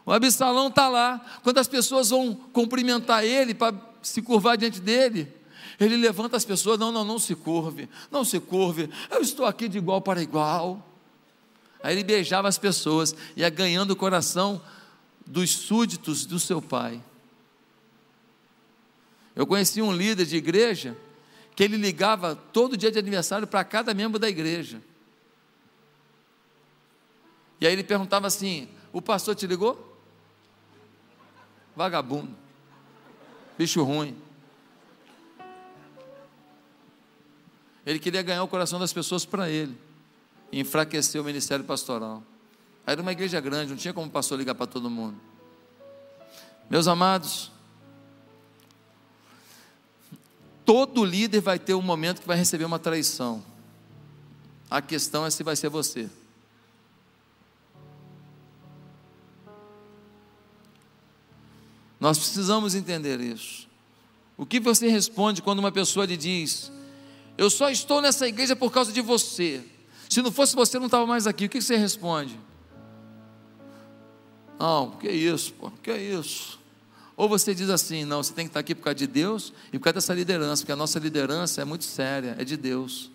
O 0.05 0.11
Absalão 0.11 0.67
está 0.67 0.89
lá. 0.89 1.23
Quando 1.43 1.57
as 1.57 1.67
pessoas 1.67 2.09
vão 2.09 2.33
cumprimentar 2.33 3.23
ele 3.23 3.53
para 3.53 3.73
se 4.01 4.21
curvar 4.21 4.57
diante 4.57 4.79
dele. 4.79 5.31
Ele 5.79 5.97
levanta 5.97 6.37
as 6.37 6.45
pessoas, 6.45 6.77
não, 6.77 6.91
não, 6.91 7.03
não 7.03 7.17
se 7.17 7.35
curve, 7.35 7.89
não 8.11 8.23
se 8.23 8.39
curve, 8.39 8.89
eu 9.09 9.21
estou 9.21 9.45
aqui 9.45 9.67
de 9.67 9.77
igual 9.77 10.01
para 10.01 10.21
igual. 10.21 10.87
Aí 11.81 11.95
ele 11.95 12.03
beijava 12.03 12.47
as 12.47 12.57
pessoas, 12.57 13.15
ia 13.35 13.49
ganhando 13.49 13.91
o 13.91 13.95
coração 13.95 14.61
dos 15.25 15.49
súditos 15.51 16.25
do 16.25 16.39
seu 16.39 16.61
pai. 16.61 17.03
Eu 19.35 19.47
conheci 19.47 19.81
um 19.81 19.91
líder 19.91 20.25
de 20.25 20.37
igreja 20.37 20.95
que 21.55 21.63
ele 21.63 21.75
ligava 21.75 22.35
todo 22.35 22.77
dia 22.77 22.91
de 22.91 22.99
aniversário 22.99 23.47
para 23.47 23.63
cada 23.63 23.93
membro 23.93 24.19
da 24.19 24.29
igreja. 24.29 24.81
E 27.59 27.65
aí 27.65 27.73
ele 27.73 27.83
perguntava 27.83 28.27
assim: 28.27 28.69
O 28.91 29.01
pastor 29.01 29.35
te 29.35 29.47
ligou? 29.47 29.92
Vagabundo 31.75 32.43
bicho 33.57 33.83
ruim. 33.83 34.15
Ele 37.85 37.99
queria 37.99 38.21
ganhar 38.21 38.43
o 38.43 38.47
coração 38.47 38.79
das 38.79 38.93
pessoas 38.93 39.25
para 39.25 39.49
ele, 39.49 39.77
e 40.51 40.59
enfraquecer 40.59 41.21
o 41.21 41.23
ministério 41.23 41.65
pastoral. 41.65 42.23
Era 42.85 43.01
uma 43.01 43.11
igreja 43.11 43.39
grande, 43.39 43.71
não 43.71 43.77
tinha 43.77 43.93
como 43.93 44.07
o 44.07 44.09
pastor 44.09 44.37
ligar 44.37 44.55
para 44.55 44.67
todo 44.67 44.89
mundo. 44.89 45.17
Meus 46.69 46.87
amados, 46.87 47.51
todo 50.65 51.03
líder 51.03 51.41
vai 51.41 51.59
ter 51.59 51.73
um 51.73 51.81
momento 51.81 52.21
que 52.21 52.27
vai 52.27 52.37
receber 52.37 52.65
uma 52.65 52.79
traição. 52.79 53.43
A 54.69 54.81
questão 54.81 55.25
é 55.25 55.29
se 55.29 55.43
vai 55.43 55.55
ser 55.55 55.69
você. 55.69 56.09
Nós 62.03 62.17
precisamos 62.17 62.75
entender 62.75 63.21
isso. 63.21 63.65
O 64.35 64.45
que 64.45 64.59
você 64.59 64.89
responde 64.89 65.41
quando 65.41 65.59
uma 65.59 65.71
pessoa 65.71 66.05
lhe 66.05 66.17
diz: 66.17 66.69
Eu 67.37 67.49
só 67.49 67.69
estou 67.69 68.01
nessa 68.01 68.27
igreja 68.27 68.57
por 68.57 68.73
causa 68.73 68.91
de 68.91 68.99
você. 68.99 69.63
Se 70.09 70.21
não 70.21 70.29
fosse 70.29 70.53
você, 70.53 70.77
não 70.77 70.87
estava 70.87 71.07
mais 71.07 71.27
aqui. 71.27 71.45
O 71.45 71.49
que 71.49 71.61
você 71.61 71.77
responde? 71.77 72.37
Não, 74.59 74.91
que 74.91 75.09
isso, 75.09 75.53
pô, 75.53 75.71
que 75.81 75.95
isso. 75.95 76.59
Ou 77.15 77.29
você 77.29 77.55
diz 77.55 77.69
assim: 77.69 78.03
Não, 78.03 78.21
você 78.21 78.33
tem 78.33 78.47
que 78.47 78.49
estar 78.49 78.59
aqui 78.59 78.75
por 78.75 78.83
causa 78.83 78.95
de 78.95 79.07
Deus 79.07 79.53
e 79.71 79.79
por 79.79 79.85
causa 79.85 79.93
dessa 79.93 80.13
liderança, 80.13 80.63
porque 80.63 80.73
a 80.73 80.75
nossa 80.75 80.99
liderança 80.99 81.61
é 81.61 81.63
muito 81.63 81.85
séria, 81.85 82.35
é 82.37 82.43
de 82.43 82.57
Deus. 82.57 83.09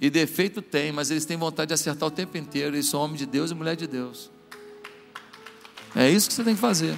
E 0.00 0.10
defeito 0.10 0.60
tem, 0.60 0.90
mas 0.90 1.12
eles 1.12 1.24
têm 1.24 1.36
vontade 1.36 1.68
de 1.68 1.74
acertar 1.74 2.08
o 2.08 2.10
tempo 2.10 2.36
inteiro. 2.36 2.74
Eles 2.74 2.86
são 2.86 3.00
homem 3.00 3.16
de 3.16 3.24
Deus 3.24 3.52
e 3.52 3.54
mulher 3.54 3.76
de 3.76 3.86
Deus. 3.86 4.36
É 5.98 6.08
isso 6.08 6.28
que 6.28 6.34
você 6.34 6.44
tem 6.44 6.54
que 6.54 6.60
fazer. 6.60 6.96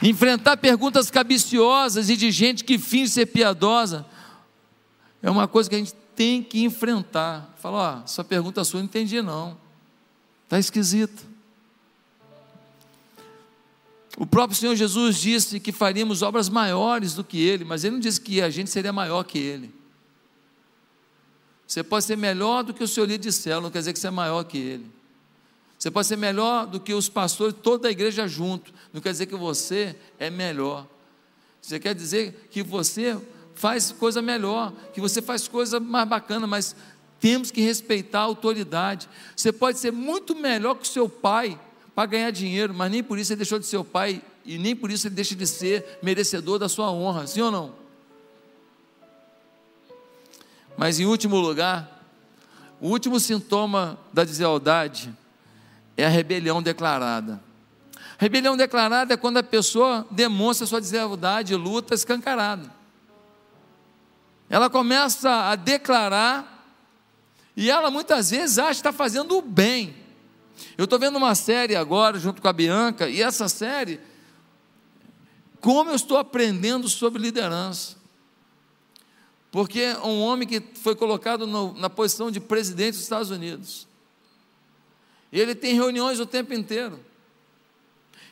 Enfrentar 0.00 0.56
perguntas 0.56 1.10
cabiciosas 1.10 2.08
e 2.08 2.16
de 2.16 2.30
gente 2.30 2.62
que 2.62 2.78
finge 2.78 3.10
ser 3.10 3.26
piedosa 3.26 4.06
é 5.20 5.28
uma 5.28 5.48
coisa 5.48 5.68
que 5.68 5.74
a 5.74 5.78
gente 5.80 5.94
tem 6.14 6.44
que 6.44 6.62
enfrentar. 6.62 7.52
Fala, 7.60 8.02
ó, 8.02 8.04
essa 8.04 8.22
pergunta 8.22 8.62
sua 8.62 8.78
eu 8.78 8.82
não 8.82 8.84
entendi 8.84 9.20
não. 9.20 9.58
Está 10.44 10.60
esquisito. 10.60 11.24
O 14.16 14.24
próprio 14.24 14.56
Senhor 14.56 14.76
Jesus 14.76 15.18
disse 15.18 15.58
que 15.58 15.72
faríamos 15.72 16.22
obras 16.22 16.48
maiores 16.48 17.14
do 17.14 17.24
que 17.24 17.40
Ele, 17.40 17.64
mas 17.64 17.82
Ele 17.82 17.94
não 17.94 18.00
disse 18.00 18.20
que 18.20 18.40
a 18.40 18.48
gente 18.48 18.70
seria 18.70 18.92
maior 18.92 19.24
que 19.24 19.40
Ele. 19.40 19.74
Você 21.66 21.82
pode 21.82 22.04
ser 22.04 22.16
melhor 22.16 22.62
do 22.62 22.72
que 22.72 22.84
o 22.84 22.86
seu 22.86 23.04
líder 23.04 23.28
de 23.28 23.50
não 23.60 23.72
quer 23.72 23.80
dizer 23.80 23.92
que 23.92 23.98
você 23.98 24.06
é 24.06 24.10
maior 24.12 24.44
que 24.44 24.56
Ele. 24.56 24.95
Você 25.78 25.90
pode 25.90 26.06
ser 26.06 26.16
melhor 26.16 26.66
do 26.66 26.80
que 26.80 26.94
os 26.94 27.08
pastores, 27.08 27.54
toda 27.62 27.88
a 27.88 27.90
igreja 27.90 28.26
junto. 28.26 28.72
Não 28.92 29.00
quer 29.00 29.12
dizer 29.12 29.26
que 29.26 29.36
você 29.36 29.94
é 30.18 30.30
melhor. 30.30 30.86
Você 31.60 31.78
quer 31.78 31.94
dizer 31.94 32.48
que 32.50 32.62
você 32.62 33.18
faz 33.54 33.92
coisa 33.92 34.22
melhor, 34.22 34.72
que 34.92 35.00
você 35.00 35.20
faz 35.20 35.48
coisa 35.48 35.78
mais 35.80 36.08
bacana, 36.08 36.46
mas 36.46 36.74
temos 37.20 37.50
que 37.50 37.60
respeitar 37.60 38.20
a 38.20 38.22
autoridade. 38.22 39.08
Você 39.34 39.52
pode 39.52 39.78
ser 39.78 39.90
muito 39.92 40.34
melhor 40.34 40.74
que 40.74 40.84
o 40.84 40.86
seu 40.86 41.08
pai 41.08 41.58
para 41.94 42.06
ganhar 42.06 42.30
dinheiro, 42.30 42.74
mas 42.74 42.90
nem 42.90 43.02
por 43.02 43.18
isso 43.18 43.32
ele 43.32 43.38
deixou 43.38 43.58
de 43.58 43.66
ser 43.66 43.78
o 43.78 43.84
pai 43.84 44.22
e 44.44 44.58
nem 44.58 44.76
por 44.76 44.90
isso 44.90 45.08
ele 45.08 45.14
deixa 45.14 45.34
de 45.34 45.46
ser 45.46 45.98
merecedor 46.02 46.58
da 46.58 46.68
sua 46.68 46.90
honra, 46.90 47.26
sim 47.26 47.40
ou 47.40 47.50
não? 47.50 47.74
Mas 50.76 51.00
em 51.00 51.06
último 51.06 51.36
lugar, 51.38 52.04
o 52.80 52.88
último 52.88 53.18
sintoma 53.18 53.98
da 54.12 54.24
deslealdade 54.24 55.12
é 55.96 56.04
a 56.04 56.08
rebelião 56.08 56.62
declarada. 56.62 57.42
Rebelião 58.18 58.56
declarada 58.56 59.14
é 59.14 59.16
quando 59.16 59.38
a 59.38 59.42
pessoa 59.42 60.06
demonstra 60.10 60.66
sua 60.66 60.80
deslealdade 60.80 61.54
luta 61.54 61.94
escancarada. 61.94 62.70
Ela 64.48 64.70
começa 64.70 65.50
a 65.50 65.56
declarar 65.56 66.56
e 67.56 67.70
ela 67.70 67.90
muitas 67.90 68.30
vezes 68.30 68.58
acha 68.58 68.70
que 68.70 68.76
está 68.76 68.92
fazendo 68.92 69.36
o 69.36 69.42
bem. 69.42 69.96
Eu 70.76 70.84
estou 70.84 70.98
vendo 70.98 71.16
uma 71.16 71.34
série 71.34 71.74
agora 71.74 72.18
junto 72.18 72.40
com 72.40 72.48
a 72.48 72.52
Bianca 72.52 73.08
e 73.08 73.22
essa 73.22 73.48
série, 73.48 74.00
como 75.60 75.90
eu 75.90 75.96
estou 75.96 76.16
aprendendo 76.16 76.88
sobre 76.88 77.20
liderança. 77.20 77.96
Porque 79.50 79.94
um 80.04 80.20
homem 80.20 80.46
que 80.46 80.62
foi 80.74 80.94
colocado 80.94 81.46
no, 81.46 81.72
na 81.74 81.88
posição 81.88 82.30
de 82.30 82.40
presidente 82.40 82.92
dos 82.92 83.02
Estados 83.02 83.30
Unidos, 83.30 83.86
e 85.36 85.40
ele 85.40 85.54
tem 85.54 85.74
reuniões 85.74 86.18
o 86.18 86.24
tempo 86.24 86.54
inteiro. 86.54 86.98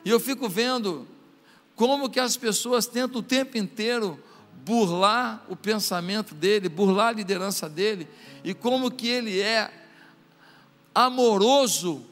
E 0.03 0.09
eu 0.09 0.19
fico 0.19 0.49
vendo 0.49 1.07
como 1.77 2.09
que 2.09 2.19
as 2.19 2.35
pessoas 2.35 2.87
tentam 2.87 3.21
o 3.21 3.23
tempo 3.23 3.59
inteiro 3.59 4.19
burlar 4.65 5.45
o 5.47 5.55
pensamento 5.55 6.35
dele, 6.35 6.67
burlar 6.67 7.09
a 7.09 7.13
liderança 7.13 7.69
dele, 7.69 8.09
e 8.43 8.55
como 8.55 8.91
que 8.91 9.07
ele 9.07 9.39
é 9.39 9.71
amoroso 10.95 12.07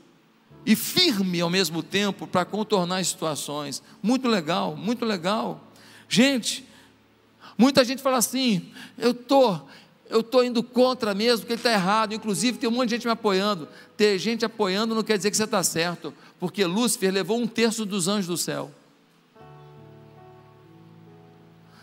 e 0.66 0.76
firme 0.76 1.40
ao 1.40 1.48
mesmo 1.48 1.82
tempo 1.82 2.26
para 2.26 2.44
contornar 2.44 2.98
as 2.98 3.08
situações. 3.08 3.82
Muito 4.02 4.28
legal, 4.28 4.76
muito 4.76 5.06
legal. 5.06 5.72
Gente, 6.06 6.68
muita 7.56 7.82
gente 7.82 8.02
fala 8.02 8.18
assim: 8.18 8.70
eu 8.98 9.14
tô, 9.14 9.58
eu 10.12 10.22
tô 10.22 10.42
indo 10.42 10.62
contra 10.62 11.14
mesmo, 11.14 11.38
porque 11.38 11.54
ele 11.54 11.60
está 11.60 11.72
errado. 11.72 12.12
Inclusive 12.12 12.58
tem 12.58 12.68
um 12.68 12.72
monte 12.72 12.90
de 12.90 12.96
gente 12.96 13.06
me 13.06 13.12
apoiando. 13.12 13.66
Ter 13.96 14.18
gente 14.18 14.44
apoiando 14.44 14.94
não 14.94 15.02
quer 15.02 15.16
dizer 15.16 15.30
que 15.30 15.36
você 15.36 15.44
está 15.44 15.62
certo, 15.62 16.14
porque 16.38 16.66
Lúcifer 16.66 17.10
levou 17.10 17.40
um 17.40 17.46
terço 17.46 17.86
dos 17.86 18.08
anjos 18.08 18.26
do 18.26 18.36
céu. 18.36 18.70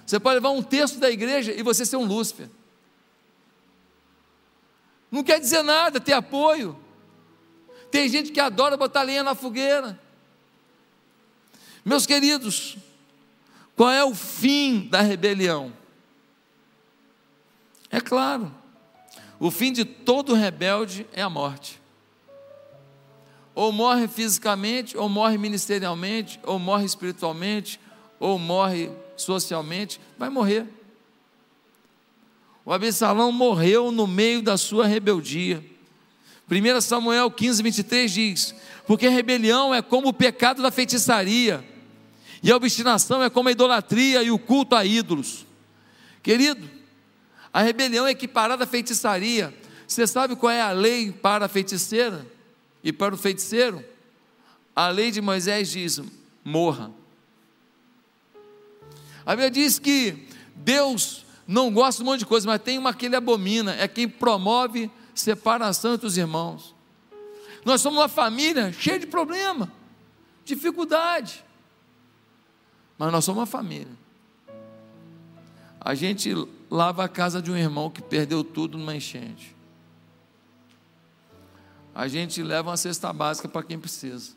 Você 0.06 0.20
pode 0.20 0.36
levar 0.36 0.52
um 0.52 0.62
terço 0.62 1.00
da 1.00 1.10
igreja 1.10 1.52
e 1.52 1.64
você 1.64 1.84
ser 1.84 1.98
um 1.98 2.06
Lúcifer. 2.06 2.48
Não 5.12 5.24
quer 5.24 5.40
dizer 5.40 5.64
nada 5.64 6.00
ter 6.00 6.14
apoio. 6.14 6.78
Tem 7.90 8.08
gente 8.08 8.32
que 8.32 8.40
adora 8.40 8.78
botar 8.78 9.02
lenha 9.02 9.24
na 9.24 9.34
fogueira. 9.34 10.00
Meus 11.84 12.06
queridos, 12.06 12.78
qual 13.76 13.90
é 13.90 14.04
o 14.04 14.14
fim 14.14 14.82
da 14.82 15.02
rebelião? 15.02 15.79
É 17.92 18.00
claro, 18.00 18.54
o 19.40 19.50
fim 19.50 19.72
de 19.72 19.86
todo 19.86 20.34
rebelde 20.34 21.08
é 21.14 21.22
a 21.22 21.30
morte. 21.30 21.80
Ou 23.56 23.72
morre 23.72 24.08
fisicamente, 24.08 24.98
ou 24.98 25.10
morre 25.10 25.38
ministerialmente, 25.38 26.40
ou 26.44 26.60
morre 26.60 26.86
espiritualmente, 26.86 27.80
ou 28.20 28.38
morre 28.38 28.92
socialmente, 29.18 30.00
vai 30.18 30.30
morrer. 30.30 30.66
O 32.66 32.72
Absalão 32.72 33.32
morreu 33.32 33.92
no 33.92 34.06
meio 34.06 34.42
da 34.42 34.58
sua 34.58 34.86
rebeldia. 34.86 35.64
1 36.50 36.82
Samuel 36.82 37.32
15, 37.32 37.64
23 37.64 38.12
diz: 38.12 38.56
Porque 38.86 39.08
a 39.08 39.10
rebelião 39.10 39.74
é 39.74 39.82
como 39.82 40.10
o 40.10 40.14
pecado 40.14 40.62
da 40.62 40.70
feitiçaria, 40.70 41.64
e 42.44 42.52
a 42.52 42.56
obstinação 42.56 43.24
é 43.24 43.30
como 43.30 43.50
a 43.50 43.52
idolatria 43.52 44.22
e 44.24 44.32
o 44.32 44.40
culto 44.40 44.76
a 44.76 44.86
ídolos. 44.86 45.46
Querido, 46.22 46.79
a 47.54 47.62
rebelião 47.62 48.06
é 48.06 48.12
equiparada 48.12 48.64
à 48.64 48.68
feitiçaria. 48.68 49.54
Você 49.88 50.06
sabe 50.06 50.36
qual 50.36 50.52
é 50.52 50.62
a 50.62 50.72
lei 50.72 51.12
para 51.12 51.46
a 51.46 51.50
feiticeira 51.50 52.26
e 52.84 52.94
para 52.94 53.16
o 53.16 53.18
feiticeiro? 53.18 53.84
A 54.76 54.90
lei 54.90 55.12
de 55.12 55.20
Moisés 55.20 55.70
diz: 55.70 56.02
morra. 56.44 56.92
A 59.26 59.32
Bíblia 59.32 59.52
diz 59.52 59.80
que 59.80 60.28
Deus 60.56 61.26
não 61.48 61.72
gosta 61.72 62.04
de 62.04 62.08
um 62.08 62.12
monte 62.12 62.20
de 62.20 62.26
coisa, 62.26 62.48
mas 62.48 62.62
tem 62.62 62.78
uma 62.78 62.94
que 62.94 63.08
ele 63.08 63.16
abomina, 63.16 63.76
é 63.76 63.88
quem 63.88 64.08
promove 64.08 64.90
separação 65.16 65.96
entre 65.96 66.06
os 66.06 66.18
irmãos. 66.18 66.76
Nós 67.66 67.82
somos 67.82 68.00
uma 68.00 68.08
família 68.08 68.72
cheia 68.72 69.00
de 69.00 69.08
problema, 69.08 69.72
dificuldade. 70.46 71.44
Mas 72.98 73.12
nós 73.12 73.26
somos 73.26 73.40
uma 73.40 73.46
família. 73.46 73.92
A 75.80 75.96
gente 75.96 76.34
lava 76.70 77.04
a 77.04 77.10
casa 77.10 77.42
de 77.42 77.52
um 77.52 77.58
irmão 77.58 77.90
que 77.90 78.02
perdeu 78.02 78.44
tudo 78.44 78.78
numa 78.78 78.96
enchente. 78.96 79.56
A 81.94 82.08
gente 82.08 82.42
leva 82.44 82.70
uma 82.70 82.78
cesta 82.78 83.12
básica 83.12 83.48
para 83.48 83.64
quem 83.64 83.80
precisa. 83.80 84.34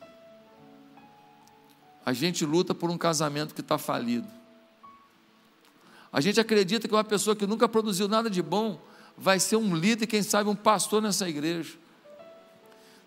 A 2.04 2.12
gente 2.12 2.44
luta 2.44 2.74
por 2.74 2.90
um 2.90 2.98
casamento 2.98 3.54
que 3.54 3.60
está 3.60 3.78
falido. 3.78 4.26
A 6.12 6.20
gente 6.20 6.40
acredita 6.40 6.88
que 6.88 6.94
uma 6.94 7.04
pessoa 7.04 7.36
que 7.36 7.46
nunca 7.46 7.68
produziu 7.68 8.08
nada 8.08 8.28
de 8.28 8.42
bom 8.42 8.80
vai 9.16 9.38
ser 9.38 9.56
um 9.56 9.76
líder, 9.76 10.06
quem 10.06 10.22
sabe 10.22 10.48
um 10.48 10.56
pastor 10.56 11.00
nessa 11.00 11.28
igreja. 11.28 11.78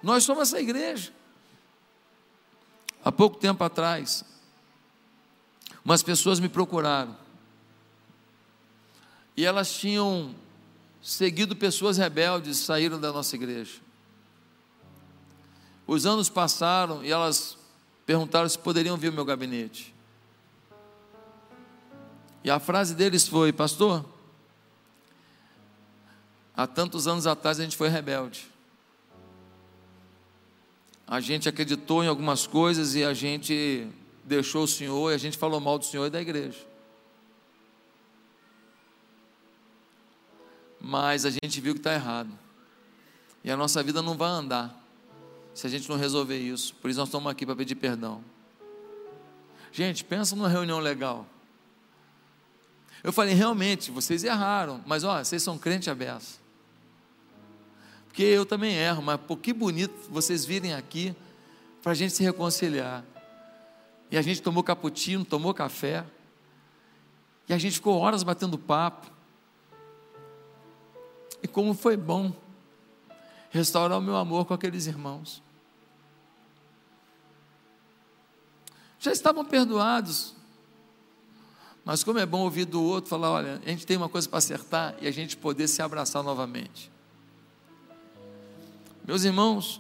Nós 0.01 0.23
somos 0.23 0.43
essa 0.43 0.61
igreja. 0.61 1.11
Há 3.03 3.11
pouco 3.11 3.37
tempo 3.37 3.63
atrás, 3.63 4.23
umas 5.83 6.01
pessoas 6.01 6.39
me 6.39 6.47
procuraram. 6.47 7.24
E 9.35 9.45
elas 9.45 9.73
tinham 9.73 10.33
seguido 11.01 11.55
pessoas 11.55 11.97
rebeldes, 11.97 12.57
saíram 12.57 12.99
da 12.99 13.11
nossa 13.11 13.35
igreja. 13.35 13.79
Os 15.85 16.05
anos 16.05 16.29
passaram 16.29 17.03
e 17.03 17.11
elas 17.11 17.57
perguntaram 18.05 18.47
se 18.47 18.57
poderiam 18.57 18.97
vir 18.97 19.07
ao 19.07 19.13
meu 19.13 19.25
gabinete. 19.25 19.93
E 22.43 22.49
a 22.49 22.59
frase 22.59 22.95
deles 22.95 23.27
foi: 23.27 23.51
Pastor, 23.51 24.05
Há 26.57 26.65
tantos 26.65 27.05
anos 27.05 27.27
atrás 27.27 27.59
a 27.59 27.63
gente 27.63 27.75
foi 27.75 27.89
rebelde. 27.89 28.47
A 31.05 31.19
gente 31.19 31.49
acreditou 31.49 32.03
em 32.03 32.07
algumas 32.07 32.47
coisas 32.47 32.95
e 32.95 33.03
a 33.03 33.13
gente 33.13 33.87
deixou 34.23 34.63
o 34.63 34.67
Senhor 34.67 35.11
e 35.11 35.15
a 35.15 35.17
gente 35.17 35.37
falou 35.37 35.59
mal 35.59 35.77
do 35.77 35.85
Senhor 35.85 36.05
e 36.05 36.09
da 36.09 36.21
igreja. 36.21 36.59
Mas 40.85 41.25
a 41.25 41.29
gente 41.29 41.59
viu 41.59 41.73
que 41.73 41.79
está 41.79 41.93
errado. 41.93 42.29
E 43.43 43.49
a 43.49 43.57
nossa 43.57 43.81
vida 43.81 44.01
não 44.01 44.15
vai 44.15 44.29
andar 44.29 44.83
se 45.53 45.65
a 45.65 45.69
gente 45.69 45.89
não 45.89 45.97
resolver 45.97 46.37
isso. 46.37 46.75
Por 46.75 46.89
isso 46.89 46.99
nós 46.99 47.07
estamos 47.07 47.31
aqui 47.31 47.45
para 47.45 47.55
pedir 47.55 47.75
perdão. 47.75 48.23
Gente, 49.71 50.03
pensa 50.03 50.35
numa 50.35 50.49
reunião 50.49 50.79
legal. 50.79 51.25
Eu 53.03 53.11
falei, 53.11 53.33
realmente, 53.33 53.91
vocês 53.91 54.23
erraram, 54.23 54.81
mas 54.85 55.03
ó, 55.03 55.23
vocês 55.23 55.41
são 55.41 55.57
crente 55.57 55.89
abertos 55.89 56.39
porque 58.15 58.23
eu 58.23 58.45
também 58.45 58.73
erro, 58.73 59.03
mas 59.03 59.19
pô, 59.19 59.35
que 59.35 59.51
bonito 59.51 59.93
vocês 60.09 60.45
virem 60.45 60.73
aqui 60.73 61.13
para 61.83 61.91
a 61.91 61.95
gente 61.95 62.13
se 62.13 62.23
reconciliar. 62.23 63.03
E 64.09 64.15
a 64.17 64.21
gente 64.21 64.41
tomou 64.41 64.63
cappuccino, 64.63 65.25
tomou 65.25 65.53
café, 65.53 66.05
e 67.49 67.53
a 67.53 67.57
gente 67.57 67.73
ficou 67.73 67.97
horas 67.97 68.23
batendo 68.23 68.57
papo. 68.57 69.11
E 71.45 71.47
como 71.47 71.75
foi 71.75 71.95
bom 71.95 72.33
restaurar 73.51 73.99
o 73.99 74.01
meu 74.01 74.15
amor 74.15 74.45
com 74.45 74.55
aqueles 74.55 74.87
irmãos. 74.87 75.43
Já 78.97 79.11
estavam 79.11 79.45
perdoados, 79.45 80.33
mas 81.85 82.03
como 82.03 82.17
é 82.17 82.25
bom 82.25 82.39
ouvir 82.39 82.65
do 82.65 82.81
outro 82.81 83.11
falar: 83.11 83.29
olha, 83.29 83.61
a 83.63 83.69
gente 83.69 83.85
tem 83.85 83.95
uma 83.95 84.09
coisa 84.09 84.27
para 84.27 84.39
acertar 84.39 84.95
e 84.99 85.07
a 85.07 85.11
gente 85.11 85.37
poder 85.37 85.67
se 85.67 85.83
abraçar 85.83 86.23
novamente. 86.23 86.91
Meus 89.05 89.23
irmãos, 89.23 89.79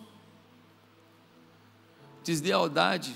deslealdade 2.23 3.15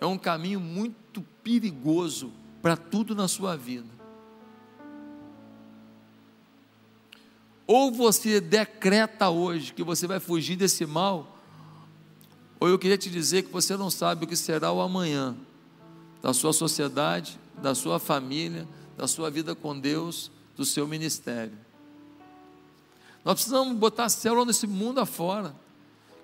é 0.00 0.06
um 0.06 0.18
caminho 0.18 0.58
muito 0.58 1.22
perigoso 1.44 2.32
para 2.60 2.76
tudo 2.76 3.14
na 3.14 3.28
sua 3.28 3.56
vida. 3.56 3.93
Ou 7.66 7.90
você 7.90 8.40
decreta 8.40 9.30
hoje 9.30 9.72
que 9.72 9.82
você 9.82 10.06
vai 10.06 10.20
fugir 10.20 10.56
desse 10.56 10.84
mal, 10.84 11.38
ou 12.60 12.68
eu 12.68 12.78
queria 12.78 12.98
te 12.98 13.10
dizer 13.10 13.42
que 13.42 13.52
você 13.52 13.76
não 13.76 13.90
sabe 13.90 14.24
o 14.24 14.28
que 14.28 14.36
será 14.36 14.70
o 14.70 14.80
amanhã 14.80 15.36
da 16.22 16.32
sua 16.32 16.52
sociedade, 16.52 17.38
da 17.60 17.74
sua 17.74 17.98
família, 17.98 18.66
da 18.96 19.06
sua 19.06 19.30
vida 19.30 19.54
com 19.54 19.78
Deus, 19.78 20.30
do 20.56 20.64
seu 20.64 20.86
ministério. 20.86 21.56
Nós 23.24 23.34
precisamos 23.34 23.76
botar 23.76 24.08
célula 24.08 24.44
nesse 24.44 24.66
mundo 24.66 25.00
afora. 25.00 25.54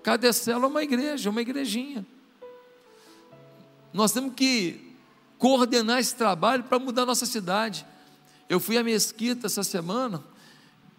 Cada 0.03 0.31
célula 0.31 0.65
é 0.65 0.69
uma 0.69 0.83
igreja, 0.83 1.29
uma 1.29 1.41
igrejinha. 1.41 2.05
Nós 3.91 4.11
temos 4.11 4.33
que 4.35 4.95
coordenar 5.37 5.99
esse 5.99 6.15
trabalho 6.15 6.63
para 6.63 6.79
mudar 6.79 7.03
a 7.03 7.07
nossa 7.07 7.25
cidade. 7.25 7.85
Eu 8.47 8.59
fui 8.59 8.77
à 8.77 8.83
mesquita 8.83 9.47
essa 9.47 9.63
semana 9.63 10.23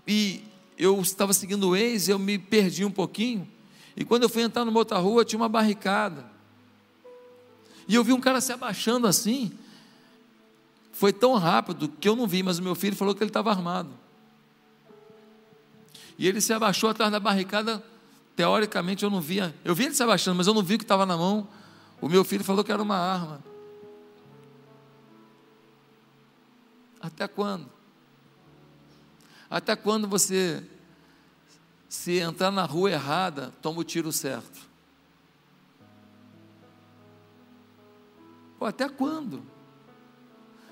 e 0.07 0.43
eu 0.77 1.01
estava 1.01 1.33
seguindo 1.33 1.71
o 1.71 1.77
ex, 1.77 2.09
eu 2.09 2.19
me 2.19 2.39
perdi 2.39 2.85
um 2.85 2.91
pouquinho. 2.91 3.49
E 3.97 4.05
quando 4.05 4.25
eu 4.25 4.29
fui 4.29 4.43
entrar 4.43 4.65
numa 4.65 4.79
outra 4.79 4.99
rua, 4.99 5.25
tinha 5.25 5.39
uma 5.39 5.49
barricada. 5.49 6.25
E 7.87 7.95
eu 7.95 8.03
vi 8.03 8.13
um 8.13 8.21
cara 8.21 8.41
se 8.41 8.53
abaixando 8.53 9.07
assim. 9.07 9.53
Foi 10.93 11.13
tão 11.13 11.35
rápido 11.35 11.89
que 11.89 12.09
eu 12.09 12.17
não 12.17 12.27
vi, 12.27 12.43
mas 12.43 12.59
o 12.59 12.63
meu 12.63 12.75
filho 12.75 12.97
falou 12.97 13.15
que 13.15 13.23
ele 13.23 13.31
estava 13.31 13.51
armado. 13.51 13.91
E 16.19 16.27
ele 16.27 16.41
se 16.41 16.53
abaixou 16.53 16.91
atrás 16.91 17.11
da 17.11 17.21
barricada. 17.21 17.83
Teoricamente 18.35 19.05
eu 19.05 19.11
não 19.11 19.21
via. 19.21 19.55
Eu 19.65 19.75
vi 19.75 19.85
ele 19.85 19.95
se 19.95 20.03
abaixando, 20.03 20.37
mas 20.37 20.47
eu 20.47 20.55
não 20.55 20.63
vi 20.63 20.77
o 20.77 20.79
que 20.79 20.85
estava 20.85 21.05
na 21.05 21.17
mão. 21.17 21.47
O 22.01 22.09
meu 22.09 22.25
filho 22.25 22.45
falou 22.45 22.65
que 22.65 22.73
era 22.73 22.83
uma 22.83 22.97
arma. 22.97 23.43
Até 27.01 27.27
quando? 27.27 27.72
Até 29.53 29.77
quando 29.77 30.09
você, 30.09 30.65
se 31.87 32.19
entrar 32.19 32.51
na 32.51 32.65
rua 32.65 32.91
errada, 32.91 33.53
toma 33.61 33.81
o 33.81 33.85
tiro 33.85 34.11
certo? 34.11 34.67
Pô, 38.59 38.65
até 38.65 38.89
quando? 38.89 39.43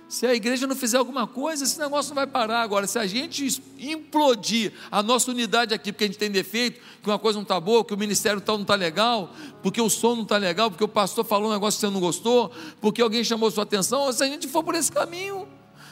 Se 0.09 0.27
a 0.27 0.35
igreja 0.35 0.67
não 0.67 0.75
fizer 0.75 0.97
alguma 0.97 1.27
coisa, 1.27 1.63
esse 1.63 1.79
negócio 1.79 2.09
não 2.09 2.15
vai 2.15 2.27
parar. 2.27 2.63
Agora, 2.63 2.87
se 2.87 2.99
a 2.99 3.07
gente 3.07 3.63
implodir 3.79 4.73
a 4.91 5.03
nossa 5.03 5.31
unidade 5.31 5.75
aqui, 5.75 5.93
porque 5.93 6.05
a 6.05 6.07
gente 6.07 6.19
tem 6.19 6.31
defeito, 6.31 6.81
que 7.03 7.11
uma 7.11 7.19
coisa 7.19 7.37
não 7.37 7.43
está 7.43 7.61
boa, 7.61 7.85
que 7.85 7.93
o 7.93 7.99
ministério 7.99 8.41
tal 8.41 8.57
não 8.57 8.63
está 8.63 8.77
legal, 8.77 9.31
porque 9.63 9.83
o 9.83 9.91
som 9.91 10.17
não 10.17 10.23
está 10.23 10.39
legal, 10.39 10.71
porque 10.71 10.85
o 10.85 10.89
pastor 10.89 11.23
falou 11.27 11.51
um 11.51 11.53
negócio 11.53 11.79
que 11.79 11.87
você 11.87 11.93
não 11.93 12.01
gostou, 12.01 12.51
porque 12.81 13.03
alguém 13.03 13.23
chamou 13.23 13.51
sua 13.51 13.65
atenção, 13.65 14.11
se 14.11 14.25
a 14.25 14.27
gente 14.27 14.49
for 14.49 14.65
por 14.65 14.75
esse 14.75 14.91
caminho, 14.91 15.47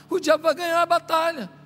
o 0.09 0.19
diabo 0.19 0.45
vai 0.45 0.55
ganhar 0.55 0.81
a 0.81 0.87
batalha. 0.87 1.58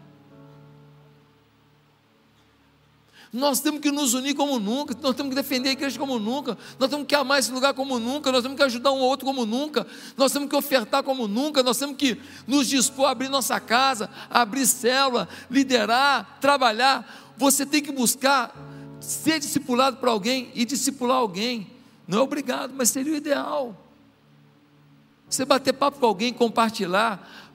Nós 3.33 3.61
temos 3.61 3.81
que 3.81 3.91
nos 3.91 4.13
unir 4.13 4.35
como 4.35 4.59
nunca, 4.61 4.95
nós 5.01 5.17
temos 5.17 5.31
que 5.31 5.37
defender 5.37 5.71
a 5.71 5.73
igreja 5.73 5.99
como 5.99 6.19
nunca, 6.19 6.59
nós 6.79 6.91
temos 6.91 7.07
que 7.07 7.15
amar 7.15 7.39
esse 7.39 7.51
lugar 7.51 7.73
como 7.73 7.99
nunca, 7.99 8.31
nós 8.31 8.43
temos 8.43 8.59
que 8.59 8.63
ajudar 8.63 8.93
um 8.93 8.99
ou 8.99 9.09
outro 9.09 9.25
como 9.25 9.47
nunca, 9.47 9.87
nós 10.19 10.31
temos 10.33 10.51
que 10.51 10.55
ofertar 10.55 11.03
como 11.03 11.27
nunca, 11.27 11.63
nós 11.63 11.79
temos 11.79 11.97
que 11.97 12.21
nos 12.47 12.69
dispor 12.69 13.07
a 13.07 13.13
abrir 13.13 13.31
nossa 13.31 13.59
casa, 13.59 14.11
abrir 14.29 14.67
célula, 14.67 15.27
liderar, 15.51 16.37
trabalhar. 16.43 17.33
Você 17.39 17.65
tem 17.65 17.83
que 17.83 17.91
buscar 17.91 18.55
ser 19.01 19.41
discipulado 19.41 19.97
por 19.97 20.11
alguém 20.11 20.51
e 20.55 20.67
discipular 20.67 21.17
alguém. 21.17 21.71
Não 22.07 22.19
é 22.19 22.21
obrigado, 22.21 22.75
mas 22.77 22.91
seria 22.91 23.15
o 23.15 23.17
ideal. 23.17 23.75
Você 25.27 25.47
bater 25.47 25.73
papo 25.73 25.99
com 25.99 26.05
alguém, 26.05 26.35
compartilhar, 26.35 27.51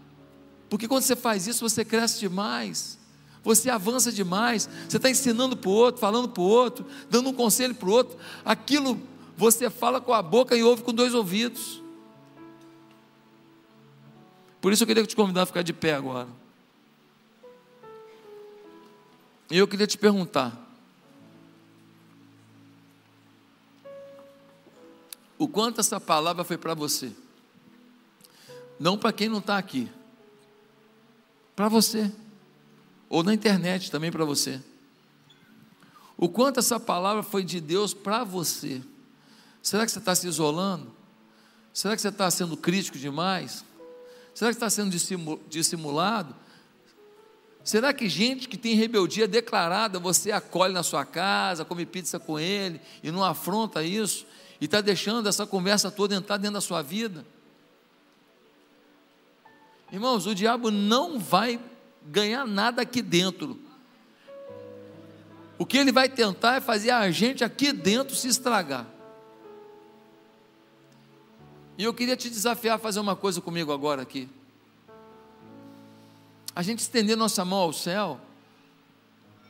porque 0.72 0.88
quando 0.88 1.04
você 1.04 1.16
faz 1.16 1.46
isso, 1.46 1.70
você 1.70 1.86
cresce 1.86 2.20
demais 2.20 2.97
você 3.44 3.70
avança 3.70 4.12
demais, 4.12 4.70
você 4.88 4.98
está 4.98 5.10
ensinando 5.10 5.56
para 5.56 5.70
o 5.70 5.74
outro, 5.74 6.02
falando 6.02 6.30
para 6.30 6.42
o 6.42 6.46
outro, 6.46 6.86
dando 7.10 7.30
um 7.30 7.34
conselho 7.34 7.74
para 7.74 7.88
o 7.88 7.92
outro, 7.92 8.18
aquilo 8.44 9.00
você 9.38 9.70
fala 9.70 10.02
com 10.02 10.14
a 10.14 10.22
boca 10.22 10.56
e 10.56 10.64
ouve 10.64 10.84
com 10.84 10.94
dois 10.94 11.14
ouvidos. 11.14 11.82
Por 14.60 14.74
isso 14.74 14.84
eu 14.84 14.88
queria 14.88 15.06
te 15.06 15.16
convidar 15.16 15.44
a 15.44 15.46
ficar 15.46 15.62
de 15.62 15.72
pé 15.72 15.94
agora. 15.94 16.28
E 19.50 19.58
eu 19.58 19.68
queria 19.68 19.88
te 19.88 19.98
perguntar: 19.98 20.58
o 25.38 25.48
quanto 25.48 25.80
essa 25.80 26.00
palavra 26.00 26.44
foi 26.44 26.58
para 26.58 26.74
você? 26.74 27.12
Não 28.80 28.98
para 28.98 29.14
quem 29.14 29.30
não 29.30 29.40
está 29.40 29.58
aqui, 29.58 29.90
para 31.56 31.70
você 31.70 32.12
ou 33.10 33.24
na 33.24 33.34
internet 33.34 33.90
também 33.92 34.12
para 34.12 34.26
você. 34.26 34.62
O 36.18 36.28
quanto 36.28 36.60
essa 36.60 36.80
palavra 36.80 37.22
foi 37.24 37.44
de 37.44 37.62
Deus 37.62 37.94
para 37.94 38.24
você. 38.24 38.82
Será 39.62 39.86
que 39.86 39.92
você 39.92 40.00
está 40.00 40.16
se 40.16 40.28
isolando? 40.28 40.92
Será 41.74 41.96
que 41.96 42.02
você 42.02 42.08
está 42.08 42.30
sendo 42.32 42.58
crítico 42.58 42.98
demais? 42.98 43.64
Será 44.34 44.50
que 44.52 44.56
está 44.56 44.70
sendo 44.70 44.96
dissimulado? 45.48 46.36
Será 47.64 47.94
que 47.94 48.08
gente 48.08 48.48
que 48.48 48.58
tem 48.58 48.76
rebeldia 48.76 49.28
declarada, 49.28 50.00
você 50.00 50.32
acolhe 50.32 50.74
na 50.74 50.84
sua 50.84 51.06
casa, 51.06 51.66
come 51.66 51.86
pizza 51.86 52.18
com 52.18 52.40
ele 52.40 52.80
e 53.04 53.12
não 53.12 53.24
afronta 53.24 53.84
isso? 53.84 54.26
E 54.60 54.66
está 54.66 54.82
deixando 54.82 55.28
essa 55.28 55.46
conversa 55.46 55.92
toda 55.92 56.16
entrar 56.16 56.38
dentro 56.38 56.54
da 56.54 56.62
sua 56.62 56.82
vida? 56.82 57.26
Irmãos, 59.92 60.26
o 60.26 60.34
diabo 60.34 60.72
não 60.72 61.20
vai 61.20 61.60
ganhar 62.08 62.46
nada 62.46 62.82
aqui 62.82 63.02
dentro. 63.02 63.60
O 65.58 65.66
que 65.66 65.78
ele 65.78 65.92
vai 65.92 66.08
tentar 66.08 66.56
é 66.56 66.62
fazer 66.62 66.92
a 66.92 67.10
gente 67.12 67.44
aqui 67.44 67.72
dentro 67.74 68.16
se 68.16 68.28
estragar. 68.28 68.86
E 71.78 71.84
eu 71.84 71.94
queria 71.94 72.16
te 72.16 72.30
desafiar 72.30 72.76
a 72.76 72.80
fazer 72.80 73.00
uma 73.00 73.16
coisa 73.16 73.40
comigo 73.40 73.72
agora 73.72 74.02
aqui. 74.02 74.28
A 76.56 76.64
gente 76.64 76.80
estender 76.80 77.16
nossa 77.16 77.46
mão 77.46 77.60
ao 77.60 77.74
céu 77.74 78.20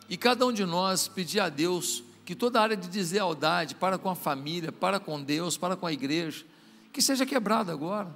e 0.10 0.18
cada 0.18 0.46
um 0.46 0.52
de 0.52 0.66
nós 0.66 1.08
pedir 1.08 1.40
a 1.40 1.48
Deus 1.48 2.04
que 2.26 2.36
toda 2.36 2.62
área 2.62 2.76
de 2.76 2.90
deslealdade 2.90 3.76
para 3.76 3.98
com 3.98 4.10
a 4.10 4.16
família, 4.16 4.70
para 4.70 5.00
com 5.00 5.24
Deus, 5.24 5.58
para 5.58 5.78
com 5.78 5.86
a 5.86 5.94
igreja, 5.94 6.46
que 6.92 7.02
seja 7.02 7.26
quebrada 7.26 7.72
agora. 7.72 8.14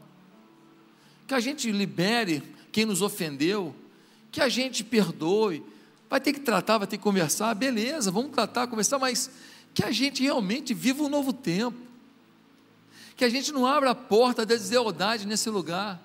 Que 1.26 1.34
a 1.34 1.40
gente 1.40 1.72
libere 1.72 2.44
quem 2.74 2.84
nos 2.84 3.02
ofendeu, 3.02 3.74
que 4.32 4.40
a 4.42 4.50
gente 4.50 4.84
perdoe. 4.84 5.64
Vai 6.10 6.20
ter 6.20 6.34
que 6.34 6.40
tratar, 6.40 6.78
vai 6.78 6.88
ter 6.88 6.98
que 6.98 7.04
conversar, 7.04 7.54
beleza, 7.54 8.12
vamos 8.12 8.32
tratar, 8.32 8.68
conversar, 8.68 8.98
mas 8.98 9.30
que 9.74 9.84
a 9.84 9.92
gente 9.92 10.24
realmente 10.24 10.74
viva 10.74 11.04
um 11.04 11.10
novo 11.10 11.32
tempo. 11.34 11.78
Que 13.16 13.26
a 13.26 13.30
gente 13.30 13.52
não 13.52 13.66
abra 13.66 13.92
a 13.92 13.96
porta 13.96 14.46
da 14.46 14.56
deslealdade 14.56 15.28
nesse 15.28 15.50
lugar. 15.50 16.02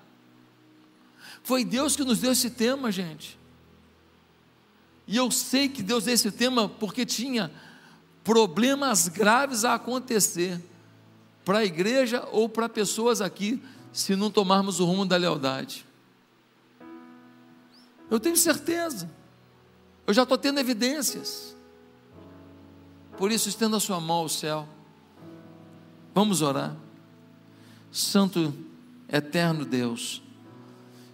Foi 1.43 1.63
Deus 1.63 1.95
que 1.95 2.03
nos 2.03 2.19
deu 2.19 2.31
esse 2.31 2.49
tema, 2.49 2.91
gente. 2.91 3.37
E 5.07 5.15
eu 5.15 5.31
sei 5.31 5.69
que 5.69 5.81
Deus 5.81 6.03
deu 6.03 6.13
esse 6.13 6.31
tema 6.31 6.67
porque 6.67 7.05
tinha 7.05 7.49
problemas 8.23 9.07
graves 9.07 9.63
a 9.63 9.75
acontecer 9.75 10.61
para 11.45 11.59
a 11.59 11.65
igreja 11.65 12.27
ou 12.33 12.49
para 12.49 12.67
pessoas 12.67 13.21
aqui, 13.21 13.61
se 13.93 14.17
não 14.17 14.29
tomarmos 14.29 14.81
o 14.81 14.85
rumo 14.85 15.05
da 15.05 15.15
lealdade. 15.15 15.86
Eu 18.09 18.19
tenho 18.19 18.37
certeza. 18.37 19.09
Eu 20.05 20.13
já 20.13 20.23
estou 20.23 20.37
tendo 20.37 20.59
evidências. 20.59 21.55
Por 23.17 23.31
isso, 23.31 23.49
estenda 23.49 23.77
a 23.77 23.79
sua 23.79 23.99
mão 23.99 24.17
ao 24.17 24.29
céu. 24.29 24.67
Vamos 26.13 26.41
orar. 26.41 26.75
Santo, 27.91 28.53
eterno 29.09 29.65
Deus, 29.65 30.21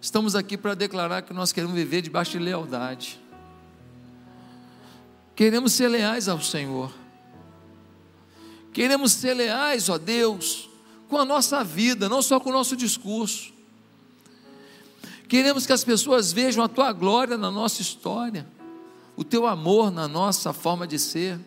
estamos 0.01 0.35
aqui 0.35 0.57
para 0.57 0.73
declarar 0.73 1.21
que 1.21 1.33
nós 1.33 1.51
queremos 1.51 1.75
viver 1.75 2.01
debaixo 2.01 2.31
de 2.31 2.39
lealdade. 2.39 3.19
Queremos 5.35 5.73
ser 5.73 5.87
leais 5.87 6.27
ao 6.27 6.41
Senhor. 6.41 6.91
Queremos 8.71 9.11
ser 9.13 9.33
leais, 9.33 9.87
ó 9.87 9.97
Deus, 9.97 10.69
com 11.07 11.17
a 11.17 11.25
nossa 11.25 11.63
vida, 11.63 12.09
não 12.09 12.21
só 12.21 12.39
com 12.39 12.49
o 12.49 12.53
nosso 12.53 12.75
discurso. 12.75 13.52
Queremos 15.33 15.65
que 15.65 15.73
as 15.73 15.83
pessoas 15.83 16.31
vejam 16.31 16.63
a 16.63 16.67
tua 16.67 16.93
glória 16.93 17.35
na 17.39 17.49
nossa 17.49 17.81
história, 17.81 18.45
o 19.15 19.23
teu 19.23 19.47
amor 19.47 19.89
na 19.89 20.07
nossa 20.07 20.53
forma 20.53 20.85
de 20.85 20.99
ser. 20.99 21.39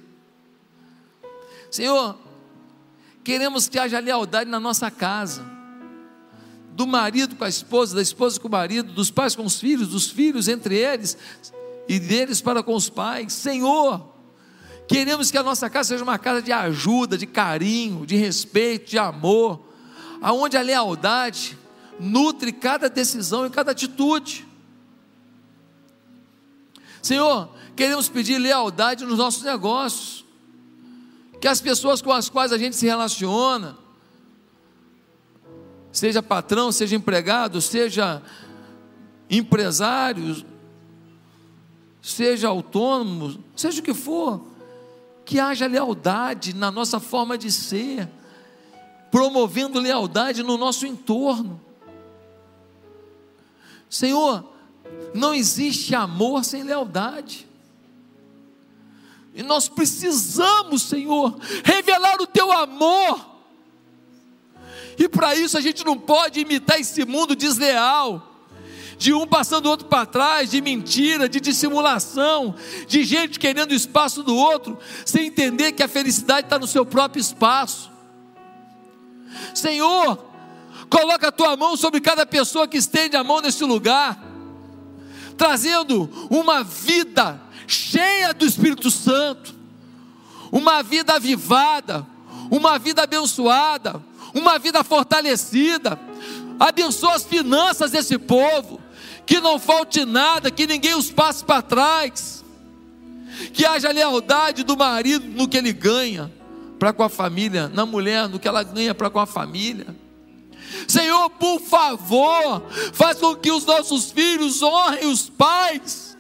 Senhor, 1.70 2.18
queremos 3.22 3.68
que 3.68 3.78
haja 3.78 4.01
lealdade 4.01 4.51
na 4.51 4.59
nossa 4.59 4.91
casa, 4.91 5.45
do 6.72 6.84
marido 6.84 7.37
com 7.37 7.45
a 7.45 7.49
esposa, 7.49 7.95
da 7.95 8.03
esposa 8.03 8.41
com 8.41 8.49
o 8.49 8.51
marido, 8.51 8.93
dos 8.93 9.09
pais 9.09 9.37
com 9.37 9.45
os 9.45 9.61
filhos, 9.61 9.87
dos 9.87 10.11
filhos 10.11 10.49
entre 10.49 10.74
eles 10.74 11.16
e 11.89 12.01
deles 12.01 12.41
para 12.41 12.64
com 12.64 12.74
os 12.74 12.89
pais. 12.89 13.32
Senhor, 13.34 14.05
queremos 14.89 15.30
que 15.30 15.39
a 15.39 15.45
nossa 15.45 15.70
casa 15.70 15.91
seja 15.91 16.03
uma 16.03 16.18
casa 16.18 16.43
de 16.43 16.51
ajuda, 16.51 17.16
de 17.16 17.24
carinho, 17.24 18.05
de 18.05 18.16
respeito, 18.16 18.91
de 18.91 18.99
amor, 18.99 19.61
aonde 20.20 20.57
a 20.57 20.62
lealdade 20.62 21.57
nutre 21.99 22.53
cada 22.53 22.88
decisão 22.88 23.47
e 23.47 23.51
cada 23.51 23.72
atitude. 23.72 24.47
Senhor, 27.03 27.51
queremos 27.74 28.09
pedir 28.09 28.38
lealdade 28.38 29.05
nos 29.05 29.18
nossos 29.18 29.42
negócios, 29.42 30.24
que 31.40 31.47
as 31.47 31.61
pessoas 31.61 32.03
com 32.03 32.12
as 32.12 32.28
quais 32.28 32.53
a 32.53 32.59
gente 32.59 32.74
se 32.74 32.86
relaciona, 32.86 33.76
seja 35.92 36.22
patrão, 36.22 36.72
seja 36.72 36.97
empregado, 36.97 37.61
seja 37.61 38.22
empresário, 39.30 40.44
seja 42.03 42.49
autônomo, 42.49 43.42
seja 43.55 43.80
o 43.80 43.82
que 43.82 43.94
for, 43.94 44.44
que 45.24 45.40
haja 45.40 45.66
lealdade 45.66 46.55
na 46.55 46.70
nossa 46.70 47.01
forma 47.01 47.36
de 47.36 47.51
ser, 47.51 48.09
promovendo 49.11 49.80
lealdade 49.80 50.42
no 50.42 50.57
nosso 50.57 50.86
entorno. 50.86 51.65
Senhor, 53.89 54.53
não 55.14 55.34
existe 55.34 55.95
amor 55.95 56.45
sem 56.45 56.62
lealdade. 56.62 57.47
E 59.34 59.43
nós 59.43 59.68
precisamos, 59.68 60.82
Senhor, 60.82 61.37
revelar 61.62 62.20
o 62.20 62.26
teu 62.26 62.51
amor. 62.51 63.37
E 64.99 65.09
para 65.09 65.34
isso 65.34 65.59
a 65.59 65.61
gente 65.61 65.84
não 65.84 65.99
pode 65.99 66.41
imitar 66.41 66.80
esse 66.80 67.05
mundo 67.05 67.37
desleal, 67.37 68.32
de 68.97 69.12
um 69.12 69.26
passando 69.26 69.66
o 69.66 69.68
outro 69.68 69.87
para 69.89 70.07
trás, 70.07 70.51
de 70.51 70.61
mentira, 70.62 71.28
de 71.28 71.39
dissimulação, 71.39 72.55
de 72.89 73.05
gente 73.05 73.39
querendo 73.39 73.72
o 73.72 73.74
espaço 73.74 74.22
do 74.22 74.34
outro, 74.34 74.78
sem 75.05 75.26
entender 75.26 75.72
que 75.72 75.82
a 75.82 75.89
felicidade 75.89 76.47
está 76.47 76.59
no 76.59 76.66
seu 76.66 76.87
próprio 76.87 77.20
espaço. 77.20 77.91
Senhor, 79.55 80.24
Coloca 80.89 81.28
a 81.28 81.32
tua 81.32 81.57
mão 81.57 81.76
sobre 81.76 82.01
cada 82.01 82.24
pessoa 82.24 82.68
que 82.68 82.76
estende 82.76 83.16
a 83.16 83.24
mão 83.24 83.41
nesse 83.41 83.64
lugar, 83.64 84.22
trazendo 85.37 86.09
uma 86.30 86.62
vida 86.62 87.41
cheia 87.66 88.32
do 88.32 88.47
Espírito 88.47 88.91
Santo, 88.91 89.55
uma 90.53 90.82
vida 90.82 91.14
avivada, 91.14 92.07
uma 92.51 92.78
vida 92.78 93.03
abençoada, 93.03 94.03
uma 94.34 94.59
vida 94.59 94.84
fortalecida. 94.84 95.99
Abençoa 96.59 97.14
as 97.14 97.24
finanças 97.24 97.91
desse 97.91 98.18
povo. 98.18 98.80
Que 99.24 99.41
não 99.41 99.59
falte 99.59 100.05
nada, 100.05 100.53
que 100.53 100.68
ninguém 100.68 100.95
os 100.95 101.11
passe 101.11 101.45
para 101.45 101.61
trás. 101.61 102.45
Que 103.53 103.66
haja 103.66 103.91
lealdade 103.91 104.62
do 104.62 104.76
marido 104.76 105.26
no 105.26 105.49
que 105.49 105.57
ele 105.57 105.72
ganha 105.72 106.32
para 106.78 106.93
com 106.93 107.03
a 107.03 107.09
família, 107.09 107.68
na 107.68 107.84
mulher 107.84 108.28
no 108.28 108.39
que 108.39 108.47
ela 108.47 108.62
ganha 108.62 108.95
para 108.95 109.11
com 109.11 109.18
a 109.18 109.26
família. 109.26 109.87
Senhor, 110.88 111.30
por 111.30 111.60
favor, 111.60 112.62
faz 112.92 113.18
com 113.18 113.34
que 113.34 113.50
os 113.50 113.64
nossos 113.64 114.10
filhos 114.10 114.62
honrem 114.62 115.06
os 115.06 115.28
pais, 115.28 116.16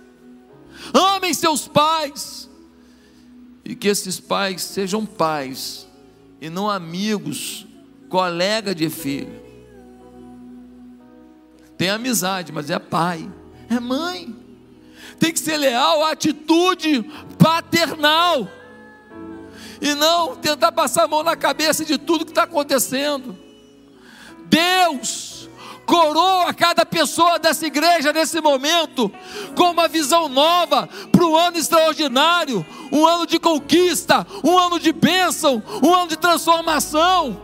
amem 0.92 1.34
seus 1.34 1.66
pais, 1.66 2.48
e 3.64 3.74
que 3.74 3.88
esses 3.88 4.20
pais 4.20 4.62
sejam 4.62 5.04
pais 5.04 5.86
e 6.40 6.48
não 6.48 6.70
amigos, 6.70 7.66
colega 8.08 8.74
de 8.74 8.88
filho. 8.88 9.42
Tem 11.76 11.90
amizade, 11.90 12.52
mas 12.52 12.70
é 12.70 12.78
pai, 12.78 13.28
é 13.68 13.80
mãe. 13.80 14.34
Tem 15.18 15.32
que 15.32 15.40
ser 15.40 15.56
leal 15.56 16.04
à 16.04 16.12
atitude 16.12 17.02
paternal 17.38 18.48
e 19.80 19.94
não 19.94 20.36
tentar 20.36 20.72
passar 20.72 21.04
a 21.04 21.08
mão 21.08 21.22
na 21.22 21.36
cabeça 21.36 21.84
de 21.84 21.98
tudo 21.98 22.24
que 22.24 22.30
está 22.30 22.44
acontecendo. 22.44 23.45
Deus 24.48 25.48
coroa 25.86 26.52
cada 26.52 26.84
pessoa 26.84 27.38
dessa 27.38 27.66
igreja 27.66 28.12
nesse 28.12 28.40
momento 28.40 29.10
com 29.54 29.70
uma 29.70 29.86
visão 29.86 30.28
nova 30.28 30.88
para 31.12 31.24
um 31.24 31.36
ano 31.36 31.56
extraordinário, 31.56 32.66
um 32.90 33.06
ano 33.06 33.26
de 33.26 33.38
conquista, 33.38 34.26
um 34.42 34.58
ano 34.58 34.80
de 34.80 34.92
bênção, 34.92 35.62
um 35.82 35.94
ano 35.94 36.08
de 36.08 36.16
transformação. 36.16 37.40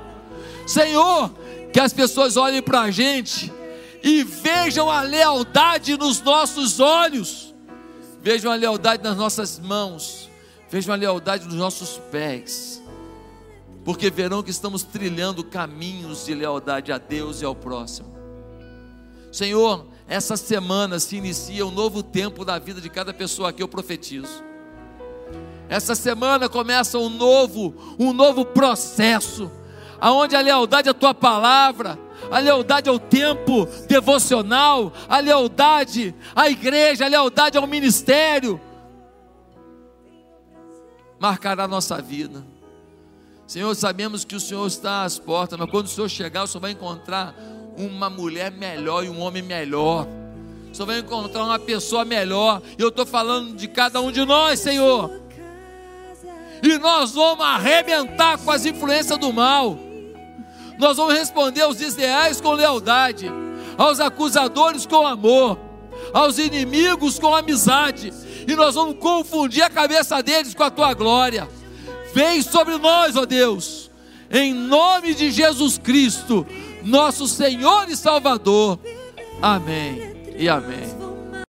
Senhor, 0.66 1.30
que 1.72 1.80
as 1.80 1.92
pessoas 1.92 2.36
olhem 2.36 2.60
para 2.60 2.82
a 2.82 2.90
gente 2.90 3.52
e 4.02 4.24
vejam 4.24 4.90
a 4.90 5.02
lealdade 5.02 5.96
nos 5.96 6.20
nossos 6.20 6.80
olhos, 6.80 7.54
vejam 8.20 8.50
a 8.50 8.56
lealdade 8.56 9.02
nas 9.02 9.16
nossas 9.16 9.58
mãos, 9.58 10.28
vejam 10.68 10.92
a 10.92 10.96
lealdade 10.96 11.46
nos 11.46 11.54
nossos 11.54 12.00
pés 12.10 12.81
porque 13.84 14.10
verão 14.10 14.42
que 14.42 14.50
estamos 14.50 14.82
trilhando 14.82 15.42
caminhos 15.42 16.26
de 16.26 16.34
lealdade 16.34 16.92
a 16.92 16.98
Deus 16.98 17.42
e 17.42 17.44
ao 17.44 17.54
próximo. 17.54 18.12
Senhor, 19.30 19.86
essa 20.06 20.36
semana 20.36 20.98
se 20.98 21.16
inicia 21.16 21.66
um 21.66 21.70
novo 21.70 22.02
tempo 22.02 22.44
na 22.44 22.58
vida 22.58 22.80
de 22.80 22.88
cada 22.88 23.14
pessoa 23.14 23.48
aqui, 23.48 23.62
eu 23.62 23.68
profetizo. 23.68 24.44
Essa 25.68 25.94
semana 25.94 26.48
começa 26.48 26.98
um 26.98 27.08
novo, 27.08 27.74
um 27.98 28.12
novo 28.12 28.44
processo, 28.44 29.50
aonde 29.98 30.36
a 30.36 30.40
lealdade 30.40 30.88
à 30.88 30.94
tua 30.94 31.14
palavra, 31.14 31.98
a 32.30 32.38
lealdade 32.38 32.90
ao 32.90 32.98
tempo 32.98 33.66
devocional, 33.88 34.92
a 35.08 35.18
lealdade 35.18 36.14
à 36.36 36.48
igreja, 36.48 37.06
a 37.06 37.08
lealdade 37.08 37.56
ao 37.56 37.66
ministério, 37.66 38.60
marcará 41.18 41.64
a 41.64 41.68
nossa 41.68 42.02
vida. 42.02 42.44
Senhor, 43.52 43.74
sabemos 43.74 44.24
que 44.24 44.34
o 44.34 44.40
Senhor 44.40 44.66
está 44.66 45.02
às 45.02 45.18
portas, 45.18 45.58
mas 45.58 45.70
quando 45.70 45.84
o 45.84 45.88
Senhor 45.90 46.08
chegar, 46.08 46.44
o 46.44 46.46
Senhor 46.46 46.62
vai 46.62 46.70
encontrar 46.70 47.34
uma 47.76 48.08
mulher 48.08 48.50
melhor 48.50 49.04
e 49.04 49.10
um 49.10 49.20
homem 49.20 49.42
melhor. 49.42 50.08
O 50.70 50.74
Senhor 50.74 50.86
vai 50.86 51.00
encontrar 51.00 51.44
uma 51.44 51.58
pessoa 51.58 52.02
melhor. 52.02 52.62
E 52.78 52.80
eu 52.80 52.88
estou 52.88 53.04
falando 53.04 53.54
de 53.54 53.68
cada 53.68 54.00
um 54.00 54.10
de 54.10 54.24
nós, 54.24 54.58
Senhor. 54.58 55.20
E 56.62 56.78
nós 56.78 57.12
vamos 57.12 57.44
arrebentar 57.44 58.38
com 58.38 58.50
as 58.50 58.64
influências 58.64 59.18
do 59.18 59.30
mal. 59.30 59.78
Nós 60.78 60.96
vamos 60.96 61.12
responder 61.12 61.60
aos 61.60 61.76
desleais 61.76 62.40
com 62.40 62.54
lealdade, 62.54 63.30
aos 63.76 64.00
acusadores 64.00 64.86
com 64.86 65.06
amor, 65.06 65.58
aos 66.14 66.38
inimigos 66.38 67.18
com 67.18 67.36
amizade. 67.36 68.14
E 68.48 68.56
nós 68.56 68.76
vamos 68.76 68.96
confundir 68.96 69.62
a 69.62 69.68
cabeça 69.68 70.22
deles 70.22 70.54
com 70.54 70.62
a 70.62 70.70
tua 70.70 70.94
glória. 70.94 71.46
Vem 72.14 72.42
sobre 72.42 72.76
nós, 72.78 73.16
ó 73.16 73.24
Deus, 73.24 73.90
em 74.30 74.52
nome 74.52 75.14
de 75.14 75.30
Jesus 75.30 75.78
Cristo, 75.78 76.46
nosso 76.82 77.26
Senhor 77.26 77.88
e 77.88 77.96
Salvador. 77.96 78.78
Amém 79.40 80.14
e 80.36 80.48
amém. 80.48 81.01